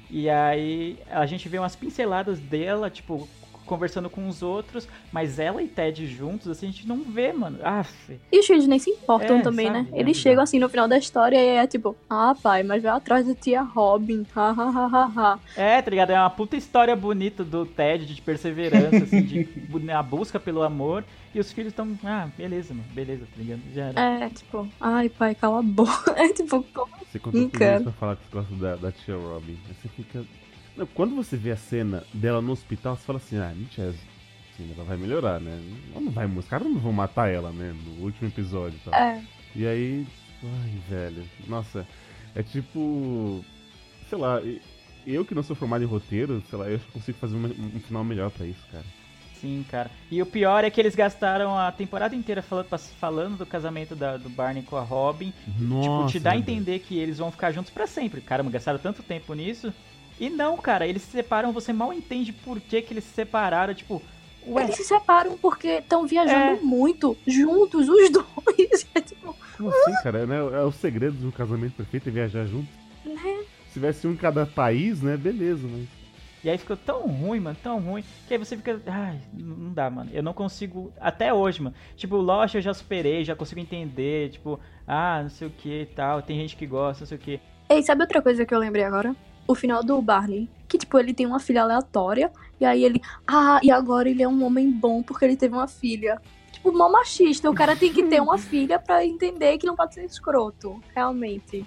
E 0.08 0.30
aí 0.30 0.96
a 1.10 1.26
gente 1.26 1.48
vê 1.48 1.58
umas 1.58 1.74
pinceladas 1.74 2.38
dela, 2.38 2.88
tipo, 2.88 3.28
conversando 3.66 4.08
com 4.08 4.26
os 4.28 4.42
outros, 4.42 4.88
mas 5.12 5.38
ela 5.38 5.62
e 5.62 5.68
Ted 5.68 6.06
juntos, 6.06 6.48
assim, 6.48 6.68
a 6.68 6.70
gente 6.70 6.86
não 6.88 7.02
vê, 7.02 7.32
mano. 7.32 7.58
Aff. 7.62 8.18
E 8.32 8.38
os 8.38 8.46
filhos 8.46 8.66
nem 8.66 8.78
se 8.78 8.90
importam 8.90 9.38
É, 9.38 9.42
também, 9.42 9.66
sabe? 9.66 9.78
né? 9.80 9.86
É 9.92 9.94
Eles 10.00 10.16
bizarro. 10.16 10.22
chegam 10.22 10.42
assim 10.44 10.58
no 10.58 10.68
final 10.68 10.88
da 10.88 10.96
história 10.96 11.36
e 11.36 11.48
é 11.56 11.66
tipo, 11.66 11.96
ah, 12.08 12.34
pai, 12.40 12.62
mas 12.62 12.82
vai 12.82 12.92
atrás 12.92 13.26
da 13.26 13.34
tia 13.34 13.62
Robin. 13.62 14.24
Ha, 14.34 14.50
ha, 14.50 14.70
ha, 14.70 14.86
ha, 14.86 15.12
ha. 15.16 15.38
É, 15.56 15.82
tá 15.82 15.90
ligado? 15.90 16.10
É 16.10 16.18
uma 16.18 16.30
puta 16.30 16.56
história 16.56 16.94
bonita 16.96 17.44
do 17.44 17.66
Ted, 17.66 18.06
de 18.06 18.22
perseverança, 18.22 19.04
assim, 19.04 19.22
de 19.22 19.48
a 19.92 20.02
busca 20.02 20.38
pelo 20.40 20.62
amor. 20.62 21.04
E 21.34 21.40
os 21.40 21.52
filhos 21.52 21.72
estão, 21.72 21.98
ah, 22.02 22.28
beleza, 22.36 22.72
mano, 22.72 22.86
beleza, 22.94 23.26
tá 23.26 23.36
ligado? 23.36 23.60
Já 23.74 23.84
era. 23.88 24.00
É, 24.00 24.28
tipo, 24.30 24.66
ai, 24.80 25.08
pai, 25.10 25.34
cala 25.34 25.58
a 25.58 25.62
boca. 25.62 26.14
É 26.16 26.32
tipo, 26.32 26.62
como 26.72 26.88
Você 27.12 27.18
isso 27.18 27.82
pra 27.82 27.92
falar 27.92 28.16
que 28.16 28.22
você 28.24 28.32
gosta 28.32 28.54
da, 28.54 28.76
da 28.76 28.92
tia 28.92 29.14
Robin. 29.16 29.58
Você 29.68 29.88
fica. 29.88 30.24
Não, 30.76 30.86
quando 30.86 31.14
você 31.16 31.36
vê 31.36 31.52
a 31.52 31.56
cena 31.56 32.04
dela 32.12 32.42
no 32.42 32.52
hospital, 32.52 32.96
você 32.96 33.04
fala 33.04 33.18
assim, 33.18 33.38
ah, 33.38 33.52
mentira. 33.56 33.88
assim, 33.90 34.72
ela 34.74 34.84
vai 34.84 34.96
melhorar, 34.96 35.40
né? 35.40 35.58
Ela 35.92 36.00
não 36.00 36.12
vai, 36.12 36.26
os 36.26 36.46
caras 36.48 36.66
não 36.68 36.78
vão 36.78 36.92
matar 36.92 37.28
ela, 37.32 37.50
né? 37.50 37.74
No 37.84 38.04
último 38.04 38.28
episódio 38.28 38.76
e 38.78 38.90
tal. 38.90 38.94
É. 38.94 39.22
E 39.54 39.66
aí, 39.66 40.06
ai, 40.42 40.72
velho, 40.88 41.24
nossa, 41.46 41.86
é 42.34 42.42
tipo, 42.42 43.44
sei 44.08 44.18
lá, 44.18 44.40
eu 45.06 45.24
que 45.24 45.34
não 45.34 45.42
sou 45.42 45.56
formado 45.56 45.82
em 45.82 45.86
roteiro, 45.86 46.42
sei 46.50 46.58
lá, 46.58 46.66
eu 46.68 46.78
consigo 46.92 47.16
fazer 47.18 47.36
uma- 47.36 47.48
um 47.48 47.80
final 47.80 48.04
melhor 48.04 48.30
pra 48.30 48.44
isso, 48.46 48.60
cara. 48.70 48.84
Sim, 49.40 49.64
cara. 49.70 49.90
E 50.10 50.20
o 50.22 50.26
pior 50.26 50.64
é 50.64 50.70
que 50.70 50.80
eles 50.80 50.94
gastaram 50.94 51.56
a 51.58 51.70
temporada 51.70 52.14
inteira 52.16 52.40
falando, 52.42 52.66
falando 52.98 53.36
do 53.38 53.46
casamento 53.46 53.94
da- 53.94 54.16
do 54.16 54.28
Barney 54.30 54.62
com 54.62 54.76
a 54.76 54.82
Robin. 54.82 55.32
Nossa, 55.58 55.88
tipo, 55.88 56.12
te 56.12 56.20
dá 56.20 56.32
a 56.32 56.36
entender 56.36 56.78
que 56.80 56.98
eles 56.98 57.18
vão 57.18 57.30
ficar 57.30 57.52
juntos 57.52 57.70
pra 57.70 57.86
sempre. 57.86 58.20
Caramba, 58.22 58.50
gastaram 58.50 58.78
tanto 58.78 59.02
tempo 59.02 59.34
nisso. 59.34 59.72
E 60.18 60.30
não, 60.30 60.56
cara, 60.56 60.86
eles 60.86 61.02
se 61.02 61.10
separam, 61.10 61.52
você 61.52 61.72
mal 61.72 61.92
entende 61.92 62.32
por 62.32 62.60
que, 62.60 62.80
que 62.82 62.94
eles 62.94 63.04
se 63.04 63.10
separaram. 63.12 63.74
Tipo, 63.74 64.02
ué, 64.46 64.64
Eles 64.64 64.76
se 64.76 64.84
separam 64.84 65.36
porque 65.36 65.68
estão 65.68 66.06
viajando 66.06 66.56
É. 66.58 66.60
muito 66.62 67.16
juntos, 67.26 67.88
os 67.88 68.10
dois. 68.10 68.86
É 68.94 69.00
tipo, 69.00 69.36
Como 69.56 69.68
assim, 69.68 69.92
cara? 70.02 70.26
Né? 70.26 70.36
É 70.36 70.62
o 70.62 70.72
segredo 70.72 71.16
de 71.16 71.26
um 71.26 71.30
casamento 71.30 71.74
perfeito 71.74 72.08
é 72.08 72.12
viajar 72.12 72.46
junto. 72.46 72.68
né? 73.04 73.44
Se 73.68 73.74
tivesse 73.74 74.06
um 74.06 74.12
em 74.12 74.16
cada 74.16 74.46
país, 74.46 75.02
né? 75.02 75.16
Beleza, 75.16 75.66
mas. 75.70 75.86
E 76.44 76.48
aí 76.48 76.56
ficou 76.58 76.76
tão 76.76 77.00
ruim, 77.08 77.40
mano, 77.40 77.56
tão 77.60 77.80
ruim, 77.80 78.04
que 78.28 78.34
aí 78.34 78.38
você 78.38 78.56
fica, 78.56 78.80
ai, 78.86 79.18
não 79.34 79.56
não 79.56 79.72
dá, 79.72 79.90
mano. 79.90 80.10
Eu 80.12 80.22
não 80.22 80.32
consigo, 80.32 80.92
até 81.00 81.34
hoje, 81.34 81.60
mano. 81.60 81.74
Tipo, 81.96 82.16
Lost 82.18 82.54
eu 82.54 82.60
já 82.60 82.72
superei, 82.72 83.24
já 83.24 83.34
consigo 83.34 83.60
entender, 83.60 84.30
tipo, 84.30 84.60
ah, 84.86 85.20
não 85.24 85.28
sei 85.30 85.48
o 85.48 85.50
que 85.50 85.82
e 85.82 85.86
tal, 85.86 86.22
tem 86.22 86.38
gente 86.38 86.54
que 86.56 86.64
gosta, 86.64 87.02
não 87.02 87.06
sei 87.08 87.18
o 87.18 87.20
que. 87.20 87.40
Ei, 87.68 87.82
sabe 87.82 88.02
outra 88.02 88.22
coisa 88.22 88.46
que 88.46 88.54
eu 88.54 88.60
lembrei 88.60 88.84
agora? 88.84 89.14
O 89.46 89.54
final 89.54 89.82
do 89.82 90.00
Barney. 90.02 90.48
Que, 90.68 90.78
tipo, 90.78 90.98
ele 90.98 91.14
tem 91.14 91.26
uma 91.26 91.38
filha 91.38 91.62
aleatória. 91.62 92.30
E 92.60 92.64
aí 92.64 92.84
ele. 92.84 93.00
Ah, 93.26 93.60
e 93.62 93.70
agora 93.70 94.08
ele 94.10 94.22
é 94.22 94.28
um 94.28 94.44
homem 94.44 94.70
bom 94.70 95.02
porque 95.02 95.24
ele 95.24 95.36
teve 95.36 95.54
uma 95.54 95.68
filha. 95.68 96.20
Tipo, 96.50 96.72
mó 96.76 96.88
machista. 96.88 97.50
O 97.50 97.54
cara 97.54 97.76
tem 97.76 97.92
que 97.92 98.02
ter 98.04 98.20
uma 98.20 98.38
filha 98.38 98.78
pra 98.78 99.04
entender 99.04 99.58
que 99.58 99.66
não 99.66 99.76
pode 99.76 99.94
ser 99.94 100.04
escroto. 100.04 100.80
Realmente. 100.94 101.64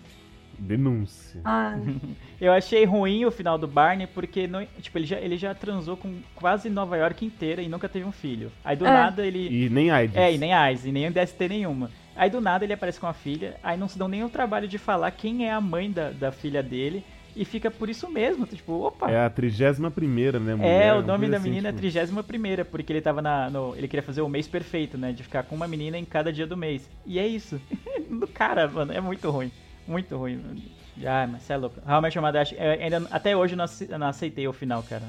Denúncia. 0.58 1.40
Ah, 1.46 1.78
Eu 2.40 2.52
achei 2.54 2.84
ruim 2.86 3.26
o 3.26 3.32
final 3.32 3.58
do 3.58 3.68
Barney 3.68 4.08
porque 4.08 4.48
não, 4.48 4.66
tipo, 4.82 4.98
ele 4.98 5.06
já, 5.06 5.18
ele 5.18 5.38
já 5.38 5.54
transou 5.56 5.96
com 5.98 6.20
quase 6.36 6.70
Nova 6.70 6.98
York 6.98 7.26
inteira 7.26 7.62
e 7.62 7.70
nunca 7.70 7.88
teve 7.88 8.06
um 8.06 8.12
filho. 8.12 8.52
Aí 8.64 8.76
do 8.76 8.86
É. 8.86 8.90
nada 8.92 9.26
ele. 9.26 9.66
E 9.66 9.70
nem 9.70 9.90
AIDS. 9.92 10.16
É, 10.18 10.34
e 10.34 10.38
nem 10.38 10.54
AIDS, 10.54 10.86
e 10.86 10.92
nem 10.92 11.12
DST 11.12 11.48
nenhuma. 11.48 11.90
Aí 12.16 12.30
do 12.30 12.42
nada 12.42 12.66
ele 12.66 12.74
aparece 12.74 13.00
com 13.00 13.08
a 13.08 13.14
filha, 13.14 13.58
aí 13.64 13.78
não 13.78 13.88
se 13.88 13.98
dão 13.98 14.10
nem 14.10 14.24
o 14.26 14.30
trabalho 14.30 14.68
de 14.68 14.78
falar 14.78 15.10
quem 15.12 15.48
é 15.48 15.52
a 15.54 15.62
mãe 15.62 15.90
da, 15.90 16.10
da 16.12 16.32
filha 16.34 16.62
dele, 16.62 17.04
e 17.36 17.46
fica 17.46 17.70
por 17.72 17.90
isso 17.90 18.10
mesmo, 18.10 18.46
tipo, 18.46 18.74
opa. 18.74 19.10
É 19.10 19.26
a 19.26 19.30
31 19.30 19.90
primeira, 19.92 20.40
né, 20.40 20.52
É, 20.54 20.56
mulher? 20.56 20.94
o 20.94 20.98
Uma 21.00 21.08
nome 21.08 21.30
da 21.30 21.38
assim, 21.38 21.50
menina 21.50 21.70
tipo, 21.74 21.78
é 21.86 21.90
31 21.92 22.64
porque 22.66 22.92
ele 22.94 23.02
tava 23.02 23.22
na. 23.22 23.50
No, 23.50 23.76
ele 23.76 23.88
queria 23.88 24.04
fazer 24.04 24.22
o 24.22 24.30
mês 24.30 24.48
perfeito, 24.48 24.98
né? 24.98 25.12
De 25.12 25.24
ficar 25.24 25.44
com 25.44 25.56
uma 25.56 25.68
menina 25.68 25.98
em 25.98 26.06
cada 26.06 26.32
dia 26.34 26.46
do 26.48 26.58
mês. 26.58 26.90
E 27.06 27.18
é 27.20 27.28
isso. 27.28 27.60
do 28.10 28.28
cara, 28.28 28.68
mano, 28.68 28.92
é 28.92 29.00
muito 29.02 29.30
ruim. 29.30 29.52
Muito 29.88 30.16
ruim. 30.18 30.38
mano. 30.38 30.62
Ah, 31.06 31.28
mas 31.32 31.44
você 31.44 31.54
é 31.54 31.58
louco. 31.58 31.80
Realmente 31.86 32.14
chamada, 32.14 32.42
ainda, 32.82 33.08
até 33.10 33.36
hoje 33.36 33.54
eu 33.54 33.58
não, 33.58 33.66
ace- 33.66 33.88
eu 33.90 33.98
não 34.00 34.08
aceitei 34.08 34.48
o 34.48 34.54
final, 34.54 34.84
cara. 34.84 35.04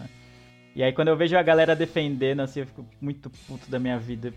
E 0.76 0.82
aí 0.84 0.92
quando 0.92 1.08
eu 1.08 1.16
vejo 1.16 1.36
a 1.36 1.42
galera 1.42 1.74
defendendo, 1.74 2.40
assim, 2.40 2.60
eu 2.60 2.66
fico 2.66 2.86
muito 3.00 3.28
puto 3.48 3.68
da 3.68 3.78
minha 3.78 3.98
vida. 3.98 4.32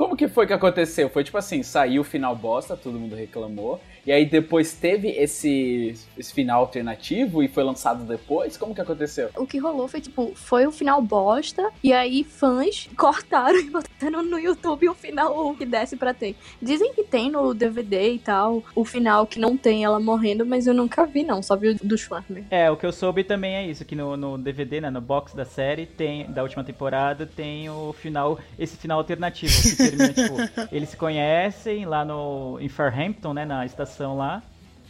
Como 0.00 0.16
que 0.16 0.28
foi 0.28 0.46
que 0.46 0.54
aconteceu? 0.54 1.10
Foi 1.10 1.22
tipo 1.22 1.36
assim, 1.36 1.62
saiu 1.62 2.00
o 2.00 2.04
final 2.04 2.34
bosta, 2.34 2.74
todo 2.74 2.98
mundo 2.98 3.14
reclamou. 3.14 3.78
E 4.06 4.10
aí 4.10 4.24
depois 4.24 4.72
teve 4.72 5.08
esse, 5.08 5.94
esse 6.16 6.32
final 6.32 6.62
alternativo 6.62 7.42
e 7.42 7.48
foi 7.48 7.62
lançado 7.62 8.04
depois? 8.04 8.56
Como 8.56 8.74
que 8.74 8.80
aconteceu? 8.80 9.28
o 9.36 9.46
que 9.46 9.58
rolou 9.58 9.86
foi, 9.88 10.00
tipo, 10.00 10.32
foi 10.34 10.66
o 10.66 10.72
final 10.72 11.02
bosta. 11.02 11.70
E 11.84 11.92
aí 11.92 12.24
fãs 12.24 12.88
cortaram 12.96 13.58
e 13.60 13.68
botaram 13.68 14.22
no 14.22 14.38
YouTube 14.38 14.88
o 14.88 14.94
final 14.94 15.54
que 15.54 15.66
desse 15.66 15.96
pra 15.96 16.14
ter. 16.14 16.34
Dizem 16.62 16.94
que 16.94 17.04
tem 17.04 17.30
no 17.30 17.52
DVD 17.52 18.14
e 18.14 18.18
tal. 18.18 18.64
O 18.74 18.86
final 18.86 19.26
que 19.26 19.38
não 19.38 19.54
tem 19.54 19.84
ela 19.84 20.00
morrendo, 20.00 20.46
mas 20.46 20.66
eu 20.66 20.72
nunca 20.72 21.04
vi, 21.04 21.24
não. 21.24 21.42
Só 21.42 21.56
vi 21.56 21.68
o 21.68 21.74
dos 21.74 22.00
fãs 22.00 22.24
mesmo. 22.26 22.46
É, 22.50 22.70
o 22.70 22.76
que 22.78 22.86
eu 22.86 22.92
soube 22.92 23.22
também 23.22 23.54
é 23.54 23.66
isso, 23.66 23.84
que 23.84 23.94
no, 23.94 24.16
no 24.16 24.38
DVD, 24.38 24.80
né, 24.80 24.88
no 24.88 25.02
box 25.02 25.36
da 25.36 25.44
série, 25.44 25.84
tem, 25.84 26.24
da 26.32 26.42
última 26.42 26.64
temporada, 26.64 27.26
tem 27.26 27.68
o 27.68 27.92
final, 27.92 28.38
esse 28.58 28.78
final 28.78 28.96
alternativo, 28.96 29.52
que 29.52 29.89
termina, 29.90 30.12
tipo, 30.12 30.66
eles 30.72 30.88
se 30.88 30.96
conhecem 30.96 31.84
lá 31.84 32.04
no, 32.04 32.58
em 32.60 32.68
Farhampton, 32.68 33.32
né, 33.34 33.44
na 33.44 33.64
estação 33.66 34.16
lá, 34.16 34.42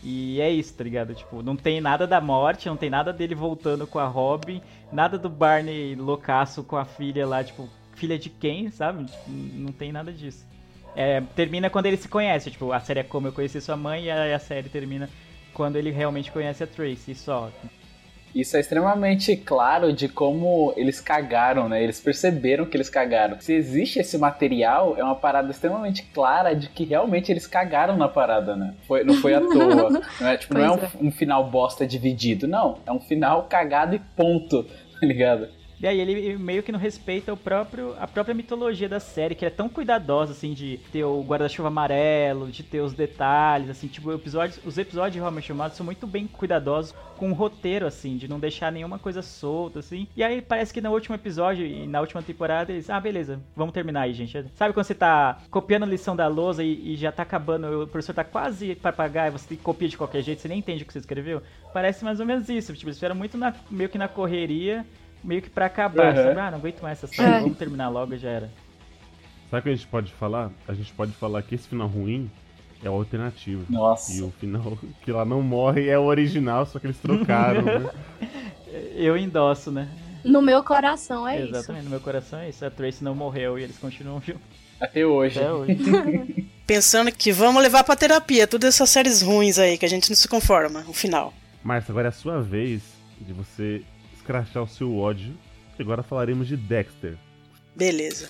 e 0.03 0.41
é 0.41 0.51
isso, 0.51 0.75
tá 0.75 0.85
ligado? 0.85 1.15
Tipo, 1.15 1.43
não 1.43 1.57
tem 1.57 1.81
nada 1.81 2.07
da 2.07 2.21
morte, 2.21 2.69
não 2.69 2.77
tem 2.77 2.89
nada 2.89 3.13
dele 3.13 3.35
voltando 3.35 3.87
com 3.87 3.99
a 3.99 4.07
Robin, 4.07 4.63
nada 4.93 5.19
do 5.19 5.29
Barney 5.29 5.95
loucaço 5.95 6.63
com 6.65 6.77
a 6.77 6.85
filha 6.85 7.27
lá, 7.27 7.45
tipo, 7.45 7.69
filha 7.95 8.19
de 8.19 8.31
quem, 8.31 8.71
sabe? 8.71 9.05
Tipo, 9.05 9.31
não 9.31 9.73
tem 9.73 9.93
nada 9.93 10.13
disso. 10.13 10.47
É, 10.97 11.21
termina 11.37 11.71
quando 11.71 11.87
ele 11.87 11.97
se 11.97 12.09
conhece, 12.09 12.51
tipo, 12.51 12.73
a 12.73 12.81
série 12.81 13.01
é 13.01 13.05
como 13.05 13.29
eu 13.29 13.33
conheci 13.33 13.61
sua 13.61 13.77
mãe, 13.77 14.05
e 14.05 14.11
a, 14.11 14.35
a 14.35 14.39
série 14.39 14.69
termina 14.69 15.09
quando 15.53 15.77
ele 15.77 15.91
realmente 15.91 16.33
conhece 16.33 16.65
a 16.65 16.67
Tracy 16.67 17.15
só. 17.15 17.51
Isso 18.35 18.57
é 18.57 18.61
extremamente 18.61 19.37
claro 19.37 19.93
de 19.93 20.09
como 20.09 20.73
eles 20.77 21.01
cagaram, 21.01 21.69
né? 21.69 21.83
Eles 21.83 22.01
perceberam 22.01 22.65
que 22.65 22.77
eles 22.77 22.89
cagaram. 22.89 23.41
Se 23.41 23.53
existe 23.53 23.99
esse 23.99 24.17
material, 24.17 24.95
é 24.97 25.03
uma 25.03 25.17
parada 25.17 25.51
extremamente 25.51 26.03
clara 26.15 26.55
de 26.55 26.69
que 26.69 26.85
realmente 26.85 27.31
eles 27.31 27.47
cagaram 27.47 27.97
na 27.97 28.09
parada, 28.09 28.55
né? 28.57 28.75
Foi, 28.87 29.05
não 29.05 29.15
foi 29.15 29.35
à 29.35 29.41
toa. 29.43 29.91
Não 30.21 30.29
é, 30.29 30.37
tipo, 30.37 30.55
não 30.55 30.65
é 30.65 30.71
um, 30.71 31.09
um 31.09 31.11
final 31.11 31.51
bosta 31.51 31.87
dividido, 31.87 32.47
não. 32.47 32.79
É 32.87 32.93
um 32.93 33.01
final 33.01 33.45
cagado 33.45 33.95
e 33.95 33.99
ponto, 33.99 34.63
tá 35.01 35.07
ligado? 35.07 35.49
E 35.81 35.87
aí 35.87 35.99
ele 35.99 36.37
meio 36.37 36.63
que 36.63 36.71
não 36.71 36.79
respeita 36.79 37.33
o 37.33 37.37
próprio, 37.37 37.95
a 37.99 38.07
própria 38.07 38.35
mitologia 38.35 38.89
da 38.89 39.01
série, 39.01 39.35
que 39.35 39.47
é 39.47 39.51
tão 39.51 39.69
cuidadosa, 39.69 40.33
assim, 40.33 40.53
de 40.53 40.79
ter 40.93 41.05
o 41.05 41.23
guarda-chuva 41.23 41.69
amarelo, 41.69 42.51
de 42.51 42.63
ter 42.63 42.81
os 42.81 42.93
detalhes, 42.93 43.71
assim, 43.71 43.87
tipo, 43.89 44.13
episódios, 44.13 44.61
os 44.65 44.77
episódios 44.77 45.13
de 45.15 45.19
Your 45.19 45.57
Mother 45.57 45.75
são 45.77 45.87
muito 45.87 46.07
bem 46.07 46.27
cuidadosos 46.27 46.95
com 47.17 47.31
o 47.31 47.35
roteiro, 47.35 47.87
assim, 47.87 48.17
de 48.17 48.29
não 48.29 48.39
deixar 48.39 48.71
nenhuma 48.71 48.99
coisa 48.99 49.23
solta, 49.23 49.79
assim. 49.79 50.07
E 50.17 50.23
aí 50.23 50.43
parece 50.43 50.73
que 50.73 50.81
no 50.81 50.91
último 50.91 51.15
episódio 51.15 51.65
e 51.67 51.87
na 51.87 52.01
última 52.01 52.23
temporada 52.23 52.73
eles, 52.73 52.91
ah, 52.91 53.01
beleza, 53.01 53.41
vamos 53.57 53.73
terminar 53.73 54.03
aí, 54.03 54.13
gente. 54.13 54.33
Sabe 54.55 54.75
quando 54.75 54.85
você 54.87 54.95
tá 54.95 55.39
copiando 55.51 55.85
a 55.85 55.87
lição 55.87 56.15
da 56.15 56.27
lousa 56.29 56.63
e, 56.63 56.93
e 56.93 56.97
já 56.97 57.11
tá 57.13 57.23
acabando, 57.23 57.83
o 57.83 57.87
professor 57.87 58.15
tá 58.15 58.25
quase 58.25 58.75
pra 58.75 58.93
pagar 58.93 59.29
e 59.29 59.31
você 59.31 59.57
copia 59.57 59.89
de 59.89 59.97
qualquer 59.99 60.23
jeito, 60.23 60.41
você 60.43 60.49
nem 60.49 60.59
entende 60.59 60.83
o 60.83 60.87
que 60.87 60.93
você 60.93 60.99
escreveu? 60.99 61.43
Parece 61.73 62.05
mais 62.05 62.21
ou 62.21 62.27
menos 62.27 62.49
isso, 62.49 62.73
tipo, 62.75 62.87
eles 62.89 62.97
fizeram 62.97 63.15
muito 63.15 63.37
na- 63.39 63.55
meio 63.71 63.89
que 63.91 63.99
na 63.99 64.09
correria, 64.09 64.85
meio 65.23 65.43
que 65.43 65.51
pra 65.51 65.67
acabar, 65.67 66.17
Uhum. 66.17 66.25
sabe? 66.25 66.41
Ah, 66.41 66.51
não 66.51 66.59
aguento 66.59 66.81
mais 66.83 67.03
essa 67.03 67.07
série, 67.15 67.41
vamos 67.41 67.59
terminar 67.59 67.89
logo 67.89 68.15
e 68.15 68.19
já 68.19 68.29
era. 68.31 68.51
Sabe 69.51 69.61
o 69.61 69.63
que 69.65 69.69
a 69.71 69.75
gente 69.75 69.87
pode 69.89 70.13
falar? 70.13 70.51
A 70.69 70.75
gente 70.75 70.93
pode 70.93 71.13
falar 71.13 71.43
que 71.43 71.55
esse 71.55 71.69
final 71.69 71.89
ruim 71.89 72.31
é 72.85 72.89
o 72.89 72.93
alternativo. 72.95 73.65
Nossa. 73.69 74.13
E 74.13 74.23
o 74.23 74.31
final 74.41 74.79
que 75.03 75.11
ela 75.11 75.25
não 75.25 75.43
morre 75.43 75.89
é 75.89 75.99
o 75.99 76.05
original, 76.05 76.65
só 76.67 76.79
que 76.79 76.87
eles 76.87 76.99
trocaram, 76.99 77.63
né? 77.63 77.91
Eu 78.95 79.17
endosso, 79.17 79.71
né? 79.73 79.89
No 80.25 80.41
meu 80.43 80.63
coração 80.63 81.27
é 81.27 81.41
isso. 81.43 81.49
Exatamente, 81.57 81.85
no 81.85 81.91
meu 81.91 82.01
coração 82.01 82.39
é 82.39 82.49
isso. 82.51 82.65
A 82.65 82.71
Tracy 82.71 83.03
não 83.03 83.15
morreu 83.15 83.59
e 83.59 83.63
eles 83.65 83.79
continuam 83.79 84.21
juntos 84.25 84.43
Até 84.81 85.05
hoje. 85.05 85.39
até 85.39 85.53
hoje. 85.53 86.47
Pensando 86.67 87.11
que 87.11 87.33
vamos 87.33 87.61
levar 87.63 87.83
pra 87.83 87.97
terapia 87.97 88.47
todas 88.47 88.75
essas 88.75 88.89
séries 88.91 89.23
ruins 89.23 89.59
aí, 89.59 89.77
que 89.77 89.85
a 89.85 89.89
gente 89.89 90.09
não 90.09 90.15
se 90.17 90.29
conforma, 90.29 90.85
o 90.87 90.93
final. 90.93 91.35
Márcia, 91.65 91.91
agora 91.91 92.09
é 92.09 92.11
a 92.11 92.13
sua 92.13 92.41
vez 92.41 92.83
de 93.21 93.33
você 93.33 93.83
escrachar 94.21 94.63
o 94.63 94.69
seu 94.69 94.97
ódio. 94.97 95.35
Agora 95.79 96.03
falaremos 96.03 96.47
de 96.47 96.57
Dexter. 96.57 97.17
Beleza. 97.75 98.29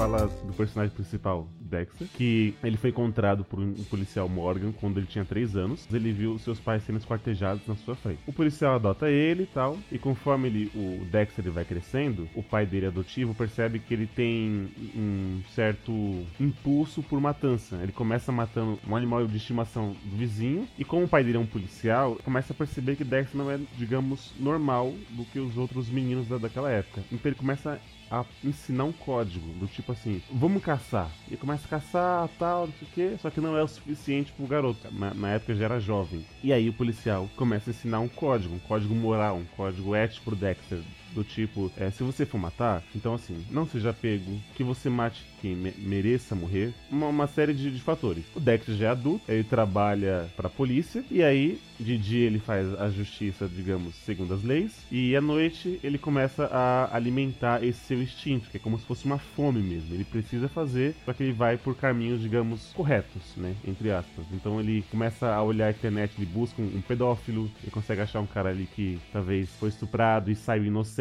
Fala 0.00 0.26
do 0.28 0.54
personagem 0.54 0.94
principal, 0.94 1.46
Dexter, 1.60 2.08
que 2.16 2.54
ele 2.64 2.78
foi 2.78 2.88
encontrado 2.88 3.44
por 3.44 3.58
um 3.58 3.74
policial 3.84 4.26
Morgan 4.30 4.72
quando 4.72 4.96
ele 4.96 5.06
tinha 5.06 5.26
3 5.26 5.56
anos. 5.56 5.86
Ele 5.92 6.10
viu 6.10 6.38
seus 6.38 6.58
pais 6.58 6.82
sendo 6.84 6.96
esquartejados 6.98 7.66
na 7.66 7.76
sua 7.76 7.94
frente. 7.94 8.18
O 8.26 8.32
policial 8.32 8.76
adota 8.76 9.10
ele 9.10 9.42
e 9.42 9.46
tal, 9.46 9.76
e 9.92 9.98
conforme 9.98 10.48
ele, 10.48 10.70
o 10.74 11.04
Dexter 11.04 11.44
ele 11.44 11.52
vai 11.52 11.66
crescendo, 11.66 12.26
o 12.34 12.42
pai 12.42 12.64
dele 12.64 12.86
adotivo 12.86 13.34
percebe 13.34 13.78
que 13.78 13.92
ele 13.92 14.06
tem 14.06 14.70
um 14.96 15.42
certo 15.54 15.92
impulso 16.40 17.02
por 17.02 17.20
matança. 17.20 17.78
Ele 17.82 17.92
começa 17.92 18.32
matando 18.32 18.78
um 18.88 18.96
animal 18.96 19.26
de 19.26 19.36
estimação 19.36 19.94
do 20.02 20.16
vizinho, 20.16 20.66
e 20.78 20.84
como 20.84 21.04
o 21.04 21.08
pai 21.08 21.22
dele 21.22 21.36
é 21.36 21.40
um 21.40 21.46
policial, 21.46 22.16
começa 22.24 22.54
a 22.54 22.56
perceber 22.56 22.96
que 22.96 23.04
Dexter 23.04 23.36
não 23.36 23.50
é, 23.50 23.60
digamos, 23.76 24.32
normal 24.40 24.94
do 25.10 25.26
que 25.26 25.38
os 25.38 25.58
outros 25.58 25.90
meninos 25.90 26.26
da, 26.26 26.38
daquela 26.38 26.70
época. 26.70 27.02
Então 27.12 27.28
ele 27.30 27.38
começa 27.38 27.72
a 27.74 27.99
ensinar 28.42 28.84
um 28.84 28.92
código 28.92 29.46
do 29.54 29.66
tipo 29.66 29.92
assim, 29.92 30.20
vamos 30.32 30.62
caçar. 30.62 31.10
E 31.30 31.36
começa 31.36 31.60
começa 31.60 31.66
a 31.66 31.80
caçar, 31.80 32.28
tal, 32.38 32.66
não 32.66 32.74
sei 32.74 32.88
o 32.88 32.90
quê, 32.92 33.16
só 33.20 33.30
que 33.30 33.40
não 33.40 33.56
é 33.56 33.62
o 33.62 33.68
suficiente 33.68 34.32
pro 34.32 34.46
garoto. 34.46 34.86
Na, 34.92 35.12
na 35.12 35.30
época 35.30 35.54
já 35.54 35.64
era 35.64 35.80
jovem. 35.80 36.24
E 36.42 36.52
aí 36.52 36.68
o 36.68 36.72
policial 36.72 37.28
começa 37.36 37.70
a 37.70 37.72
ensinar 37.72 38.00
um 38.00 38.08
código, 38.08 38.54
um 38.54 38.58
código 38.60 38.94
moral, 38.94 39.36
um 39.36 39.44
código 39.56 39.94
ético 39.94 40.26
pro 40.26 40.36
Dexter. 40.36 40.80
Do 41.14 41.24
tipo, 41.24 41.70
é, 41.76 41.90
se 41.90 42.02
você 42.02 42.24
for 42.24 42.38
matar, 42.38 42.82
então 42.94 43.14
assim, 43.14 43.36
não 43.50 43.66
seja 43.66 43.92
pego, 43.92 44.40
que 44.54 44.62
você 44.62 44.88
mate 44.88 45.24
quem 45.40 45.56
me- 45.56 45.74
mereça 45.78 46.34
morrer. 46.34 46.72
Uma, 46.90 47.08
uma 47.08 47.26
série 47.26 47.52
de, 47.54 47.70
de 47.70 47.80
fatores. 47.80 48.24
O 48.36 48.40
Dexter 48.40 48.74
já 48.76 48.86
é 48.86 48.90
adulto, 48.90 49.24
ele 49.28 49.42
trabalha 49.42 50.28
pra 50.36 50.48
polícia, 50.48 51.02
e 51.10 51.22
aí, 51.22 51.58
de 51.78 51.96
dia 51.96 52.26
ele 52.26 52.38
faz 52.38 52.78
a 52.78 52.90
justiça, 52.90 53.48
digamos, 53.48 53.94
segundo 54.04 54.34
as 54.34 54.42
leis, 54.44 54.72
e 54.92 55.16
à 55.16 55.20
noite 55.20 55.80
ele 55.82 55.98
começa 55.98 56.44
a 56.46 56.94
alimentar 56.94 57.64
esse 57.64 57.80
seu 57.80 58.00
instinto, 58.02 58.48
que 58.50 58.58
é 58.58 58.60
como 58.60 58.78
se 58.78 58.84
fosse 58.84 59.04
uma 59.06 59.18
fome 59.18 59.60
mesmo. 59.60 59.92
Ele 59.94 60.04
precisa 60.04 60.48
fazer, 60.48 60.94
só 61.04 61.12
que 61.12 61.22
ele 61.22 61.32
vai 61.32 61.56
por 61.56 61.74
caminhos, 61.74 62.20
digamos, 62.20 62.72
corretos, 62.74 63.22
né? 63.36 63.54
Entre 63.66 63.90
aspas. 63.90 64.26
Então 64.32 64.60
ele 64.60 64.84
começa 64.90 65.26
a 65.34 65.42
olhar 65.42 65.66
a 65.68 65.70
internet, 65.70 66.12
ele 66.18 66.26
busca 66.26 66.60
um, 66.60 66.66
um 66.76 66.80
pedófilo, 66.82 67.50
ele 67.62 67.70
consegue 67.70 68.00
achar 68.02 68.20
um 68.20 68.26
cara 68.26 68.50
ali 68.50 68.66
que 68.76 68.98
talvez 69.12 69.48
foi 69.58 69.70
estuprado 69.70 70.30
e 70.30 70.36
saiu 70.36 70.64
inocente, 70.64 70.99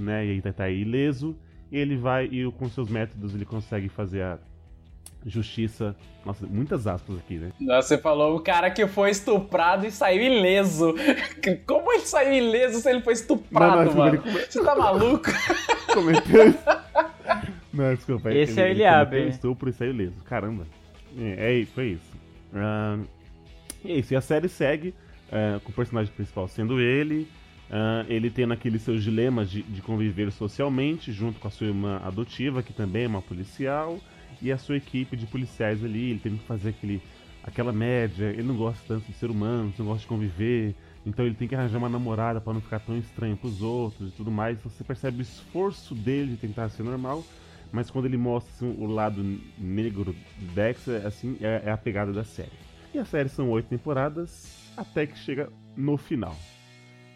né? 0.00 0.26
E 0.26 0.30
aí 0.30 0.42
tá, 0.42 0.52
tá 0.52 0.68
ileso. 0.70 1.36
E 1.70 1.76
ele 1.76 1.96
vai 1.96 2.24
e 2.26 2.50
com 2.52 2.68
seus 2.68 2.88
métodos 2.88 3.34
ele 3.34 3.44
consegue 3.44 3.88
fazer 3.88 4.22
a 4.22 4.38
justiça. 5.26 5.94
Nossa, 6.24 6.46
muitas 6.46 6.86
aspas 6.86 7.18
aqui, 7.18 7.34
né? 7.36 7.52
Nossa, 7.60 7.88
Você 7.88 7.98
falou 7.98 8.36
o 8.36 8.40
cara 8.40 8.70
que 8.70 8.86
foi 8.86 9.10
estuprado 9.10 9.86
e 9.86 9.90
saiu 9.90 10.22
ileso. 10.22 10.94
Como 11.66 11.92
ele 11.92 12.02
saiu 12.06 12.32
ileso 12.32 12.80
se 12.80 12.88
ele 12.90 13.00
foi 13.02 13.12
estuprado, 13.14 13.76
Não, 13.76 13.84
não, 13.84 13.94
mano? 13.94 14.14
ele 14.14 14.18
come- 14.22 14.40
Você 14.46 14.62
tá 14.64 14.74
maluco? 14.76 15.24
Cometeu. 15.92 16.54
Não, 17.72 17.94
desculpa. 17.94 18.32
Esse 18.32 18.60
é 18.60 18.64
o 18.64 18.66
ele 18.66 18.74
Eliabe. 18.80 19.10
cometeu 19.10 19.28
estupro 19.30 19.68
e 19.68 19.72
saiu 19.72 19.90
ileso. 19.90 20.22
Caramba. 20.24 20.66
É, 21.18 21.60
é 21.60 21.66
foi 21.66 21.88
isso. 21.92 22.18
E 23.84 23.92
é 23.92 23.96
isso. 23.98 24.12
E 24.14 24.16
a 24.16 24.20
série 24.20 24.48
segue 24.48 24.94
ah, 25.30 25.60
com 25.62 25.70
o 25.70 25.74
personagem 25.74 26.12
principal 26.12 26.48
sendo 26.48 26.80
ele. 26.80 27.28
Ah, 27.70 28.04
ele 28.08 28.30
tendo 28.30 28.52
aqueles 28.52 28.82
seus 28.82 29.02
dilemas 29.02 29.50
de, 29.50 29.62
de 29.62 29.82
conviver 29.82 30.32
socialmente 30.32 31.12
junto 31.12 31.38
com 31.38 31.48
a 31.48 31.50
sua 31.50 31.66
irmã 31.66 32.00
adotiva, 32.04 32.62
que 32.62 32.72
também 32.72 33.04
é 33.04 33.08
uma 33.08 33.22
policial, 33.22 33.98
e 34.40 34.50
a 34.50 34.58
sua 34.58 34.76
equipe 34.76 35.16
de 35.16 35.26
policiais 35.26 35.84
ali. 35.84 36.10
Ele 36.10 36.18
tem 36.18 36.36
que 36.36 36.44
fazer 36.44 36.70
aquele, 36.70 37.02
aquela 37.42 37.72
média. 37.72 38.26
Ele 38.26 38.42
não 38.42 38.56
gosta 38.56 38.82
tanto 38.86 39.06
de 39.06 39.12
ser 39.12 39.30
humano, 39.30 39.72
não 39.78 39.86
gosta 39.86 40.02
de 40.02 40.06
conviver. 40.06 40.74
Então 41.04 41.24
ele 41.24 41.34
tem 41.34 41.48
que 41.48 41.54
arranjar 41.54 41.78
uma 41.78 41.88
namorada 41.88 42.40
pra 42.40 42.52
não 42.52 42.60
ficar 42.60 42.80
tão 42.80 42.96
estranho 42.96 43.36
pros 43.36 43.62
outros 43.62 44.08
e 44.08 44.12
tudo 44.12 44.30
mais. 44.30 44.58
Então 44.58 44.70
você 44.70 44.84
percebe 44.84 45.18
o 45.18 45.22
esforço 45.22 45.94
dele 45.94 46.32
de 46.32 46.36
tentar 46.36 46.68
ser 46.70 46.82
normal, 46.82 47.24
mas 47.70 47.90
quando 47.90 48.06
ele 48.06 48.16
mostra 48.16 48.52
assim, 48.54 48.74
o 48.78 48.86
lado 48.86 49.22
negro 49.58 50.04
do 50.04 50.14
Dexter, 50.54 51.06
assim, 51.06 51.36
é, 51.40 51.62
é 51.66 51.70
a 51.70 51.76
pegada 51.76 52.12
da 52.12 52.24
série. 52.24 52.50
E 52.94 52.98
a 52.98 53.04
série 53.04 53.28
são 53.28 53.50
oito 53.50 53.68
temporadas, 53.68 54.70
até 54.76 55.06
que 55.06 55.18
chega 55.18 55.50
no 55.76 55.96
final. 55.98 56.34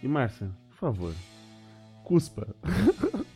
E 0.02 0.08
Márcia, 0.08 0.50
por 0.70 0.76
favor, 0.76 1.14
cuspa. 2.04 2.46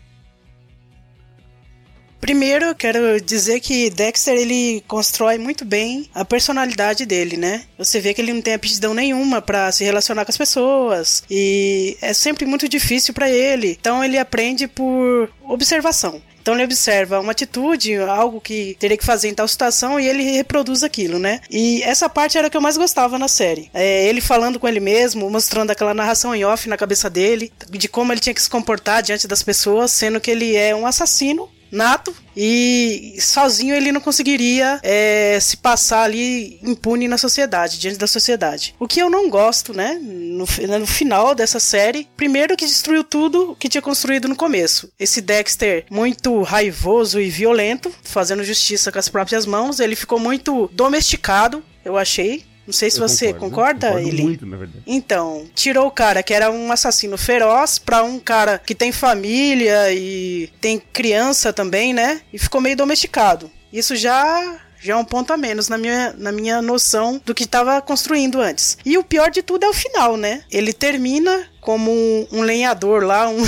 Primeiro, 2.20 2.74
quero 2.74 3.20
dizer 3.20 3.60
que 3.60 3.88
Dexter 3.88 4.34
ele 4.34 4.82
constrói 4.88 5.38
muito 5.38 5.64
bem 5.64 6.10
a 6.12 6.24
personalidade 6.24 7.06
dele, 7.06 7.36
né? 7.36 7.64
Você 7.78 8.00
vê 8.00 8.12
que 8.12 8.20
ele 8.20 8.32
não 8.32 8.42
tem 8.42 8.54
aptidão 8.54 8.92
nenhuma 8.92 9.40
pra 9.40 9.70
se 9.70 9.84
relacionar 9.84 10.24
com 10.24 10.32
as 10.32 10.36
pessoas 10.36 11.22
e 11.30 11.96
é 12.00 12.12
sempre 12.12 12.44
muito 12.44 12.68
difícil 12.68 13.14
pra 13.14 13.30
ele. 13.30 13.76
Então 13.78 14.02
ele 14.02 14.18
aprende 14.18 14.66
por 14.66 15.30
observação. 15.44 16.20
Então 16.46 16.54
ele 16.54 16.62
observa 16.62 17.18
uma 17.18 17.32
atitude, 17.32 17.96
algo 17.96 18.40
que 18.40 18.76
teria 18.78 18.96
que 18.96 19.04
fazer 19.04 19.26
em 19.26 19.34
tal 19.34 19.48
situação 19.48 19.98
e 19.98 20.06
ele 20.06 20.22
reproduz 20.22 20.84
aquilo, 20.84 21.18
né? 21.18 21.40
E 21.50 21.82
essa 21.82 22.08
parte 22.08 22.38
era 22.38 22.46
a 22.46 22.50
que 22.50 22.56
eu 22.56 22.60
mais 22.60 22.76
gostava 22.76 23.18
na 23.18 23.26
série. 23.26 23.68
É, 23.74 24.06
ele 24.06 24.20
falando 24.20 24.60
com 24.60 24.68
ele 24.68 24.78
mesmo, 24.78 25.28
mostrando 25.28 25.72
aquela 25.72 25.92
narração 25.92 26.32
em 26.32 26.44
off 26.44 26.68
na 26.68 26.76
cabeça 26.76 27.10
dele, 27.10 27.52
de 27.68 27.88
como 27.88 28.12
ele 28.12 28.20
tinha 28.20 28.32
que 28.32 28.40
se 28.40 28.48
comportar 28.48 29.02
diante 29.02 29.26
das 29.26 29.42
pessoas, 29.42 29.90
sendo 29.90 30.20
que 30.20 30.30
ele 30.30 30.54
é 30.54 30.72
um 30.72 30.86
assassino 30.86 31.50
nato 31.70 32.14
e 32.36 33.16
sozinho 33.20 33.74
ele 33.74 33.90
não 33.92 34.00
conseguiria 34.00 34.78
é, 34.82 35.38
se 35.40 35.56
passar 35.56 36.02
ali 36.02 36.58
impune 36.62 37.08
na 37.08 37.18
sociedade, 37.18 37.78
diante 37.78 37.98
da 37.98 38.06
sociedade. 38.06 38.74
O 38.78 38.86
que 38.86 39.00
eu 39.00 39.08
não 39.10 39.28
gosto, 39.28 39.72
né, 39.74 39.98
no, 40.02 40.46
fi- 40.46 40.66
no 40.66 40.86
final 40.86 41.34
dessa 41.34 41.58
série, 41.58 42.06
primeiro 42.16 42.56
que 42.56 42.66
destruiu 42.66 43.02
tudo 43.02 43.56
que 43.58 43.68
tinha 43.68 43.82
construído 43.82 44.28
no 44.28 44.36
começo. 44.36 44.90
Esse 44.98 45.20
Dexter 45.20 45.86
muito 45.90 46.42
raivoso 46.42 47.20
e 47.20 47.28
violento, 47.30 47.92
fazendo 48.02 48.44
justiça 48.44 48.92
com 48.92 48.98
as 48.98 49.08
próprias 49.08 49.46
mãos, 49.46 49.80
ele 49.80 49.96
ficou 49.96 50.18
muito 50.18 50.70
domesticado, 50.72 51.62
eu 51.84 51.96
achei. 51.96 52.44
Não 52.66 52.72
sei 52.72 52.90
se 52.90 52.98
Eu 52.98 53.08
você 53.08 53.32
concordo, 53.32 53.86
concorda, 53.86 54.02
Eli. 54.02 54.22
muito, 54.22 54.44
na 54.44 54.56
verdade. 54.56 54.82
Então, 54.86 55.46
tirou 55.54 55.86
o 55.86 55.90
cara 55.90 56.22
que 56.22 56.34
era 56.34 56.50
um 56.50 56.72
assassino 56.72 57.16
feroz 57.16 57.78
pra 57.78 58.02
um 58.02 58.18
cara 58.18 58.58
que 58.58 58.74
tem 58.74 58.90
família 58.92 59.92
e 59.92 60.48
tem 60.60 60.78
criança 60.92 61.52
também, 61.52 61.94
né? 61.94 62.20
E 62.32 62.38
ficou 62.38 62.60
meio 62.60 62.76
domesticado. 62.76 63.50
Isso 63.72 63.94
já 63.94 64.60
já 64.78 64.92
é 64.92 64.96
um 64.96 65.04
ponto 65.04 65.32
a 65.32 65.36
menos 65.36 65.68
na 65.68 65.76
minha, 65.78 66.14
na 66.16 66.30
minha 66.30 66.60
noção 66.62 67.20
do 67.24 67.34
que 67.34 67.44
estava 67.44 67.80
construindo 67.80 68.40
antes. 68.40 68.78
E 68.84 68.96
o 68.96 69.02
pior 69.02 69.30
de 69.30 69.42
tudo 69.42 69.64
é 69.64 69.68
o 69.68 69.72
final, 69.72 70.16
né? 70.16 70.42
Ele 70.50 70.72
termina 70.72 71.48
como 71.60 71.90
um, 71.90 72.26
um 72.30 72.42
lenhador 72.42 73.02
lá, 73.02 73.28
um. 73.28 73.42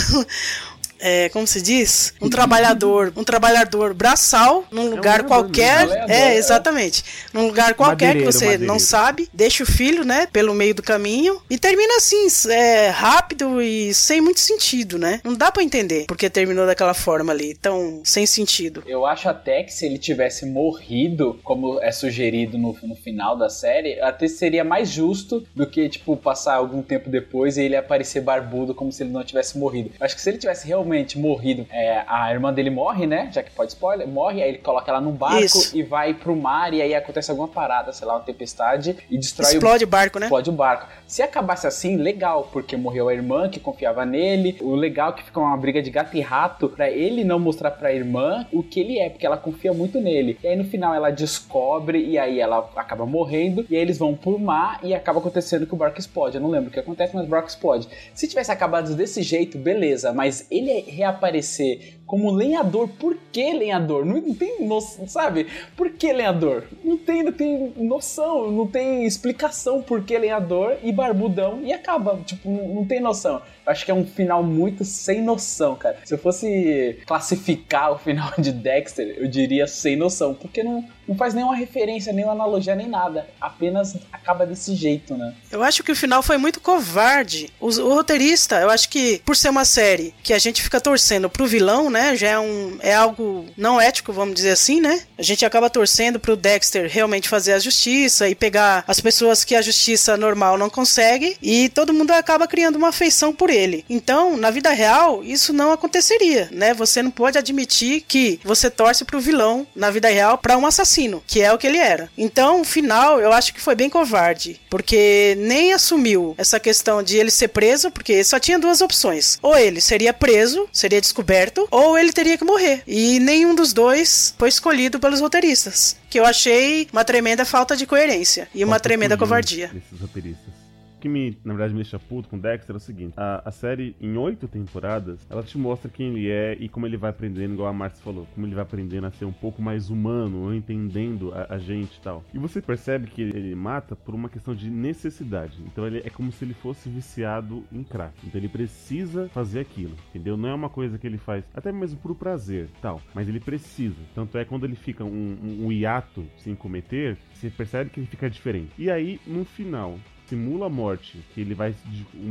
É, 1.01 1.28
como 1.30 1.46
se 1.46 1.61
diz? 1.62 2.14
Um 2.20 2.28
trabalhador, 2.28 3.12
um 3.16 3.24
trabalhador 3.24 3.94
braçal 3.94 4.64
num 4.70 4.90
lugar 4.90 5.18
lenhador 5.22 5.26
qualquer. 5.28 5.86
mesmo, 5.86 6.03
É, 6.12 6.34
é. 6.34 6.36
exatamente. 6.36 7.05
Num 7.32 7.46
lugar 7.46 7.74
qualquer 7.74 8.14
que 8.16 8.24
Madeireiro, 8.24 8.32
você 8.32 8.44
não 8.44 8.51
madeireiro. 8.53 8.80
sabe, 8.80 9.28
deixa 9.32 9.62
o 9.62 9.66
filho, 9.66 10.05
né, 10.05 10.26
pelo 10.32 10.55
meio 10.55 10.74
do 10.74 10.82
caminho 10.82 11.40
e 11.49 11.59
termina 11.59 11.96
assim, 11.96 12.26
é, 12.51 12.88
rápido 12.88 13.61
e 13.62 13.92
sem 13.94 14.20
muito 14.20 14.40
sentido, 14.40 14.99
né? 14.99 15.20
Não 15.24 15.34
dá 15.34 15.51
pra 15.53 15.62
entender 15.62 16.05
porque 16.07 16.28
terminou 16.28 16.66
daquela 16.66 16.94
forma 16.94 17.32
ali, 17.32 17.55
tão 17.55 18.01
sem 18.05 18.26
sentido. 18.26 18.82
Eu 18.86 19.07
acho 19.07 19.28
até 19.28 19.62
que 19.62 19.72
se 19.72 19.86
ele 19.86 19.99
tivesse 19.99 20.46
morrido, 20.46 21.38
como 21.44 21.80
é 21.80 21.92
sugerido 21.92 22.59
no, 22.59 22.76
no 22.82 22.94
final 22.94 23.36
da 23.36 23.49
série, 23.49 24.01
até 24.01 24.26
seria 24.28 24.64
mais 24.64 24.88
justo 24.90 25.46
do 25.55 25.66
que, 25.66 25.88
tipo, 25.88 26.16
passar 26.16 26.55
algum 26.55 26.82
tempo 26.82 27.09
depois 27.09 27.57
e 27.57 27.62
ele 27.62 27.76
aparecer 27.76 28.20
barbudo 28.20 28.74
como 28.74 28.90
se 28.92 29.03
ele 29.03 29.11
não 29.11 29.24
tivesse 29.24 29.57
morrido. 29.59 29.90
Eu 29.99 30.05
acho 30.05 30.14
que 30.14 30.20
se 30.22 30.28
ele 30.30 30.38
tivesse 30.38 30.66
realmente 30.66 30.88
morrido, 31.18 31.66
é, 31.70 32.05
a 32.07 32.32
irmã 32.32 32.53
dele 32.53 32.70
morre, 32.70 33.07
né? 33.07 33.28
Já 33.32 33.43
que 33.43 33.51
pode 33.51 33.72
spoiler, 33.72 34.07
morre, 34.07 34.43
aí 34.43 34.49
ele 34.51 34.59
coloca 34.59 34.91
ela 34.91 35.01
num 35.01 35.12
barco 35.12 35.45
Isso. 35.45 35.76
e 35.76 35.82
vai 35.82 36.14
pro 36.14 36.34
mar 36.36 36.72
e 36.72 36.82
aí 36.82 36.95
acontece 36.95 37.30
alguma 37.30 37.49
parada, 37.49 37.93
sei 37.93 38.07
lá, 38.07 38.14
uma 38.14 38.22
tempestade 38.22 38.97
e 39.11 39.18
destrói 39.18 39.53
o 39.53 39.55
Explode 39.55 39.84
o 39.84 39.86
barco, 39.86 40.18
né? 40.18 40.26
explode 40.26 40.51
o 40.51 40.53
barco. 40.53 40.86
Se 41.07 41.22
acabasse 41.22 41.66
assim, 41.66 41.97
legal, 41.97 42.49
porque 42.53 42.76
morreu 42.76 43.09
a 43.09 43.14
irmã 43.14 43.49
que 43.49 43.59
confiava 43.59 44.05
nele. 44.05 44.59
O 44.61 44.74
legal 44.74 45.11
é 45.11 45.12
que 45.14 45.22
fica 45.22 45.41
uma 45.41 45.57
briga 45.57 45.82
de 45.82 45.91
gato 45.91 46.16
e 46.16 46.20
rato 46.20 46.68
pra 46.68 46.91
ele 46.91 47.24
não 47.24 47.39
mostrar 47.39 47.70
pra 47.70 47.93
irmã 47.93 48.47
o 48.53 48.62
que 48.62 48.80
ele 48.80 48.99
é, 48.99 49.09
porque 49.09 49.24
ela 49.24 49.36
confia 49.36 49.72
muito 49.72 50.01
nele. 50.01 50.39
E 50.43 50.47
aí 50.47 50.57
no 50.57 50.64
final 50.64 50.95
ela 50.95 51.11
descobre 51.11 52.05
e 52.05 52.18
aí 52.18 52.41
ela 52.41 52.70
acaba 52.76 53.07
morrendo. 53.07 53.66
E 53.70 53.76
aí 53.76 53.80
eles 53.80 53.99
vão 53.99 54.14
pro 54.14 54.39
mar 54.39 54.80
e 54.82 54.95
acaba 54.95 55.18
acontecendo 55.18 55.66
que 55.66 55.74
o 55.74 55.76
barco 55.76 55.99
explode. 55.99 56.36
Eu 56.36 56.43
não 56.43 56.51
lembro 56.51 56.68
o 56.68 56.72
que 56.72 56.80
acontece, 56.80 57.14
mas 57.14 57.24
o 57.24 57.28
barco 57.28 57.49
explode. 57.49 57.89
Se 58.12 58.28
tivesse 58.28 58.53
acabado 58.53 58.95
desse 58.95 59.22
jeito, 59.22 59.57
beleza, 59.57 60.12
mas 60.12 60.47
ele 60.51 60.70
reaparecer 60.87 61.97
como 62.09 62.31
lenhador, 62.31 62.89
por 62.89 63.19
que 63.31 63.53
lenhador? 63.53 64.03
Não, 64.03 64.35
tem 64.35 64.67
noção, 64.67 65.07
sabe? 65.07 65.47
Por 65.77 65.91
que 65.91 66.11
lenhador? 66.11 66.65
Não 66.83 66.97
tem, 66.97 67.23
não 67.23 67.33
tem 67.33 67.75
noção, 67.77 68.51
não 68.51 68.67
tem 68.67 69.05
explicação 69.05 69.83
por 69.83 70.03
que 70.03 70.17
lenhador 70.17 70.79
e 70.83 70.91
barbudão 70.91 71.61
e 71.63 71.71
acaba. 71.71 72.19
Tipo, 72.25 72.51
não, 72.51 72.77
não 72.77 72.85
tem 72.87 72.99
noção. 72.99 73.43
Eu 73.67 73.73
acho 73.73 73.85
que 73.85 73.91
é 73.91 73.95
um 73.95 74.07
final 74.07 74.43
muito 74.43 74.87
sem 74.87 75.21
noção, 75.21 75.77
cara. 75.77 75.99
Se 76.03 76.15
eu 76.15 76.19
fosse 76.19 76.99
classificar 77.07 77.93
o 77.93 77.99
final 77.99 78.33
de 78.39 78.53
Dexter, 78.53 79.17
eu 79.19 79.29
diria 79.29 79.67
sem 79.67 79.95
noção, 79.95 80.33
porque 80.33 80.63
não, 80.63 80.83
não 81.07 81.15
faz 81.15 81.35
nenhuma 81.35 81.55
referência, 81.55 82.11
nenhuma 82.11 82.33
analogia, 82.33 82.75
nem 82.75 82.89
nada. 82.89 83.29
Apenas 83.39 83.99
acaba 84.11 84.47
desse 84.47 84.75
jeito, 84.75 85.15
né? 85.15 85.35
Eu 85.53 85.63
acho 85.63 85.83
que 85.83 85.93
o 85.93 85.97
final 85.97 86.23
foi 86.23 86.39
muito 86.39 86.59
covarde. 86.59 87.51
O, 87.61 87.67
o 87.67 87.95
roteirista, 87.95 88.57
eu 88.61 88.71
acho 88.71 88.89
que 88.89 89.21
por 89.27 89.37
ser 89.37 89.51
uma 89.51 89.67
série 89.67 90.15
que 90.23 90.33
a 90.33 90.39
gente 90.39 90.63
fica 90.63 90.81
torcendo 90.81 91.29
pro 91.29 91.47
vilão, 91.47 91.91
né? 91.91 91.97
Já 92.16 92.28
é 92.28 92.38
um 92.38 92.78
é 92.80 92.94
algo 92.94 93.46
não 93.57 93.80
ético, 93.80 94.12
vamos 94.12 94.34
dizer 94.34 94.51
assim, 94.51 94.80
né? 94.80 95.03
A 95.18 95.22
gente 95.22 95.44
acaba 95.44 95.70
torcendo 95.70 96.18
pro 96.18 96.36
Dexter 96.36 96.88
realmente 96.90 97.28
fazer 97.28 97.53
a 97.53 97.59
justiça 97.59 98.28
e 98.28 98.34
pegar 98.34 98.84
as 98.86 99.01
pessoas 99.01 99.44
que 99.44 99.55
a 99.55 99.62
justiça 99.62 100.16
normal 100.16 100.59
não 100.59 100.70
consegue 100.70 101.36
e 101.42 101.68
todo 101.70 101.94
mundo 101.94 102.11
acaba 102.12 102.46
criando 102.46 102.76
uma 102.76 102.88
afeição 102.88 103.32
por 103.32 103.51
ele. 103.51 103.84
Então, 103.88 104.36
na 104.36 104.51
vida 104.51 104.70
real, 104.70 105.22
isso 105.22 105.53
não 105.53 105.72
aconteceria, 105.72 106.49
né? 106.53 106.74
Você 106.74 107.03
não 107.03 107.11
pode 107.11 107.38
admitir 107.38 108.05
que 108.07 108.40
você 108.44 108.70
torce 108.70 109.05
pro 109.05 109.20
vilão 109.20 109.66
na 109.74 109.90
vida 109.90 110.09
real 110.09 110.38
pra 110.38 110.57
um 110.57 110.66
assassino, 110.66 111.22
que 111.26 111.40
é 111.40 111.53
o 111.53 111.59
que 111.59 111.66
ele 111.66 111.78
era. 111.78 112.11
Então, 112.16 112.61
o 112.61 112.64
final, 112.64 113.20
eu 113.20 113.32
acho 113.32 113.55
que 113.55 113.61
foi 113.61 113.74
bem 113.74 113.88
covarde, 113.88 114.61
porque 114.68 115.34
nem 115.38 115.72
assumiu 115.72 116.34
essa 116.36 116.61
questão 116.61 117.03
de 117.03 117.16
ele 117.16 117.30
ser 117.30 117.49
preso, 117.49 117.90
porque 117.90 118.22
só 118.24 118.38
tinha 118.38 118.59
duas 118.59 118.80
opções. 118.80 119.38
Ou 119.42 119.57
ele 119.57 119.80
seria 119.80 120.12
preso, 120.12 120.68
seria 120.72 121.01
descoberto, 121.01 121.66
ou 121.70 121.88
ou 121.89 121.99
ele 121.99 122.12
teria 122.12 122.36
que 122.36 122.45
morrer. 122.45 122.82
E 122.86 123.18
nenhum 123.20 123.55
dos 123.55 123.72
dois 123.72 124.34
foi 124.39 124.49
escolhido 124.49 125.01
pelos 125.01 125.20
roteiristas. 125.20 125.97
Que 126.11 126.18
eu 126.18 126.24
achei 126.24 126.89
uma 126.93 127.05
tremenda 127.05 127.45
falta 127.45 127.76
de 127.76 127.86
coerência 127.86 128.49
e 128.55 128.64
uma 128.64 128.72
Falta 128.72 128.82
tremenda 128.84 129.16
covardia. 129.16 129.68
Desses 129.68 130.01
roteiristas. 130.01 130.58
Que 131.01 131.09
me, 131.09 131.38
na 131.44 131.55
verdade, 131.55 131.72
me 131.72 131.82
deixa 131.82 131.99
puto 131.99 132.28
com 132.28 132.38
Dexter 132.38 132.74
é 132.74 132.76
o 132.76 132.80
seguinte: 132.80 133.14
a, 133.16 133.49
a 133.49 133.51
série, 133.51 133.94
em 134.01 134.16
oito 134.16 134.49
temporadas, 134.49 135.26
ela 135.30 135.42
te 135.42 135.57
mostra 135.59 135.90
quem 135.90 136.09
ele 136.09 136.30
é 136.30 136.57
e 136.59 136.68
como 136.68 136.86
ele 136.86 136.96
vai 136.96 137.11
aprendendo, 137.11 137.55
igual 137.55 137.68
a 137.68 137.72
Marcia 137.72 138.03
falou, 138.03 138.26
como 138.34 138.46
ele 138.46 138.55
vai 138.55 138.62
aprendendo 138.62 139.07
a 139.07 139.11
ser 139.11 139.24
um 139.24 139.32
pouco 139.32 139.62
mais 139.62 139.90
humano, 139.90 140.55
entendendo 140.55 141.32
a, 141.32 141.55
a 141.55 141.59
gente 141.59 141.96
e 141.96 142.01
tal. 142.01 142.24
E 142.32 142.38
você 142.38 142.61
percebe 142.61 143.09
que 143.09 143.22
ele 143.22 143.55
mata 143.55 143.94
por 143.94 144.14
uma 144.14 144.28
questão 144.28 144.55
de 144.55 144.70
necessidade. 144.70 145.59
Então 145.66 145.86
ele 145.86 146.03
é 146.05 146.11
como 146.11 146.32
se 146.32 146.44
ele 146.44 146.55
fosse 146.55 146.88
viciado 146.88 147.64
em 147.72 147.82
crack. 147.82 148.14
Então 148.24 148.40
ele 148.40 148.49
precisa 148.49 149.28
fazer 149.28 149.61
aquilo, 149.61 149.94
entendeu? 150.11 150.36
Não 150.36 150.49
é 150.49 150.55
uma 150.55 150.68
coisa 150.68 150.99
que 150.99 151.07
ele 151.07 151.18
faz 151.18 151.44
até 151.55 151.70
mesmo 151.72 151.99
por 152.01 152.14
prazer 152.14 152.68
tal, 152.80 153.01
mas 153.14 153.28
ele 153.28 153.40
precisa. 153.40 153.96
Tanto 154.14 154.36
é 154.38 154.44
quando 154.44 154.64
ele 154.64 154.76
fica 154.76 155.05
um, 155.05 155.36
um, 155.42 155.66
um 155.66 155.72
hiato 155.72 156.24
sem 156.36 156.55
cometer, 156.55 157.16
você 157.32 157.51
percebe 157.51 157.90
que 157.90 158.01
ele 158.01 158.07
fica 158.07 158.28
diferente. 158.28 158.72
E 158.78 158.90
aí, 158.90 159.20
no 159.26 159.44
final, 159.44 159.99
simula 160.29 160.66
a 160.66 160.70
morte, 160.70 161.18
que 161.33 161.41
ele 161.41 161.55
vai 161.55 161.74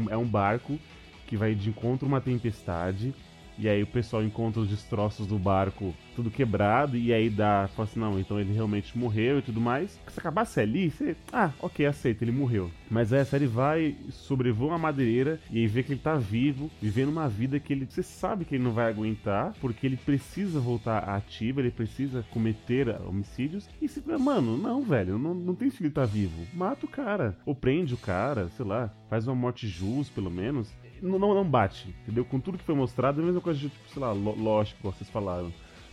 é 0.09 0.17
um 0.17 0.25
barco 0.25 0.79
que 1.25 1.35
vai 1.35 1.55
de 1.55 1.69
encontro 1.69 2.05
a 2.05 2.09
uma 2.09 2.21
tempestade 2.21 3.13
e 3.57 3.67
aí 3.67 3.83
o 3.83 3.87
pessoal 3.87 4.23
encontra 4.23 4.61
os 4.61 4.69
destroços 4.69 5.25
do 5.27 5.37
barco 5.37 5.93
tudo 6.17 6.31
quebrado 6.31 6.97
e 6.97 7.13
aí 7.13 7.29
dá, 7.29 7.69
fala 7.75 7.87
assim, 7.87 7.99
não, 7.99 8.19
então 8.19 8.39
ele 8.39 8.51
realmente 8.51 8.97
morreu 8.97 9.37
e 9.37 9.41
tudo 9.43 9.61
mais. 9.61 9.99
Se 10.07 10.19
acabasse 10.19 10.59
ali, 10.59 10.89
você, 10.89 11.15
ah, 11.31 11.51
ok, 11.61 11.85
aceita, 11.85 12.23
ele 12.23 12.31
morreu. 12.31 12.71
Mas 12.89 13.13
essa 13.13 13.35
ele 13.35 13.45
vai 13.45 13.95
sobrevoa 14.09 14.69
uma 14.69 14.79
madeireira 14.79 15.39
e 15.51 15.59
aí 15.59 15.67
vê 15.67 15.83
que 15.83 15.93
ele 15.93 15.99
tá 15.99 16.15
vivo, 16.15 16.71
vivendo 16.81 17.09
uma 17.09 17.29
vida 17.29 17.59
que 17.59 17.71
ele, 17.71 17.85
você 17.85 18.01
sabe 18.01 18.45
que 18.45 18.55
ele 18.55 18.63
não 18.63 18.71
vai 18.71 18.89
aguentar, 18.89 19.53
porque 19.61 19.85
ele 19.85 19.95
precisa 19.95 20.59
voltar 20.59 21.03
à 21.07 21.17
ativa, 21.17 21.59
ele 21.59 21.69
precisa 21.69 22.25
cometer 22.31 22.89
homicídios 23.07 23.69
e 23.79 23.87
se, 23.87 24.01
mano, 24.17 24.57
não, 24.57 24.81
velho, 24.81 25.19
não, 25.19 25.35
não 25.35 25.53
tem 25.53 25.69
sentido 25.69 25.85
ele 25.85 25.93
tá 25.93 26.05
vivo. 26.05 26.47
Mata 26.51 26.87
o 26.87 26.89
cara, 26.89 27.37
ou 27.45 27.53
prende 27.53 27.93
o 27.93 27.97
cara, 27.97 28.49
sei 28.57 28.65
lá, 28.65 28.91
faz 29.07 29.27
uma 29.27 29.35
morte 29.35 29.67
justa, 29.67 30.15
pelo 30.15 30.31
menos. 30.31 30.73
Não, 31.01 31.19
não, 31.19 31.43
bate, 31.43 31.93
entendeu? 32.03 32.25
Com 32.25 32.39
tudo 32.39 32.57
que 32.57 32.63
foi 32.63 32.75
mostrado, 32.75 33.19
é 33.19 33.23
a 33.23 33.25
mesma 33.25 33.41
coisa 33.41 33.59
de, 33.59 33.69
tipo, 33.69 33.89
sei 33.89 34.01
lá, 34.01 34.11
lógico, 34.11 34.91
vocês 34.91 35.09
falaram. 35.09 35.51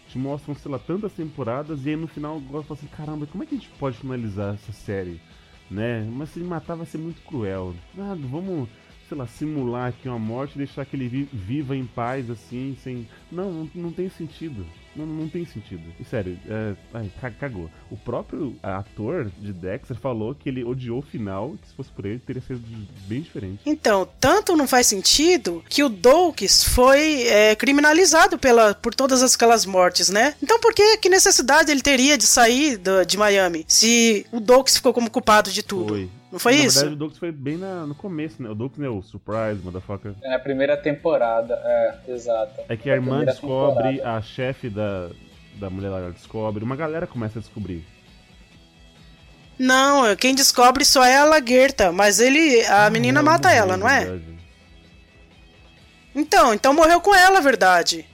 Te 0.08 0.18
mostram, 0.18 0.54
sei 0.54 0.70
lá, 0.70 0.78
tantas 0.78 1.12
temporadas 1.12 1.84
e 1.86 1.90
aí 1.90 1.96
no 1.96 2.06
final 2.06 2.34
eu 2.34 2.40
gosto 2.40 2.72
assim, 2.74 2.86
caramba, 2.86 3.26
como 3.26 3.42
é 3.42 3.46
que 3.46 3.54
a 3.54 3.58
gente 3.58 3.70
pode 3.78 3.96
finalizar 3.96 4.54
essa 4.54 4.72
série? 4.72 5.20
Né? 5.70 6.06
Mas 6.12 6.28
se 6.30 6.40
matar 6.40 6.74
vai 6.76 6.86
ser 6.86 6.98
muito 6.98 7.22
cruel. 7.22 7.74
Ah, 7.98 8.14
vamos, 8.18 8.68
sei 9.08 9.16
lá, 9.16 9.26
simular 9.26 9.88
aqui 9.88 10.08
uma 10.08 10.18
morte 10.18 10.54
e 10.54 10.58
deixar 10.58 10.84
que 10.84 10.94
ele 10.94 11.08
vi- 11.08 11.28
viva 11.32 11.74
em 11.74 11.86
paz, 11.86 12.28
assim, 12.30 12.76
sem. 12.82 13.08
Não, 13.32 13.68
não 13.74 13.90
tem 13.90 14.08
sentido. 14.10 14.64
Não, 14.96 15.04
não 15.06 15.28
tem 15.28 15.44
sentido. 15.44 15.82
E 15.98 16.04
sério, 16.04 16.38
é... 16.48 16.74
Ai, 16.92 17.10
ca- 17.20 17.30
cagou. 17.30 17.68
O 17.90 17.96
próprio 17.96 18.56
ator 18.62 19.30
de 19.40 19.52
Dexter 19.52 19.96
falou 19.96 20.34
que 20.34 20.48
ele 20.48 20.62
odiou 20.64 20.98
o 20.98 21.02
final, 21.02 21.54
que 21.60 21.68
se 21.68 21.74
fosse 21.74 21.90
por 21.90 22.06
ele, 22.06 22.18
teria 22.18 22.42
sido 22.42 22.60
bem 23.06 23.20
diferente. 23.20 23.60
Então, 23.66 24.08
tanto 24.20 24.56
não 24.56 24.66
faz 24.68 24.86
sentido 24.86 25.64
que 25.68 25.82
o 25.82 25.88
Doukes 25.88 26.64
foi 26.64 27.22
é, 27.28 27.54
criminalizado 27.56 28.38
pela, 28.38 28.74
por 28.74 28.94
todas 28.94 29.22
aquelas 29.34 29.66
mortes, 29.66 30.08
né? 30.10 30.34
Então, 30.42 30.58
por 30.60 30.72
que, 30.74 30.98
que 30.98 31.08
necessidade 31.08 31.70
ele 31.70 31.82
teria 31.82 32.16
de 32.16 32.24
sair 32.24 32.76
do- 32.76 33.04
de 33.04 33.16
Miami 33.18 33.64
se 33.68 34.26
o 34.32 34.40
Doukes 34.40 34.76
ficou 34.76 34.92
como 34.92 35.10
culpado 35.10 35.50
de 35.50 35.62
tudo? 35.62 35.88
Foi. 35.94 36.10
Não 36.32 36.38
foi 36.40 36.56
Na 36.56 36.64
isso? 36.64 36.74
verdade, 36.80 36.94
o 36.94 36.98
Douglas 36.98 37.18
foi 37.18 37.30
bem 37.30 37.56
na- 37.56 37.86
no 37.86 37.94
começo, 37.94 38.42
né? 38.42 38.48
O 38.50 38.56
Douglas 38.56 38.84
é 38.84 38.90
o 38.90 39.00
surprise, 39.02 39.60
motherfucker. 39.62 40.14
É 40.20 40.34
a 40.34 40.38
primeira 40.40 40.76
temporada, 40.76 41.54
é, 41.64 41.94
exato. 42.08 42.60
É 42.68 42.76
que 42.76 42.90
a 42.90 42.94
irmã 42.94 43.18
primeira 43.18 43.30
descobre, 43.32 43.88
temporada. 43.98 44.16
a 44.18 44.20
chefe 44.22 44.68
da, 44.68 44.83
da 45.56 45.70
mulher 45.70 45.88
lá 45.88 46.10
descobre, 46.10 46.64
uma 46.64 46.76
galera 46.76 47.06
começa 47.06 47.38
a 47.38 47.42
descobrir. 47.42 47.84
Não, 49.58 50.16
quem 50.16 50.34
descobre 50.34 50.84
só 50.84 51.04
é 51.04 51.16
a 51.16 51.24
Laguerta, 51.24 51.92
mas 51.92 52.18
ele. 52.18 52.64
A 52.66 52.90
menina 52.90 53.20
Ela 53.20 53.30
mata 53.30 53.52
ela, 53.52 53.76
não 53.76 53.88
é? 53.88 54.00
verdade. 54.00 54.34
Então, 56.14 56.54
então 56.54 56.74
morreu 56.74 57.00
com 57.00 57.14
ela, 57.14 57.38
a 57.38 57.42
verdade. 57.42 58.04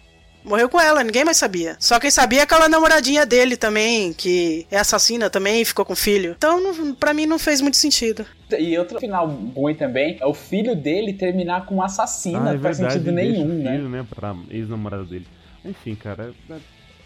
Morreu 0.42 0.70
com 0.70 0.80
ela, 0.80 1.04
ninguém 1.04 1.22
mais 1.22 1.36
sabia. 1.36 1.76
Só 1.78 2.00
quem 2.00 2.10
sabia 2.10 2.40
é 2.40 2.42
aquela 2.42 2.66
namoradinha 2.66 3.26
dele 3.26 3.58
também, 3.58 4.12
que 4.14 4.66
é 4.70 4.78
assassina 4.78 5.28
também 5.28 5.60
e 5.60 5.64
ficou 5.66 5.84
com 5.84 5.94
filho. 5.94 6.34
Então, 6.36 6.58
não, 6.62 6.94
pra 6.94 7.12
mim, 7.12 7.26
não 7.26 7.38
fez 7.38 7.60
muito 7.60 7.76
sentido. 7.76 8.24
E 8.58 8.76
outro 8.78 8.98
final 8.98 9.26
ruim 9.26 9.74
também 9.74 10.16
é 10.18 10.24
o 10.26 10.32
filho 10.32 10.74
dele 10.74 11.12
terminar 11.12 11.66
com 11.66 11.76
um 11.76 11.82
assassino. 11.82 12.38
Ah, 12.38 12.50
é 12.50 12.54
não 12.54 12.60
faz 12.60 12.78
verdade, 12.78 13.00
sentido 13.00 13.12
nenhum, 13.12 13.44
o 13.44 13.48
né? 13.62 13.72
filho, 13.72 13.88
né? 13.90 14.06
Pra 14.14 14.34
ex-namorada 14.50 15.04
dele. 15.04 15.26
Enfim, 15.64 15.94
cara. 15.94 16.34
É, 16.48 16.54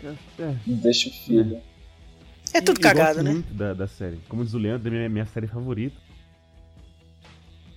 é- 0.07 0.15
é- 0.43 0.57
Deixa 0.67 1.09
o 1.09 1.13
filho. 1.13 1.61
É 2.53 2.61
tudo 2.61 2.79
cagado, 2.81 3.15
gosto 3.17 3.23
né? 3.25 3.33
muito 3.33 3.53
da, 3.55 3.75
da 3.75 3.89
série. 3.89 4.21
Como 4.29 4.45
diz 4.45 4.55
o 4.55 4.59
Leandro, 4.59 4.89
é 4.89 4.91
minha, 4.91 5.09
minha 5.09 5.27
série 5.27 5.47
favorita. 5.47 5.97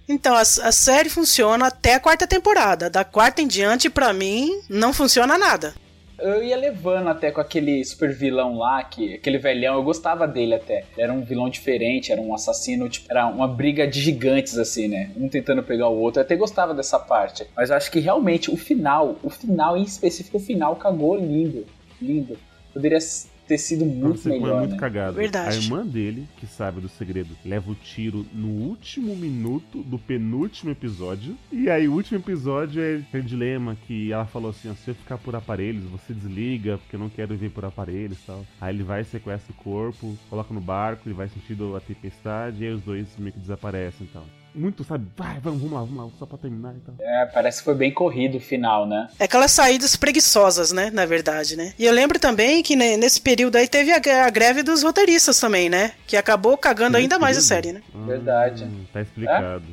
Então, 0.07 0.35
a, 0.35 0.41
a 0.41 0.71
série 0.71 1.09
funciona 1.09 1.67
até 1.67 1.95
a 1.95 1.99
quarta 1.99 2.25
temporada. 2.27 2.89
Da 2.89 3.03
quarta 3.03 3.41
em 3.41 3.47
diante, 3.47 3.89
pra 3.89 4.13
mim, 4.13 4.61
não 4.69 4.93
funciona 4.93 5.37
nada. 5.37 5.73
Eu 6.19 6.43
ia 6.43 6.57
levando 6.57 7.09
até 7.09 7.31
com 7.31 7.39
aquele 7.39 7.85
super 7.85 8.11
vilão 8.11 8.57
lá, 8.57 8.83
que, 8.83 9.13
aquele 9.13 9.37
velhão, 9.37 9.75
eu 9.75 9.83
gostava 9.83 10.27
dele 10.27 10.55
até. 10.55 10.83
Era 10.97 11.13
um 11.13 11.21
vilão 11.21 11.47
diferente, 11.47 12.11
era 12.11 12.19
um 12.19 12.33
assassino, 12.33 12.89
tipo, 12.89 13.05
era 13.09 13.27
uma 13.27 13.47
briga 13.47 13.87
de 13.87 14.01
gigantes, 14.01 14.57
assim, 14.57 14.87
né? 14.87 15.11
Um 15.15 15.29
tentando 15.29 15.61
pegar 15.61 15.89
o 15.89 15.99
outro. 15.99 16.19
Eu 16.19 16.25
até 16.25 16.35
gostava 16.35 16.73
dessa 16.73 16.97
parte. 16.97 17.45
Mas 17.55 17.69
eu 17.69 17.75
acho 17.75 17.91
que 17.91 17.99
realmente 17.99 18.49
o 18.49 18.57
final, 18.57 19.17
o 19.21 19.29
final, 19.29 19.77
em 19.77 19.83
específico, 19.83 20.37
o 20.37 20.39
final 20.39 20.75
cagou 20.75 21.15
lindo. 21.15 21.65
Lindo. 22.01 22.37
Poderia 22.73 22.99
ter 23.47 23.57
sido 23.57 23.85
muito 23.85 24.27
é 24.27 24.31
melhor, 24.31 24.59
muito 24.59 24.71
né? 24.73 24.77
cagado. 24.77 25.15
Verdade. 25.15 25.57
A 25.57 25.59
irmã 25.59 25.85
dele, 25.85 26.27
que 26.37 26.45
sabe 26.45 26.81
do 26.81 26.89
segredo, 26.89 27.35
leva 27.45 27.71
o 27.71 27.75
tiro 27.75 28.25
no 28.33 28.47
último 28.47 29.15
minuto 29.15 29.81
do 29.83 29.97
penúltimo 29.97 30.71
episódio. 30.71 31.37
E 31.51 31.69
aí, 31.69 31.87
o 31.87 31.93
último 31.93 32.19
episódio 32.19 32.81
é 32.81 32.95
aquele 32.97 33.23
dilema 33.23 33.77
que 33.87 34.11
ela 34.11 34.25
falou 34.25 34.51
assim: 34.51 34.69
ó, 34.69 34.73
se 34.73 34.89
eu 34.89 34.95
ficar 34.95 35.17
por 35.17 35.35
aparelhos, 35.35 35.83
você 35.85 36.13
desliga, 36.13 36.77
porque 36.77 36.95
eu 36.95 36.99
não 36.99 37.09
quero 37.09 37.35
ver 37.35 37.49
por 37.51 37.63
aparelhos 37.63 38.17
e 38.19 38.25
tal. 38.25 38.45
Aí 38.59 38.75
ele 38.75 38.83
vai, 38.83 39.03
sequestra 39.03 39.51
o 39.51 39.63
corpo, 39.63 40.17
coloca 40.29 40.53
no 40.53 40.61
barco, 40.61 41.07
ele 41.07 41.15
vai 41.15 41.29
sentindo 41.29 41.75
a 41.75 41.79
tempestade, 41.79 42.63
e 42.63 42.67
aí 42.67 42.73
os 42.73 42.81
dois 42.81 43.07
meio 43.17 43.33
que 43.33 43.39
desaparecem 43.39 44.05
e 44.07 44.09
tal. 44.09 44.25
Muito, 44.57 44.83
sabe? 44.83 45.05
Vai, 45.15 45.39
vamos, 45.39 45.61
vamos 45.61 45.73
lá, 45.73 45.79
vamos 45.81 45.97
lá, 45.97 46.09
só 46.17 46.25
pra 46.25 46.37
terminar 46.37 46.73
e 46.75 46.79
tal. 46.79 46.95
É, 46.99 47.25
parece 47.27 47.59
que 47.59 47.65
foi 47.65 47.75
bem 47.75 47.93
corrido 47.93 48.37
o 48.37 48.41
final, 48.41 48.87
né? 48.87 49.07
É 49.19 49.25
aquelas 49.25 49.51
saídas 49.51 49.95
preguiçosas, 49.95 50.71
né? 50.71 50.89
Na 50.91 51.05
verdade, 51.05 51.55
né? 51.55 51.73
E 51.77 51.85
eu 51.85 51.93
lembro 51.93 52.17
também 52.17 52.63
que 52.63 52.75
né, 52.75 52.97
nesse 52.97 53.21
período 53.21 53.55
aí 53.55 53.67
teve 53.67 53.91
a, 53.91 54.25
a 54.25 54.29
greve 54.31 54.63
dos 54.63 54.81
roteiristas 54.81 55.39
também, 55.39 55.69
né? 55.69 55.91
Que 56.07 56.17
acabou 56.17 56.57
cagando 56.57 56.97
ainda 56.97 57.19
mais 57.19 57.37
a 57.37 57.41
série, 57.41 57.71
né? 57.71 57.83
Verdade. 57.93 58.67
Tá 58.91 59.01
explicado. 59.01 59.65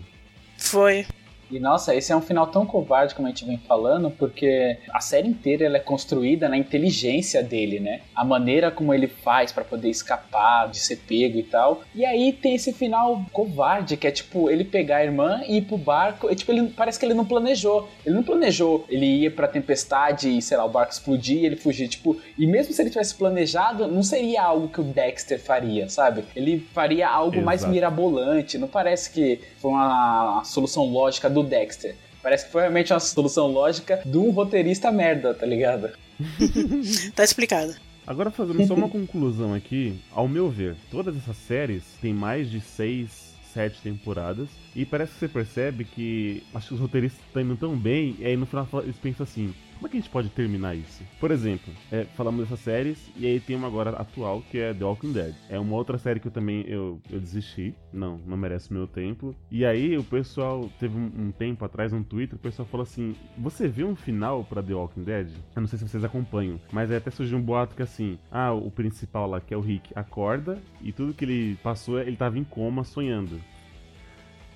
Foi. 0.58 1.06
E 1.54 1.60
nossa, 1.60 1.94
esse 1.94 2.10
é 2.10 2.16
um 2.16 2.20
final 2.20 2.48
tão 2.48 2.66
covarde 2.66 3.14
como 3.14 3.28
a 3.28 3.30
gente 3.30 3.44
vem 3.44 3.58
falando, 3.58 4.10
porque 4.10 4.76
a 4.92 4.98
série 4.98 5.28
inteira 5.28 5.64
ela 5.64 5.76
é 5.76 5.80
construída 5.80 6.48
na 6.48 6.56
inteligência 6.56 7.44
dele, 7.44 7.78
né? 7.78 8.00
A 8.12 8.24
maneira 8.24 8.72
como 8.72 8.92
ele 8.92 9.06
faz 9.06 9.52
pra 9.52 9.62
poder 9.62 9.88
escapar 9.88 10.68
de 10.68 10.80
ser 10.80 10.96
pego 10.96 11.38
e 11.38 11.44
tal. 11.44 11.82
E 11.94 12.04
aí 12.04 12.32
tem 12.32 12.56
esse 12.56 12.72
final 12.72 13.24
covarde, 13.32 13.96
que 13.96 14.04
é 14.04 14.10
tipo 14.10 14.50
ele 14.50 14.64
pegar 14.64 14.96
a 14.96 15.04
irmã 15.04 15.42
e 15.46 15.58
ir 15.58 15.62
pro 15.62 15.78
barco. 15.78 16.28
E, 16.28 16.34
tipo, 16.34 16.50
ele 16.50 16.68
parece 16.70 16.98
que 16.98 17.06
ele 17.06 17.14
não 17.14 17.24
planejou. 17.24 17.88
Ele 18.04 18.16
não 18.16 18.24
planejou. 18.24 18.84
Ele 18.88 19.06
ia 19.06 19.30
pra 19.30 19.46
tempestade 19.46 20.36
e, 20.36 20.42
sei 20.42 20.56
lá, 20.56 20.64
o 20.64 20.68
barco 20.68 20.92
explodir 20.92 21.38
e 21.38 21.46
ele 21.46 21.54
fugir. 21.54 21.86
Tipo, 21.86 22.16
e 22.36 22.48
mesmo 22.48 22.72
se 22.72 22.82
ele 22.82 22.90
tivesse 22.90 23.14
planejado, 23.14 23.86
não 23.86 24.02
seria 24.02 24.42
algo 24.42 24.66
que 24.66 24.80
o 24.80 24.84
Dexter 24.84 25.40
faria, 25.40 25.88
sabe? 25.88 26.24
Ele 26.34 26.66
faria 26.74 27.08
algo 27.08 27.40
mais 27.40 27.60
Exato. 27.60 27.72
mirabolante. 27.72 28.58
Não 28.58 28.66
parece 28.66 29.08
que 29.10 29.40
foi 29.58 29.70
uma 29.70 30.42
solução 30.42 30.86
lógica 30.86 31.30
do 31.30 31.43
Dexter. 31.44 31.94
Parece 32.22 32.46
que 32.46 32.52
foi 32.52 32.62
realmente 32.62 32.92
uma 32.92 33.00
solução 33.00 33.48
lógica 33.48 34.02
de 34.04 34.16
um 34.16 34.30
roteirista 34.30 34.90
merda, 34.90 35.34
tá 35.34 35.44
ligado? 35.46 35.90
Tá 37.14 37.24
explicado. 37.24 37.74
Agora 38.06 38.30
fazendo 38.30 38.66
só 38.66 38.74
uma 38.74 38.88
conclusão 38.90 39.54
aqui, 39.54 39.98
ao 40.12 40.28
meu 40.28 40.48
ver, 40.48 40.76
todas 40.90 41.16
essas 41.16 41.36
séries 41.36 41.82
têm 42.00 42.12
mais 42.12 42.50
de 42.50 42.60
seis, 42.60 43.34
sete 43.52 43.80
temporadas 43.80 44.48
e 44.74 44.84
parece 44.84 45.12
que 45.12 45.18
você 45.20 45.28
percebe 45.28 45.84
que 45.84 46.42
acho 46.54 46.68
que 46.68 46.74
os 46.74 46.80
roteiristas 46.80 47.20
estão 47.26 47.42
indo 47.42 47.56
tão 47.56 47.76
bem 47.76 48.16
e 48.18 48.26
aí 48.26 48.36
no 48.36 48.46
final 48.46 48.66
eles 48.82 48.96
pensam 48.96 49.24
assim, 49.24 49.54
como 49.74 49.86
é 49.86 49.90
que 49.90 49.96
a 49.96 50.00
gente 50.00 50.10
pode 50.10 50.28
terminar 50.30 50.74
isso? 50.74 51.02
Por 51.20 51.30
exemplo, 51.30 51.72
é, 51.90 52.04
falamos 52.04 52.42
dessas 52.42 52.60
séries 52.60 53.10
e 53.16 53.26
aí 53.26 53.40
tem 53.40 53.56
uma 53.56 53.66
agora 53.66 53.90
atual 53.90 54.42
que 54.50 54.58
é 54.58 54.72
The 54.72 54.84
Walking 54.84 55.12
Dead. 55.12 55.34
É 55.48 55.58
uma 55.58 55.76
outra 55.76 55.98
série 55.98 56.20
que 56.20 56.28
eu 56.28 56.32
também 56.32 56.64
eu, 56.66 57.00
eu 57.10 57.20
desisti, 57.20 57.74
não, 57.92 58.18
não 58.26 58.36
merece 58.36 58.72
meu 58.72 58.86
tempo. 58.86 59.34
E 59.50 59.64
aí 59.64 59.96
o 59.96 60.04
pessoal 60.04 60.70
teve 60.78 60.96
um, 60.96 61.10
um 61.16 61.32
tempo 61.32 61.64
atrás 61.64 61.92
um 61.92 62.02
Twitter, 62.02 62.36
o 62.36 62.38
pessoal 62.42 62.66
falou 62.66 62.84
assim: 62.84 63.14
"Você 63.38 63.68
viu 63.68 63.88
um 63.88 63.96
final 63.96 64.44
pra 64.44 64.62
The 64.62 64.74
Walking 64.74 65.04
Dead?" 65.04 65.28
Eu 65.54 65.60
não 65.60 65.68
sei 65.68 65.78
se 65.78 65.88
vocês 65.88 66.04
acompanham, 66.04 66.60
mas 66.72 66.90
aí 66.90 66.96
até 66.96 67.10
surgiu 67.10 67.38
um 67.38 67.42
boato 67.42 67.74
que 67.74 67.82
assim, 67.82 68.18
ah, 68.30 68.52
o 68.52 68.70
principal 68.70 69.28
lá, 69.28 69.40
que 69.40 69.52
é 69.52 69.56
o 69.56 69.60
Rick, 69.60 69.92
acorda 69.94 70.58
e 70.80 70.92
tudo 70.92 71.14
que 71.14 71.24
ele 71.24 71.58
passou, 71.62 72.00
ele 72.00 72.16
tava 72.16 72.38
em 72.38 72.44
coma 72.44 72.84
sonhando. 72.84 73.40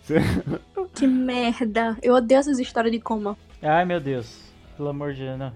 Que 0.95 1.07
merda. 1.07 1.97
Eu 2.03 2.15
odeio 2.15 2.41
essas 2.41 2.59
histórias 2.59 2.91
de 2.91 2.99
coma. 2.99 3.37
Ai, 3.63 3.85
meu 3.85 4.01
Deus. 4.01 4.48
Pelo 4.79 4.89
amor 4.89 5.13
de 5.13 5.21
Deus, 5.25 5.39
não. 5.39 5.53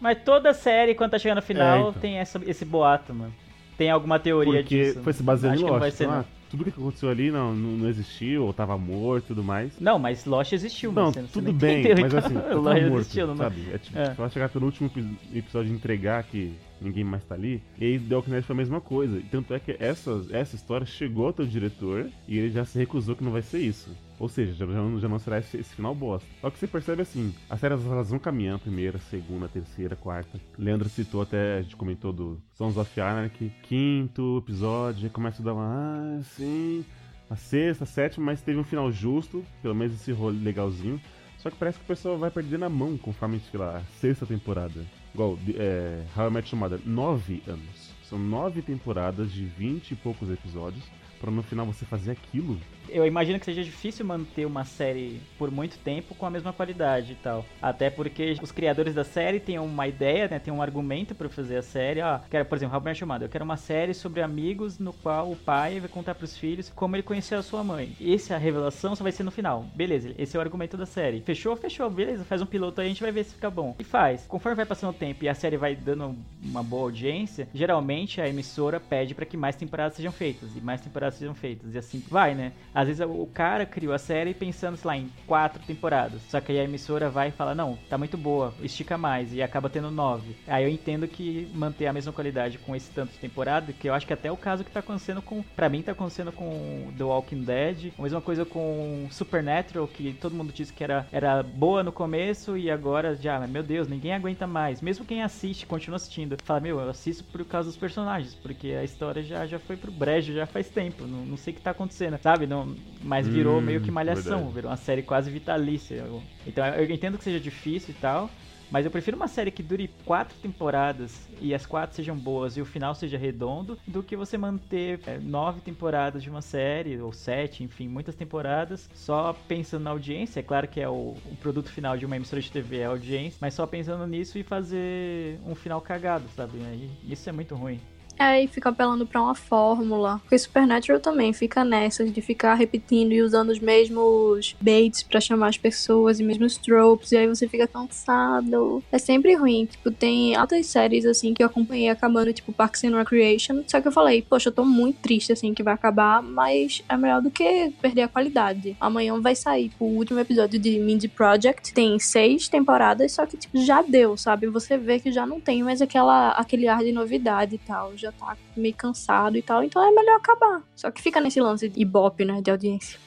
Mas 0.00 0.22
toda 0.24 0.54
série, 0.54 0.94
quando 0.94 1.10
tá 1.10 1.18
chegando 1.18 1.36
no 1.38 1.42
final, 1.42 1.76
É, 1.76 1.80
então. 1.80 1.92
tem 1.94 2.16
essa- 2.18 2.40
esse 2.46 2.64
boato, 2.64 3.12
mano. 3.12 3.34
Tem 3.76 3.90
alguma 3.90 4.18
teoria 4.20 4.60
Porque 4.60 4.84
disso. 4.84 5.00
foi 5.02 5.12
se 5.12 5.22
baseando 5.22 5.56
Acho 5.56 5.66
em 5.66 5.70
Lost. 5.70 5.96
ser, 5.96 6.08
ah, 6.08 6.24
tudo 6.50 6.64
que 6.64 6.70
aconteceu 6.70 7.08
ali 7.08 7.30
não, 7.30 7.54
não, 7.54 7.70
não 7.78 7.88
existiu, 7.88 8.44
ou 8.44 8.52
tava 8.52 8.76
morto 8.78 9.24
e 9.24 9.28
tudo 9.28 9.42
mais. 9.42 9.72
Não, 9.80 9.98
mas 9.98 10.24
Lost 10.26 10.52
existiu, 10.52 10.92
Não. 10.92 11.10
Você- 11.12 11.22
tudo 11.32 11.52
bem, 11.52 11.80
entendeu, 11.80 12.02
mas 12.02 12.14
assim, 12.14 12.34
Lost 12.34 12.54
morto, 12.82 12.98
existiu, 13.00 13.26
não- 13.26 13.36
sabe? 13.36 13.66
É 13.72 13.78
tipo, 13.78 13.98
É. 13.98 14.14
só 14.14 14.28
chegar 14.28 14.48
pelo 14.50 14.66
último 14.66 14.90
epi- 14.94 15.16
episódio 15.38 15.72
e 15.72 15.74
entregar 15.74 16.22
que 16.24 16.54
ninguém 16.80 17.04
mais 17.04 17.24
tá 17.24 17.34
ali. 17.34 17.62
E 17.78 17.84
aí 17.86 17.98
The 17.98 18.14
Walking 18.14 18.30
Dead 18.32 18.42
foi 18.44 18.54
a 18.54 18.56
mesma 18.56 18.80
coisa. 18.80 19.16
E 19.18 19.22
Tanto 19.22 19.54
é 19.54 19.58
que 19.58 19.76
essa, 19.78 20.22
essa 20.30 20.56
história 20.56 20.86
chegou 20.86 21.26
ao 21.26 21.32
teu 21.32 21.46
diretor 21.46 22.06
e 22.28 22.38
ele 22.38 22.50
já 22.50 22.64
se 22.64 22.78
recusou 22.78 23.14
que 23.16 23.24
não 23.24 23.32
vai 23.32 23.42
ser 23.42 23.58
isso. 23.60 23.90
Ou 24.20 24.28
seja, 24.28 24.52
já, 24.52 24.66
já 24.66 24.72
não, 24.74 25.00
já 25.00 25.08
não 25.08 25.18
será 25.18 25.38
esse, 25.38 25.56
esse 25.56 25.74
final 25.74 25.94
bosta. 25.94 26.28
Só 26.42 26.50
que 26.50 26.58
você 26.58 26.66
percebe 26.66 27.00
assim, 27.00 27.34
as 27.48 27.58
séries 27.58 27.84
elas 27.86 28.10
vão 28.10 28.18
caminhando, 28.18 28.60
primeira, 28.60 28.98
segunda, 28.98 29.48
terceira, 29.48 29.96
quarta. 29.96 30.38
Leandro 30.58 30.90
citou 30.90 31.22
até, 31.22 31.56
a 31.56 31.62
gente 31.62 31.74
comentou 31.74 32.12
do 32.12 32.38
Sons 32.52 32.76
of 32.76 33.00
Anarchy, 33.00 33.50
quinto 33.62 34.42
episódio, 34.44 35.04
aí 35.04 35.10
começa 35.10 35.40
a 35.40 35.44
dar 35.46 35.54
uma, 35.54 36.18
ah, 36.18 36.22
sim, 36.22 36.84
a 37.30 37.34
sexta, 37.34 37.84
a 37.84 37.86
sétima, 37.86 38.26
mas 38.26 38.42
teve 38.42 38.58
um 38.58 38.64
final 38.64 38.92
justo, 38.92 39.42
pelo 39.62 39.74
menos 39.74 39.94
esse 39.94 40.12
rolo 40.12 40.38
legalzinho. 40.38 41.00
Só 41.38 41.48
que 41.48 41.56
parece 41.56 41.78
que 41.78 41.84
o 41.84 41.88
pessoal 41.88 42.18
vai 42.18 42.30
perdendo 42.30 42.66
a 42.66 42.68
mão 42.68 42.98
conforme, 42.98 43.40
sei 43.50 43.58
lá, 43.58 43.78
a 43.78 43.84
sexta 43.98 44.26
temporada. 44.26 44.84
Igual, 45.14 45.38
é, 45.56 46.04
How 46.14 46.28
I 46.28 46.30
Met 46.30 46.54
Your 46.54 46.60
Mother, 46.60 46.80
nove 46.84 47.42
anos. 47.46 47.94
São 48.02 48.18
nove 48.18 48.60
temporadas 48.60 49.32
de 49.32 49.46
vinte 49.46 49.92
e 49.92 49.96
poucos 49.96 50.30
episódios, 50.30 50.84
pra 51.18 51.30
no 51.30 51.42
final 51.42 51.64
você 51.64 51.86
fazer 51.86 52.10
aquilo. 52.10 52.58
Eu 52.92 53.06
imagino 53.06 53.38
que 53.38 53.44
seja 53.44 53.62
difícil 53.62 54.04
manter 54.04 54.44
uma 54.46 54.64
série 54.64 55.20
por 55.38 55.50
muito 55.50 55.78
tempo 55.78 56.14
com 56.14 56.26
a 56.26 56.30
mesma 56.30 56.52
qualidade 56.52 57.12
e 57.12 57.16
tal. 57.16 57.44
Até 57.60 57.90
porque 57.90 58.36
os 58.42 58.52
criadores 58.52 58.94
da 58.94 59.04
série 59.04 59.40
têm 59.40 59.58
uma 59.58 59.86
ideia, 59.86 60.28
né? 60.28 60.38
Tem 60.38 60.52
um 60.52 60.62
argumento 60.62 61.14
pra 61.14 61.28
fazer 61.28 61.56
a 61.56 61.62
série. 61.62 62.00
Ah, 62.00 62.20
quero, 62.30 62.44
por 62.44 62.56
exemplo, 62.56 62.74
Robert 62.74 62.94
chamado. 62.94 63.24
Eu 63.24 63.28
quero 63.28 63.44
uma 63.44 63.56
série 63.56 63.94
sobre 63.94 64.22
amigos 64.22 64.78
no 64.78 64.92
qual 64.92 65.30
o 65.30 65.36
pai 65.36 65.80
vai 65.80 65.88
contar 65.88 66.14
pros 66.14 66.36
filhos 66.36 66.70
como 66.74 66.96
ele 66.96 67.02
conheceu 67.02 67.38
a 67.38 67.42
sua 67.42 67.62
mãe. 67.62 67.96
Essa 68.00 68.36
revelação 68.36 68.94
só 68.94 69.02
vai 69.02 69.12
ser 69.12 69.22
no 69.22 69.30
final. 69.30 69.66
Beleza, 69.74 70.14
esse 70.18 70.36
é 70.36 70.38
o 70.38 70.42
argumento 70.42 70.76
da 70.76 70.86
série. 70.86 71.20
Fechou? 71.20 71.56
Fechou. 71.56 71.88
Beleza, 71.90 72.24
faz 72.24 72.42
um 72.42 72.46
piloto 72.46 72.80
aí, 72.80 72.86
a 72.86 72.90
gente 72.90 73.02
vai 73.02 73.12
ver 73.12 73.24
se 73.24 73.34
fica 73.34 73.50
bom. 73.50 73.74
E 73.78 73.84
faz. 73.84 74.24
Conforme 74.26 74.56
vai 74.56 74.66
passando 74.66 74.90
o 74.90 74.94
tempo 74.94 75.24
e 75.24 75.28
a 75.28 75.34
série 75.34 75.56
vai 75.56 75.74
dando 75.74 76.16
uma 76.42 76.62
boa 76.62 76.82
audiência, 76.82 77.48
geralmente 77.54 78.20
a 78.20 78.28
emissora 78.28 78.80
pede 78.80 79.14
pra 79.14 79.26
que 79.26 79.36
mais 79.36 79.56
temporadas 79.56 79.94
sejam 79.94 80.12
feitas 80.12 80.56
e 80.56 80.60
mais 80.60 80.80
temporadas 80.80 81.18
sejam 81.18 81.34
feitas. 81.34 81.74
E 81.74 81.78
assim 81.78 82.02
vai, 82.08 82.34
né? 82.34 82.52
Às 82.80 82.88
vezes 82.88 83.06
o 83.06 83.26
cara 83.26 83.66
criou 83.66 83.92
a 83.92 83.98
série 83.98 84.32
pensando, 84.32 84.74
sei 84.78 84.88
lá, 84.88 84.96
em 84.96 85.10
quatro 85.26 85.62
temporadas. 85.66 86.22
Só 86.30 86.40
que 86.40 86.50
aí 86.50 86.60
a 86.60 86.64
emissora 86.64 87.10
vai 87.10 87.28
e 87.28 87.32
fala, 87.32 87.54
não, 87.54 87.78
tá 87.90 87.98
muito 87.98 88.16
boa, 88.16 88.54
estica 88.62 88.96
mais. 88.96 89.34
E 89.34 89.42
acaba 89.42 89.68
tendo 89.68 89.90
nove. 89.90 90.34
Aí 90.48 90.64
eu 90.64 90.70
entendo 90.70 91.06
que 91.06 91.46
manter 91.52 91.86
a 91.86 91.92
mesma 91.92 92.10
qualidade 92.10 92.56
com 92.56 92.74
esse 92.74 92.90
tanto 92.90 93.12
de 93.12 93.18
temporada, 93.18 93.70
que 93.74 93.86
eu 93.86 93.92
acho 93.92 94.06
que 94.06 94.14
até 94.14 94.28
é 94.28 94.32
o 94.32 94.36
caso 94.36 94.64
que 94.64 94.70
tá 94.70 94.80
acontecendo 94.80 95.20
com. 95.20 95.42
Pra 95.54 95.68
mim 95.68 95.82
tá 95.82 95.92
acontecendo 95.92 96.32
com 96.32 96.90
The 96.96 97.04
Walking 97.04 97.44
Dead. 97.44 97.92
A 97.98 98.02
mesma 98.02 98.22
coisa 98.22 98.46
com 98.46 99.06
Supernatural, 99.10 99.86
que 99.86 100.14
todo 100.14 100.34
mundo 100.34 100.50
disse 100.50 100.72
que 100.72 100.82
era, 100.82 101.06
era 101.12 101.42
boa 101.42 101.82
no 101.82 101.92
começo 101.92 102.56
e 102.56 102.70
agora 102.70 103.14
já, 103.14 103.38
meu 103.46 103.62
Deus, 103.62 103.88
ninguém 103.88 104.14
aguenta 104.14 104.46
mais. 104.46 104.80
Mesmo 104.80 105.04
quem 105.04 105.22
assiste, 105.22 105.66
continua 105.66 105.96
assistindo. 105.96 106.38
Fala, 106.44 106.60
meu, 106.60 106.80
eu 106.80 106.88
assisto 106.88 107.24
por 107.24 107.44
causa 107.44 107.68
dos 107.68 107.76
personagens, 107.76 108.34
porque 108.34 108.68
a 108.68 108.84
história 108.84 109.22
já, 109.22 109.46
já 109.46 109.58
foi 109.58 109.76
pro 109.76 109.92
brejo 109.92 110.32
já 110.32 110.46
faz 110.46 110.70
tempo. 110.70 111.06
Não, 111.06 111.26
não 111.26 111.36
sei 111.36 111.52
o 111.52 111.56
que 111.56 111.62
tá 111.62 111.72
acontecendo, 111.72 112.18
sabe? 112.22 112.46
Não, 112.46 112.59
mas 113.02 113.26
virou 113.26 113.58
Hum, 113.60 113.64
meio 113.64 113.80
que 113.80 113.90
malhação, 113.90 114.38
verdade. 114.38 114.54
virou 114.54 114.70
uma 114.70 114.76
série 114.76 115.02
quase 115.02 115.30
vitalícia. 115.30 116.04
Então 116.46 116.64
eu 116.66 116.90
entendo 116.90 117.18
que 117.18 117.24
seja 117.24 117.40
difícil 117.40 117.90
e 117.90 118.00
tal. 118.00 118.30
Mas 118.70 118.84
eu 118.84 118.90
prefiro 118.92 119.16
uma 119.16 119.26
série 119.26 119.50
que 119.50 119.64
dure 119.64 119.90
quatro 120.04 120.36
temporadas 120.40 121.28
e 121.40 121.52
as 121.52 121.66
quatro 121.66 121.96
sejam 121.96 122.16
boas 122.16 122.56
e 122.56 122.60
o 122.60 122.64
final 122.64 122.94
seja 122.94 123.18
redondo 123.18 123.76
do 123.84 124.00
que 124.00 124.16
você 124.16 124.38
manter 124.38 125.00
é, 125.08 125.18
nove 125.18 125.60
temporadas 125.60 126.22
de 126.22 126.30
uma 126.30 126.40
série, 126.40 126.96
ou 127.00 127.12
sete, 127.12 127.64
enfim, 127.64 127.88
muitas 127.88 128.14
temporadas, 128.14 128.88
só 128.94 129.32
pensando 129.48 129.82
na 129.82 129.90
audiência. 129.90 130.38
É 130.38 130.42
claro 130.44 130.68
que 130.68 130.80
é 130.80 130.88
o, 130.88 131.16
o 131.26 131.36
produto 131.40 131.68
final 131.68 131.96
de 131.96 132.06
uma 132.06 132.14
emissora 132.14 132.40
de 132.40 132.52
TV 132.52 132.78
é 132.78 132.84
a 132.84 132.90
audiência, 132.90 133.38
mas 133.40 133.54
só 133.54 133.66
pensando 133.66 134.06
nisso 134.06 134.38
e 134.38 134.44
fazer 134.44 135.40
um 135.44 135.56
final 135.56 135.80
cagado, 135.80 136.28
sabe? 136.36 136.58
Aí, 136.64 136.88
isso 137.08 137.28
é 137.28 137.32
muito 137.32 137.56
ruim. 137.56 137.80
Aí 138.20 138.46
fica 138.46 138.68
apelando 138.68 139.06
pra 139.06 139.22
uma 139.22 139.34
fórmula. 139.34 140.18
Porque 140.18 140.38
Supernatural 140.38 141.00
também 141.00 141.32
fica 141.32 141.64
nessas 141.64 142.12
de 142.12 142.20
ficar 142.20 142.54
repetindo 142.54 143.12
e 143.12 143.22
usando 143.22 143.48
os 143.48 143.58
mesmos 143.58 144.54
baits 144.60 145.02
pra 145.02 145.20
chamar 145.20 145.48
as 145.48 145.56
pessoas 145.56 146.20
e 146.20 146.22
mesmos 146.22 146.58
tropes. 146.58 147.12
E 147.12 147.16
aí 147.16 147.26
você 147.26 147.48
fica 147.48 147.66
cansado. 147.66 148.84
É 148.92 148.98
sempre 148.98 149.34
ruim. 149.34 149.64
Tipo, 149.64 149.90
tem 149.90 150.36
altas 150.36 150.66
séries 150.66 151.06
assim 151.06 151.32
que 151.32 151.42
eu 151.42 151.46
acompanhei 151.46 151.88
acabando, 151.88 152.30
tipo 152.32 152.52
Parks 152.52 152.84
and 152.84 152.94
Recreation. 152.94 153.62
Só 153.66 153.80
que 153.80 153.88
eu 153.88 153.92
falei, 153.92 154.20
poxa, 154.20 154.50
eu 154.50 154.52
tô 154.52 154.66
muito 154.66 154.98
triste 155.00 155.32
assim 155.32 155.54
que 155.54 155.62
vai 155.62 155.72
acabar, 155.72 156.22
mas 156.22 156.84
é 156.90 156.96
melhor 156.98 157.22
do 157.22 157.30
que 157.30 157.72
perder 157.80 158.02
a 158.02 158.08
qualidade. 158.08 158.76
Amanhã 158.78 159.18
vai 159.18 159.34
sair 159.34 159.70
tipo, 159.70 159.86
o 159.86 159.96
último 159.96 160.20
episódio 160.20 160.58
de 160.58 160.78
Mindy 160.78 161.08
Project. 161.08 161.72
Tem 161.72 161.98
seis 161.98 162.48
temporadas, 162.48 163.12
só 163.12 163.24
que 163.24 163.38
tipo, 163.38 163.58
já 163.64 163.80
deu, 163.80 164.14
sabe? 164.18 164.46
Você 164.48 164.76
vê 164.76 165.00
que 165.00 165.10
já 165.10 165.24
não 165.24 165.40
tem 165.40 165.62
mais 165.62 165.80
aquela, 165.80 166.32
aquele 166.32 166.68
ar 166.68 166.84
de 166.84 166.92
novidade 166.92 167.54
e 167.54 167.58
tal. 167.58 167.96
Já 167.96 168.09
tá 168.12 168.36
meio 168.56 168.74
cansado 168.74 169.36
e 169.36 169.42
tal. 169.42 169.62
Então 169.62 169.82
é 169.82 169.90
melhor 169.90 170.16
acabar. 170.16 170.62
Só 170.74 170.90
que 170.90 171.02
fica 171.02 171.20
nesse 171.20 171.40
lance 171.40 171.68
de 171.68 171.80
ibope, 171.80 172.24
né? 172.24 172.40
De 172.40 172.50
audiência. 172.50 172.98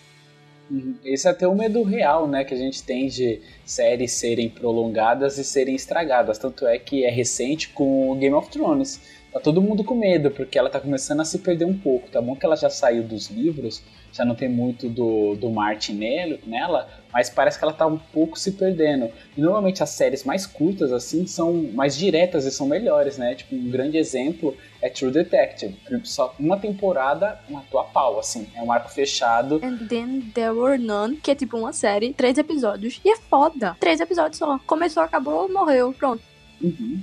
Uhum. 0.70 0.96
Esse 1.04 1.28
é 1.28 1.32
até 1.32 1.48
o 1.48 1.54
medo 1.54 1.84
real, 1.84 2.28
né, 2.28 2.44
que 2.44 2.54
a 2.54 2.58
gente 2.58 2.82
tem 2.84 3.08
de 3.08 3.42
séries 3.66 4.14
serem 4.14 4.50
prolongadas 4.50 5.38
e 5.38 5.44
serem 5.44 5.76
estragadas. 5.76 6.38
Tanto 6.38 6.66
é 6.66 6.80
que 6.80 7.04
é 7.06 7.10
recente 7.10 7.70
com 7.70 8.18
Game 8.18 8.36
of 8.36 8.50
Thrones. 8.50 9.00
Tá 9.32 9.40
todo 9.40 9.62
mundo 9.62 9.84
com 9.84 9.96
medo, 9.96 10.32
porque 10.32 10.58
ela 10.58 10.70
tá 10.70 10.80
começando 10.80 11.22
a 11.22 11.26
se 11.26 11.40
perder 11.40 11.66
um 11.66 11.78
pouco. 11.78 12.10
Tá 12.10 12.22
bom 12.22 12.36
que 12.36 12.46
ela 12.46 12.56
já 12.56 12.70
saiu 12.70 13.04
dos 13.04 13.30
livros, 13.30 13.84
já 14.14 14.24
não 14.24 14.36
tem 14.36 14.48
muito 14.48 14.88
do, 14.88 15.36
do 15.36 15.50
Martin 15.50 15.94
nele, 15.94 16.40
nela, 16.46 16.88
mas 17.12 17.30
parece 17.30 17.58
que 17.58 17.64
ela 17.66 17.74
tá 17.74 17.86
um 17.88 17.98
pouco 17.98 18.38
se 18.38 18.52
perdendo. 18.52 19.12
E 19.36 19.42
normalmente 19.42 19.82
as 19.82 19.90
séries 19.90 20.24
mais 20.24 20.46
curtas, 20.46 20.92
assim, 20.94 21.26
são 21.26 21.54
mais 21.74 21.98
diretas 21.98 22.46
e 22.46 22.52
são 22.52 22.68
melhores, 22.68 23.18
né? 23.18 23.34
Tipo, 23.34 23.56
um 23.56 23.70
grande 23.70 23.98
exemplo 23.98 24.56
é 24.82 24.88
True 24.88 25.12
Detective. 25.12 25.76
Só 26.04 26.34
uma 26.40 26.58
temporada 26.58 27.40
matou 27.50 27.80
a 27.80 27.84
pau, 27.86 28.20
assim. 28.20 28.48
É 28.56 28.62
um 28.62 28.72
arco 28.72 28.90
fechado. 28.90 29.60
And 29.64 29.88
then 29.88 30.22
there 30.34 30.52
were 30.52 30.78
none, 30.78 31.18
que 31.18 31.32
é 31.32 31.36
tipo 31.36 31.58
uma 31.58 31.74
série, 31.74 32.14
três 32.14 32.38
episódios. 32.38 33.02
E 33.04 33.10
é 33.10 33.16
foda. 33.16 33.76
Três 33.80 34.00
episódios 34.00 34.38
só. 34.38 34.60
Começou, 34.66 35.02
acabou, 35.02 35.52
morreu. 35.52 35.94
Pronto. 35.94 36.22
Uhum. 36.62 37.02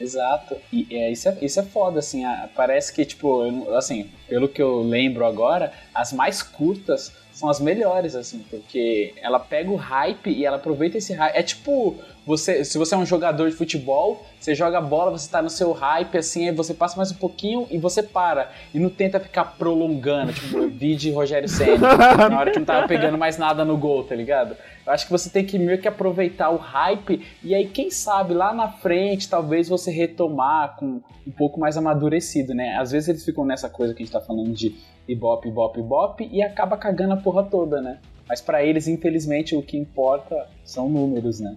Exato. 0.00 0.56
E 0.72 0.86
é, 0.90 1.10
isso, 1.10 1.28
é, 1.28 1.38
isso 1.42 1.58
é 1.60 1.62
foda, 1.62 1.98
assim. 2.00 2.24
a- 2.24 2.48
parece 2.54 2.92
que, 2.92 3.04
tipo, 3.04 3.44
eu 3.44 3.76
assim, 3.76 4.10
pelo 4.28 4.48
que 4.48 4.60
eu 4.62 4.80
lembro 4.82 5.24
agora, 5.24 5.72
as 5.94 6.12
mais 6.12 6.42
curtas 6.42 7.12
são 7.32 7.48
as 7.48 7.60
melhores, 7.60 8.14
assim, 8.14 8.38
porque 8.50 9.12
ela 9.20 9.38
pega 9.38 9.70
o 9.70 9.76
hype 9.76 10.30
e 10.30 10.44
ela 10.44 10.56
aproveita 10.56 10.98
esse 10.98 11.12
hype. 11.12 11.34
É 11.36 11.42
tipo, 11.42 11.96
você, 12.26 12.64
se 12.64 12.76
você 12.76 12.96
é 12.96 12.98
um 12.98 13.06
jogador 13.06 13.48
de 13.48 13.54
futebol, 13.54 14.26
você 14.40 14.52
joga 14.52 14.80
bola, 14.80 15.12
você 15.12 15.30
tá 15.30 15.40
no 15.40 15.48
seu 15.48 15.70
hype, 15.70 16.18
assim, 16.18 16.48
aí 16.48 16.54
você 16.54 16.74
passa 16.74 16.96
mais 16.96 17.12
um 17.12 17.14
pouquinho 17.14 17.68
e 17.70 17.78
você 17.78 18.02
para. 18.02 18.50
E 18.74 18.80
não 18.80 18.90
tenta 18.90 19.20
ficar 19.20 19.44
prolongando, 19.56 20.32
tipo, 20.32 20.66
vídeo 20.66 21.14
Rogério 21.14 21.48
Senna, 21.48 22.28
na 22.28 22.38
hora 22.38 22.50
que 22.50 22.58
não 22.58 22.66
tava 22.66 22.88
pegando 22.88 23.16
mais 23.16 23.38
nada 23.38 23.64
no 23.64 23.76
gol, 23.76 24.02
tá 24.02 24.16
ligado? 24.16 24.56
Eu 24.84 24.92
acho 24.92 25.06
que 25.06 25.12
você 25.12 25.30
tem 25.30 25.44
que 25.44 25.56
meio 25.56 25.80
que 25.80 25.86
aproveitar 25.86 26.50
o 26.50 26.56
hype 26.56 27.24
e 27.44 27.54
aí, 27.54 27.68
quem 27.68 27.92
sabe, 27.92 28.34
lá 28.34 28.52
na 28.52 28.68
frente, 28.68 29.28
talvez 29.28 29.68
você 29.68 29.92
retomar 29.92 30.74
com 30.76 31.00
um 31.24 31.30
pouco 31.30 31.60
mais 31.60 31.76
amadurecido, 31.76 32.54
né? 32.54 32.76
Às 32.76 32.90
vezes 32.90 33.08
eles 33.08 33.24
ficam 33.24 33.44
nessa 33.44 33.68
coisa 33.68 33.94
que 33.94 34.02
a 34.02 34.04
gente 34.04 34.12
tá 34.12 34.20
falando 34.20 34.52
de 34.52 34.74
ibope, 35.06 35.48
ibope, 35.48 35.78
ibope 35.78 36.28
e 36.32 36.42
acaba 36.42 36.76
cagando 36.76 37.14
a 37.14 37.16
porra 37.16 37.44
toda, 37.44 37.80
né? 37.80 37.98
Mas 38.28 38.40
pra 38.40 38.64
eles, 38.64 38.88
infelizmente, 38.88 39.54
o 39.54 39.62
que 39.62 39.76
importa 39.76 40.48
são 40.64 40.88
números, 40.88 41.38
né? 41.38 41.56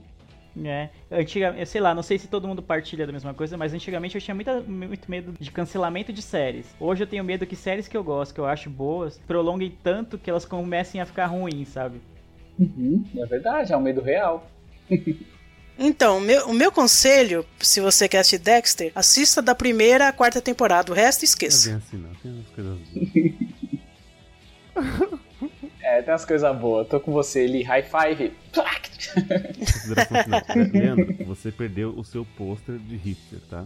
É, 0.66 0.90
antiga, 1.12 1.56
eu 1.58 1.66
sei 1.66 1.80
lá, 1.80 1.94
não 1.96 2.04
sei 2.04 2.18
se 2.18 2.28
todo 2.28 2.48
mundo 2.48 2.62
partilha 2.62 3.06
da 3.06 3.14
mesma 3.14 3.34
coisa, 3.34 3.56
mas 3.58 3.74
antigamente 3.74 4.16
eu 4.16 4.22
tinha 4.22 4.36
muita, 4.36 4.60
muito 4.62 5.10
medo 5.10 5.34
de 5.40 5.52
cancelamento 5.52 6.12
de 6.12 6.22
séries. 6.22 6.66
Hoje 6.80 7.04
eu 7.04 7.08
tenho 7.08 7.24
medo 7.24 7.46
que 7.46 7.56
séries 7.56 7.88
que 7.88 7.96
eu 7.96 8.04
gosto, 8.04 8.34
que 8.34 8.40
eu 8.40 8.46
acho 8.46 8.70
boas, 8.70 9.18
prolonguem 9.28 9.78
tanto 9.84 10.18
que 10.18 10.30
elas 10.30 10.46
comecem 10.46 11.00
a 11.00 11.06
ficar 11.06 11.28
ruins, 11.28 11.70
sabe? 11.70 12.02
Uhum, 12.60 13.06
é 13.18 13.26
verdade, 13.26 13.72
é 13.72 13.78
um 13.78 13.82
medo 13.82 14.02
real. 14.02 14.50
Então, 15.82 16.20
meu- 16.20 16.46
o 16.50 16.54
meu 16.54 16.74
conselho, 16.74 17.46
se 17.58 17.80
você 17.80 18.10
quer 18.10 18.18
assistir 18.20 18.38
Dexter, 18.40 18.92
assista 18.94 19.42
da 19.42 19.56
primeira 19.56 20.10
à 20.10 20.12
quarta 20.12 20.42
temporada, 20.42 20.92
o 20.92 20.94
resto 20.96 21.22
Não 21.22 21.24
é 21.24 21.30
esqueça. 21.30 21.70
bem 21.70 21.78
assim, 21.78 21.98
não. 21.98 22.14
Tem 22.16 22.32
umas 22.34 22.50
coisas 22.50 22.80
É, 25.82 26.02
tem 26.02 26.12
umas 26.14 26.26
coisas 26.26 26.58
boas. 26.58 26.86
Tô 26.88 27.00
com 27.00 27.14
você 27.14 27.40
ali, 27.46 27.64
high 27.64 27.84
five. 27.84 28.34
Consideração 29.58 30.24
final. 30.24 30.42
Leandro, 30.74 31.26
você 31.26 31.52
perdeu 31.52 31.94
o 31.98 32.04
seu 32.04 32.26
pôster 32.26 32.78
de 32.78 32.96
Hitler, 32.96 33.42
tá? 33.50 33.66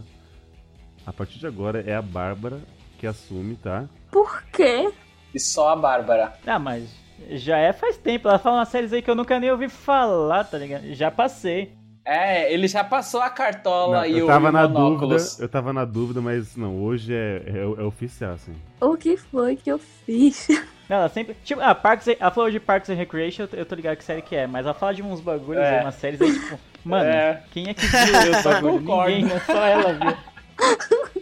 A 1.06 1.12
partir 1.12 1.38
de 1.38 1.46
agora 1.46 1.82
é 1.86 1.94
a 1.94 2.02
Bárbara 2.02 2.60
que 2.98 3.06
assume, 3.06 3.56
tá? 3.56 3.86
Por 4.10 4.42
quê? 4.44 4.90
E 5.34 5.40
só 5.40 5.70
a 5.70 5.76
Bárbara. 5.76 6.34
Ah, 6.46 6.58
mas 6.58 6.88
já 7.30 7.58
é 7.58 7.72
faz 7.72 7.96
tempo. 7.96 8.28
Ela 8.28 8.38
fala 8.38 8.58
umas 8.58 8.68
séries 8.68 8.92
aí 8.92 9.02
que 9.02 9.10
eu 9.10 9.14
nunca 9.14 9.38
nem 9.38 9.50
ouvi 9.50 9.68
falar, 9.68 10.44
tá 10.44 10.58
ligado? 10.58 10.92
Já 10.94 11.10
passei. 11.10 11.72
É, 12.04 12.52
ele 12.52 12.68
já 12.68 12.84
passou 12.84 13.22
a 13.22 13.30
cartola 13.30 14.00
Não, 14.00 14.06
e 14.06 14.18
eu 14.18 14.26
o, 14.26 14.28
tava 14.28 14.52
na 14.52 14.66
dúvida, 14.66 15.16
eu 15.38 15.48
tava 15.48 15.72
na 15.72 15.84
dúvida, 15.86 16.20
mas 16.20 16.54
não, 16.54 16.76
hoje 16.82 17.14
é, 17.14 17.42
é, 17.46 17.58
é 17.60 17.82
oficial, 17.82 18.34
assim. 18.34 18.52
O 18.80 18.94
que 18.96 19.16
foi 19.16 19.56
que 19.56 19.70
eu 19.72 19.78
fiz? 19.78 20.48
Não, 20.86 20.96
ela 20.98 21.08
sempre. 21.08 21.34
Tipo, 21.42 21.62
ah, 21.62 21.74
Parks, 21.74 22.08
ela 22.08 22.30
falou 22.30 22.50
de 22.50 22.60
Parks 22.60 22.90
and 22.90 22.94
Recreation, 22.96 23.48
eu 23.54 23.64
tô- 23.64 23.74
ligado 23.74 23.96
que 23.96 24.04
série 24.04 24.20
que 24.20 24.36
é, 24.36 24.46
mas 24.46 24.66
ela 24.66 24.74
fala 24.74 24.92
de 24.92 25.02
uns 25.02 25.18
bagulhos, 25.18 25.62
É. 25.62 25.80
umas 25.80 25.94
séries 25.94 26.20
aí, 26.20 26.30
tipo, 26.38 26.58
mano, 26.84 27.06
É. 27.08 27.42
quem 27.52 27.70
é 27.70 27.72
que 27.72 27.86
viu 27.86 28.32
esse 28.32 28.42
só 28.42 28.52
bagulho? 28.52 28.80
concordo. 28.80 29.10
Ninguém? 29.16 29.40
Só 29.46 29.64
ela 29.64 29.92
viu. 29.94 30.16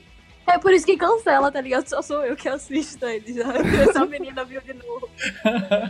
É 0.46 0.58
por 0.58 0.72
isso 0.72 0.84
que 0.84 0.96
cancela, 0.96 1.50
tá 1.52 1.60
ligado? 1.60 1.88
Só 1.88 2.02
sou 2.02 2.24
eu 2.24 2.34
que 2.36 2.48
assisto 2.48 3.06
ele 3.06 3.32
já. 3.34 3.44
Essa 3.88 4.04
menina 4.04 4.44
viu 4.44 4.60
de 4.60 4.74
novo. 4.74 5.08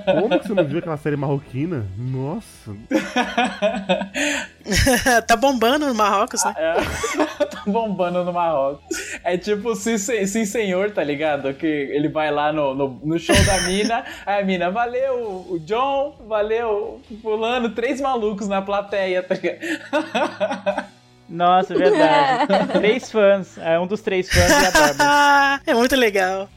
Como 0.04 0.38
que 0.38 0.46
você 0.46 0.54
não 0.54 0.64
viu 0.64 0.78
aquela 0.78 0.96
série 0.96 1.16
marroquina? 1.16 1.86
Nossa. 1.96 2.72
tá 5.26 5.36
bombando 5.36 5.86
no 5.86 5.94
Marrocos, 5.94 6.44
né? 6.44 6.54
É, 6.56 6.74
tá 7.46 7.62
bombando 7.66 8.24
no 8.24 8.32
Marrocos. 8.32 8.96
É 9.24 9.36
tipo 9.38 9.74
sim, 9.74 9.96
Se- 9.98 10.26
sim 10.26 10.44
senhor, 10.44 10.90
tá 10.90 11.02
ligado? 11.02 11.52
Que 11.54 11.66
ele 11.66 12.08
vai 12.08 12.30
lá 12.30 12.52
no, 12.52 12.74
no, 12.74 13.00
no 13.02 13.18
show 13.18 13.34
da 13.44 13.60
mina, 13.62 14.04
aí 14.26 14.42
a 14.42 14.44
mina, 14.44 14.70
valeu 14.70 15.46
o 15.48 15.58
John, 15.60 16.14
valeu 16.26 17.00
fulano, 17.22 17.70
três 17.70 18.00
malucos 18.00 18.48
na 18.48 18.60
plateia, 18.62 19.22
tá 19.22 19.34
ligado? 19.34 20.92
Nossa, 21.32 21.72
é 21.72 21.78
verdade. 21.78 22.72
três 22.78 23.10
fãs. 23.10 23.56
É 23.56 23.80
um 23.80 23.86
dos 23.86 24.02
três 24.02 24.28
fãs 24.28 24.50
e 24.50 24.66
a 24.66 24.70
Bárbara. 24.70 25.62
é 25.66 25.74
muito 25.74 25.96
legal. 25.96 26.48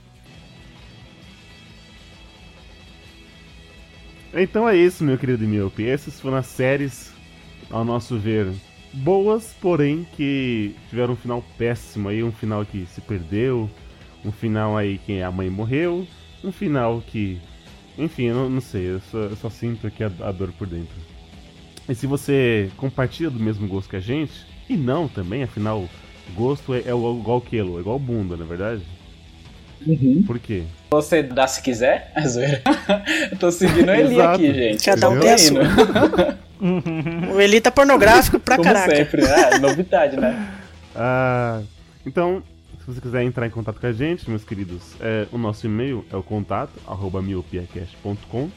Então 4.34 4.68
é 4.68 4.76
isso, 4.76 5.02
meu 5.02 5.18
querido 5.18 5.48
Miope. 5.48 5.88
Essas 5.88 6.20
foram 6.20 6.36
as 6.36 6.48
séries, 6.48 7.14
ao 7.72 7.86
nosso 7.86 8.20
ver, 8.20 8.52
boas, 8.92 9.56
porém 9.62 10.06
que 10.18 10.76
tiveram 10.90 11.14
um 11.14 11.16
final 11.18 11.42
péssimo 11.58 12.10
aí, 12.10 12.22
um 12.22 12.34
final 12.34 12.66
que 12.66 12.86
se 12.88 13.00
perdeu, 13.00 13.70
um 14.26 14.32
final 14.32 14.76
aí 14.76 14.98
que 14.98 15.22
a 15.22 15.32
mãe 15.32 15.50
morreu, 15.50 16.06
um 16.44 16.52
final 16.52 17.02
que. 17.08 17.40
Enfim, 17.98 18.24
eu 18.26 18.36
não, 18.36 18.50
não 18.50 18.62
sei, 18.62 18.92
eu 18.92 19.00
só, 19.10 19.20
eu 19.20 19.38
só 19.38 19.50
sinto 19.50 19.88
aqui 19.88 20.04
a, 20.04 20.08
a 20.08 20.34
dor 20.34 20.52
por 20.52 20.68
dentro. 20.68 20.98
E 21.88 21.96
se 21.96 22.06
você 22.06 22.70
compartilha 22.76 23.30
do 23.30 23.40
mesmo 23.40 23.66
gosto 23.70 23.90
que 23.90 23.96
a 23.96 24.02
gente, 24.02 24.55
e 24.70 24.76
não 24.76 25.08
também, 25.08 25.44
afinal, 25.44 25.88
gosto 26.36 26.74
é, 26.74 26.80
é 26.80 26.90
igual 26.90 27.42
que 27.42 27.58
Elo, 27.58 27.78
é 27.78 27.82
igual 27.82 28.00
bunda, 28.00 28.36
na 28.36 28.44
é 28.46 28.48
verdade? 28.48 28.82
Por 30.26 30.40
quê? 30.40 30.64
Você 30.92 31.22
dá 31.22 31.48
se 31.48 31.62
quiser, 31.62 32.12
é 32.16 32.28
zoeira. 32.28 32.62
Eu 33.32 33.38
tô 33.38 33.52
seguindo 33.52 33.90
ele 33.92 34.14
Exato. 34.16 34.36
aqui, 34.36 34.54
gente. 34.54 34.86
Cada 34.86 35.10
um 35.10 35.16
Tô 35.16 35.20
tem 35.22 35.30
a 35.30 35.34
indo. 35.34 35.42
sua. 35.42 37.34
O 37.36 37.42
Eli 37.42 37.62
tá 37.62 37.70
pornográfico 37.70 38.40
pra 38.40 38.56
Como 38.56 38.68
caraca. 38.68 38.96
sempre, 38.96 39.22
né? 39.22 39.60
Novidade, 39.60 40.18
né? 40.18 40.52
Ah, 40.98 41.62
então, 42.06 42.42
se 42.80 42.86
você 42.86 43.02
quiser 43.02 43.22
entrar 43.24 43.46
em 43.46 43.50
contato 43.50 43.82
com 43.82 43.86
a 43.86 43.92
gente, 43.92 44.30
meus 44.30 44.46
queridos, 44.46 44.82
é, 45.02 45.28
o 45.30 45.38
nosso 45.38 45.66
e-mail 45.66 46.06
é 46.10 46.16
o 46.16 46.24
contato 46.24 46.72
arroba 46.88 47.22
miopiacast.com, 47.22 48.50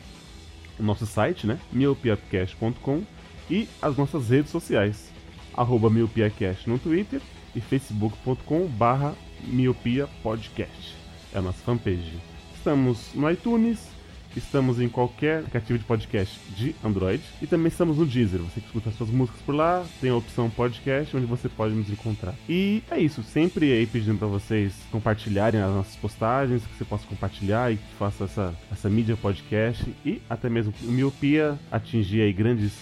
o 0.78 0.82
nosso 0.84 1.04
site, 1.04 1.48
né, 1.48 1.58
miopiacast.com 1.72 3.02
e 3.50 3.68
as 3.82 3.96
nossas 3.96 4.28
redes 4.28 4.52
sociais, 4.52 5.10
arroba 5.58 5.90
miopiacast 5.90 6.68
no 6.68 6.78
Twitter 6.78 7.20
e 7.54 7.60
facebook.com 7.60 8.66
barra 8.66 9.14
miopiapodcast, 9.44 10.96
é 11.34 11.38
a 11.38 11.42
nossa 11.42 11.58
fanpage. 11.64 12.14
Estamos 12.54 13.12
no 13.14 13.30
iTunes, 13.30 13.88
Estamos 14.36 14.78
em 14.80 14.88
qualquer 14.88 15.40
aplicativo 15.40 15.78
de 15.78 15.84
podcast 15.84 16.38
de 16.54 16.74
Android. 16.84 17.22
E 17.40 17.46
também 17.46 17.68
estamos 17.68 17.96
no 17.96 18.06
Deezer. 18.06 18.40
Você 18.40 18.60
que 18.60 18.66
escuta 18.66 18.90
suas 18.92 19.10
músicas 19.10 19.40
por 19.42 19.54
lá, 19.54 19.84
tem 20.00 20.10
a 20.10 20.14
opção 20.14 20.50
podcast 20.50 21.16
onde 21.16 21.26
você 21.26 21.48
pode 21.48 21.74
nos 21.74 21.90
encontrar. 21.90 22.34
E 22.48 22.82
é 22.90 23.00
isso. 23.00 23.22
Sempre 23.22 23.72
aí 23.72 23.86
pedindo 23.86 24.18
para 24.18 24.28
vocês 24.28 24.74
compartilharem 24.92 25.60
as 25.60 25.70
nossas 25.70 25.96
postagens, 25.96 26.62
que 26.64 26.76
você 26.76 26.84
possa 26.84 27.06
compartilhar 27.06 27.72
e 27.72 27.78
que 27.78 27.94
faça 27.98 28.24
essa, 28.24 28.54
essa 28.70 28.88
mídia 28.88 29.16
podcast. 29.16 29.84
E 30.04 30.20
até 30.28 30.48
mesmo 30.48 30.72
o 30.82 30.92
Miopia 30.92 31.58
atingir 31.72 32.20
aí 32.20 32.32
grandes 32.32 32.74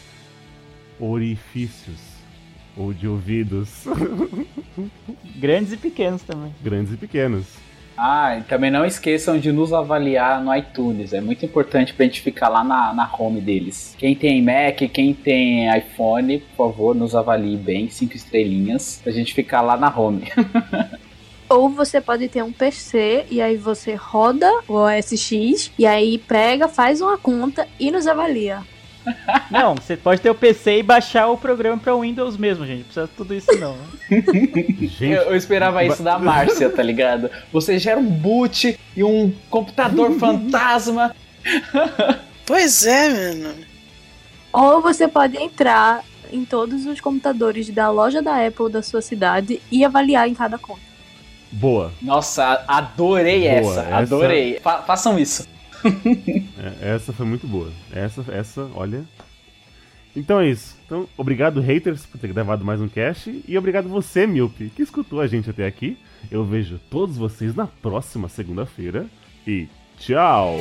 orifícios 0.99 2.16
ou 2.77 2.93
de 2.93 3.09
ouvidos 3.09 3.69
Grandes 5.37 5.73
e 5.73 5.77
pequenos 5.77 6.23
também. 6.23 6.55
grandes 6.63 6.93
e 6.93 6.97
pequenos. 6.97 7.47
Ah, 7.99 8.37
e 8.39 8.43
também 8.43 8.71
não 8.71 8.85
esqueçam 8.85 9.39
de 9.39 9.51
nos 9.51 9.73
avaliar 9.73 10.43
no 10.45 10.55
iTunes. 10.55 11.15
É 11.15 11.21
muito 11.21 11.47
importante 11.47 11.95
pra 11.95 12.05
gente 12.05 12.21
ficar 12.21 12.51
lá 12.51 12.63
na, 12.63 12.93
na 12.93 13.11
home 13.19 13.41
deles. 13.41 13.95
Quem 13.97 14.15
tem 14.15 14.43
Mac, 14.43 14.77
quem 14.93 15.15
tem 15.15 15.75
iPhone, 15.79 16.39
por 16.39 16.69
favor, 16.71 16.95
nos 16.95 17.15
avalie 17.15 17.57
bem, 17.57 17.89
cinco 17.89 18.15
estrelinhas, 18.15 19.01
pra 19.03 19.11
gente 19.13 19.33
ficar 19.33 19.63
lá 19.63 19.79
na 19.79 19.89
home. 19.99 20.25
Ou 21.49 21.71
você 21.71 22.01
pode 22.01 22.29
ter 22.29 22.43
um 22.43 22.53
PC 22.53 23.25
e 23.31 23.41
aí 23.41 23.57
você 23.57 23.95
roda 23.95 24.51
o 24.69 24.75
OS 24.75 25.15
X 25.19 25.71
e 25.79 25.87
aí 25.87 26.19
pega, 26.19 26.69
faz 26.69 27.01
uma 27.01 27.17
conta 27.17 27.67
e 27.81 27.91
nos 27.91 28.07
avalia. 28.07 28.63
Não, 29.51 29.75
você 29.75 29.97
pode 29.97 30.21
ter 30.21 30.31
o 30.31 30.35
PC 30.35 30.79
e 30.79 30.83
baixar 30.83 31.29
o 31.29 31.37
programa 31.39 31.79
pra 31.79 31.95
Windows 31.95 32.37
mesmo, 32.37 32.67
gente. 32.67 32.79
Não 32.79 32.85
precisa 32.85 33.07
de 33.07 33.13
tudo 33.13 33.35
isso 33.35 33.53
não. 33.59 33.77
né? 33.77 34.23
Gente, 34.81 35.05
Eu, 35.05 35.23
eu 35.23 35.37
esperava 35.37 35.85
isso 35.85 36.03
da 36.03 36.19
Márcia, 36.19 36.69
tá 36.71 36.83
ligado? 36.83 37.31
Você 37.53 37.79
gera 37.79 37.99
um 38.01 38.05
boot 38.11 38.79
e 38.97 39.05
um 39.05 39.33
computador 39.51 40.13
fantasma. 40.19 41.15
Pois 42.45 42.87
é, 42.87 43.35
mano. 43.35 43.55
Ou 44.53 44.81
você 44.81 45.07
pode 45.07 45.37
entrar 45.37 46.03
em 46.33 46.45
todos 46.45 46.87
os 46.87 47.01
computadores 47.01 47.69
da 47.71 47.91
loja 47.91 48.21
da 48.23 48.45
Apple 48.47 48.71
da 48.71 48.83
sua 48.83 49.01
cidade 49.03 49.61
e 49.71 49.85
avaliar 49.85 50.29
em 50.29 50.35
cada 50.35 50.59
conta. 50.59 50.81
boa. 51.53 51.93
Nossa, 52.03 52.65
adorei 52.67 53.41
Boa, 53.61 53.73
essa, 53.73 53.81
essa- 53.83 53.97
adorei. 53.97 54.59
Fa- 54.61 54.83
façam 54.83 55.19
isso. 55.19 55.47
É, 56.59 56.95
essa 56.95 57.13
foi 57.13 57.27
muito 57.27 57.47
boa. 57.47 57.71
Essa, 57.93 58.25
essa, 58.33 58.69
olha. 58.75 59.05
Então 60.15 60.41
é 60.41 60.49
isso. 60.49 60.77
Então, 60.87 61.07
obrigado, 61.17 61.61
haters, 61.61 62.07
por 62.07 62.19
ter 62.19 62.33
gravado 62.33 62.65
mais 62.65 62.81
um 62.81 62.89
cast. 62.89 63.43
E 63.47 63.59
obrigado 63.59 63.89
você, 63.89 64.27
Miope, 64.27 64.71
que 64.75 64.83
escutou 64.83 65.21
a 65.21 65.27
gente 65.27 65.51
até 65.51 65.67
aqui. 65.67 65.99
Eu 66.31 66.45
vejo 66.45 66.81
todos 66.91 67.17
vocês 67.17 67.55
na 67.55 67.67
próxima 67.67 68.29
segunda-feira. 68.29 69.07
E 69.47 69.69
tchau! 69.99 70.59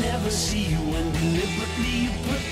Never 0.00 0.30
see 0.30 0.64
you 0.64 0.78
when 0.78 1.10
deliberately 1.12 2.04
you 2.04 2.10
put 2.26 2.47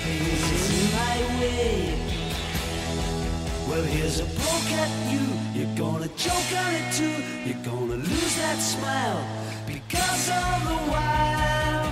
Well, 3.77 3.85
here's 3.85 4.19
a 4.19 4.25
poke 4.25 4.71
at 4.71 4.89
you. 5.13 5.21
You're 5.53 5.77
gonna 5.77 6.07
choke 6.17 6.51
on 6.63 6.73
it 6.73 6.93
too. 6.97 7.13
You're 7.45 7.63
gonna 7.63 8.01
lose 8.09 8.35
that 8.37 8.57
smile 8.57 9.21
because 9.67 10.31
all 10.31 10.59
the 10.65 10.79
while 10.91 11.85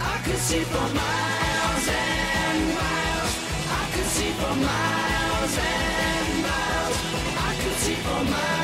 I 0.00 0.16
could 0.24 0.38
see 0.48 0.60
for 0.60 0.88
miles 1.02 1.86
and 1.92 2.58
miles. 2.80 3.32
I 3.80 3.84
could 3.92 4.10
see 4.16 4.32
for 4.40 4.54
miles 4.70 5.54
and 5.76 6.42
miles. 6.48 6.96
I 7.36 7.54
could 7.60 7.78
see 7.84 7.96
for 7.96 8.24
miles 8.24 8.63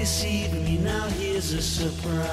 deceive 0.05 0.53
me, 0.53 0.77
now 0.77 1.09
here's 1.19 1.55
a 1.55 1.63
surprise. 1.63 2.27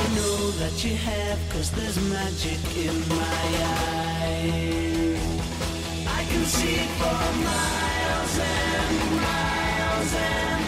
I 0.00 0.02
know 0.16 0.50
that 0.62 0.82
you 0.82 0.96
have, 0.96 1.38
cause 1.50 1.70
there's 1.70 1.96
magic 2.10 2.58
in 2.76 2.96
my 3.20 3.46
eyes. 4.18 5.22
I 6.18 6.24
can 6.30 6.44
see 6.44 6.74
for 6.98 7.22
miles 7.46 8.34
and 8.50 8.96
miles 9.22 10.14
and 10.16 10.61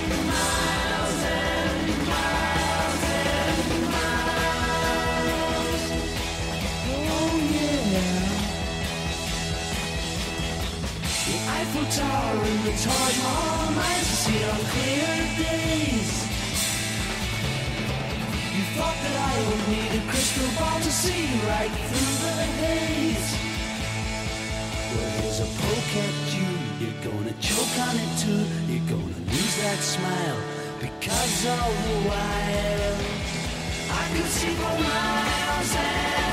Eiffel 11.75 11.91
Tower 11.91 12.45
and 12.45 12.63
the 12.63 12.71
Taj 12.71 13.19
Mahal 13.19 13.75
nights 13.75 14.09
to 14.09 14.17
see 14.23 14.45
on 14.45 14.61
clear 14.71 15.11
days. 15.43 16.11
You 18.55 18.63
thought 18.79 18.95
that 19.03 19.17
I 19.19 19.35
would 19.49 19.65
need 19.75 19.91
a 19.99 20.03
crystal 20.07 20.51
ball 20.55 20.79
to 20.79 20.93
see 20.93 21.27
right 21.51 21.75
through 21.89 22.15
the 22.23 22.37
haze. 22.63 23.31
Well, 24.95 25.11
here's 25.19 25.41
a 25.41 25.51
poke 25.51 25.95
at 26.07 26.17
you. 26.37 26.51
You're 26.79 27.01
gonna 27.11 27.35
choke 27.43 27.77
on 27.89 27.97
it 27.99 28.13
too. 28.23 28.45
You're 28.71 28.89
gonna 28.95 29.19
lose 29.35 29.57
that 29.67 29.79
smile 29.83 30.41
because 30.79 31.47
all 31.47 31.73
the 31.87 31.99
while 32.07 32.99
I 33.99 34.05
could 34.15 34.31
see 34.31 34.55
for 34.55 34.79
miles 34.79 36.24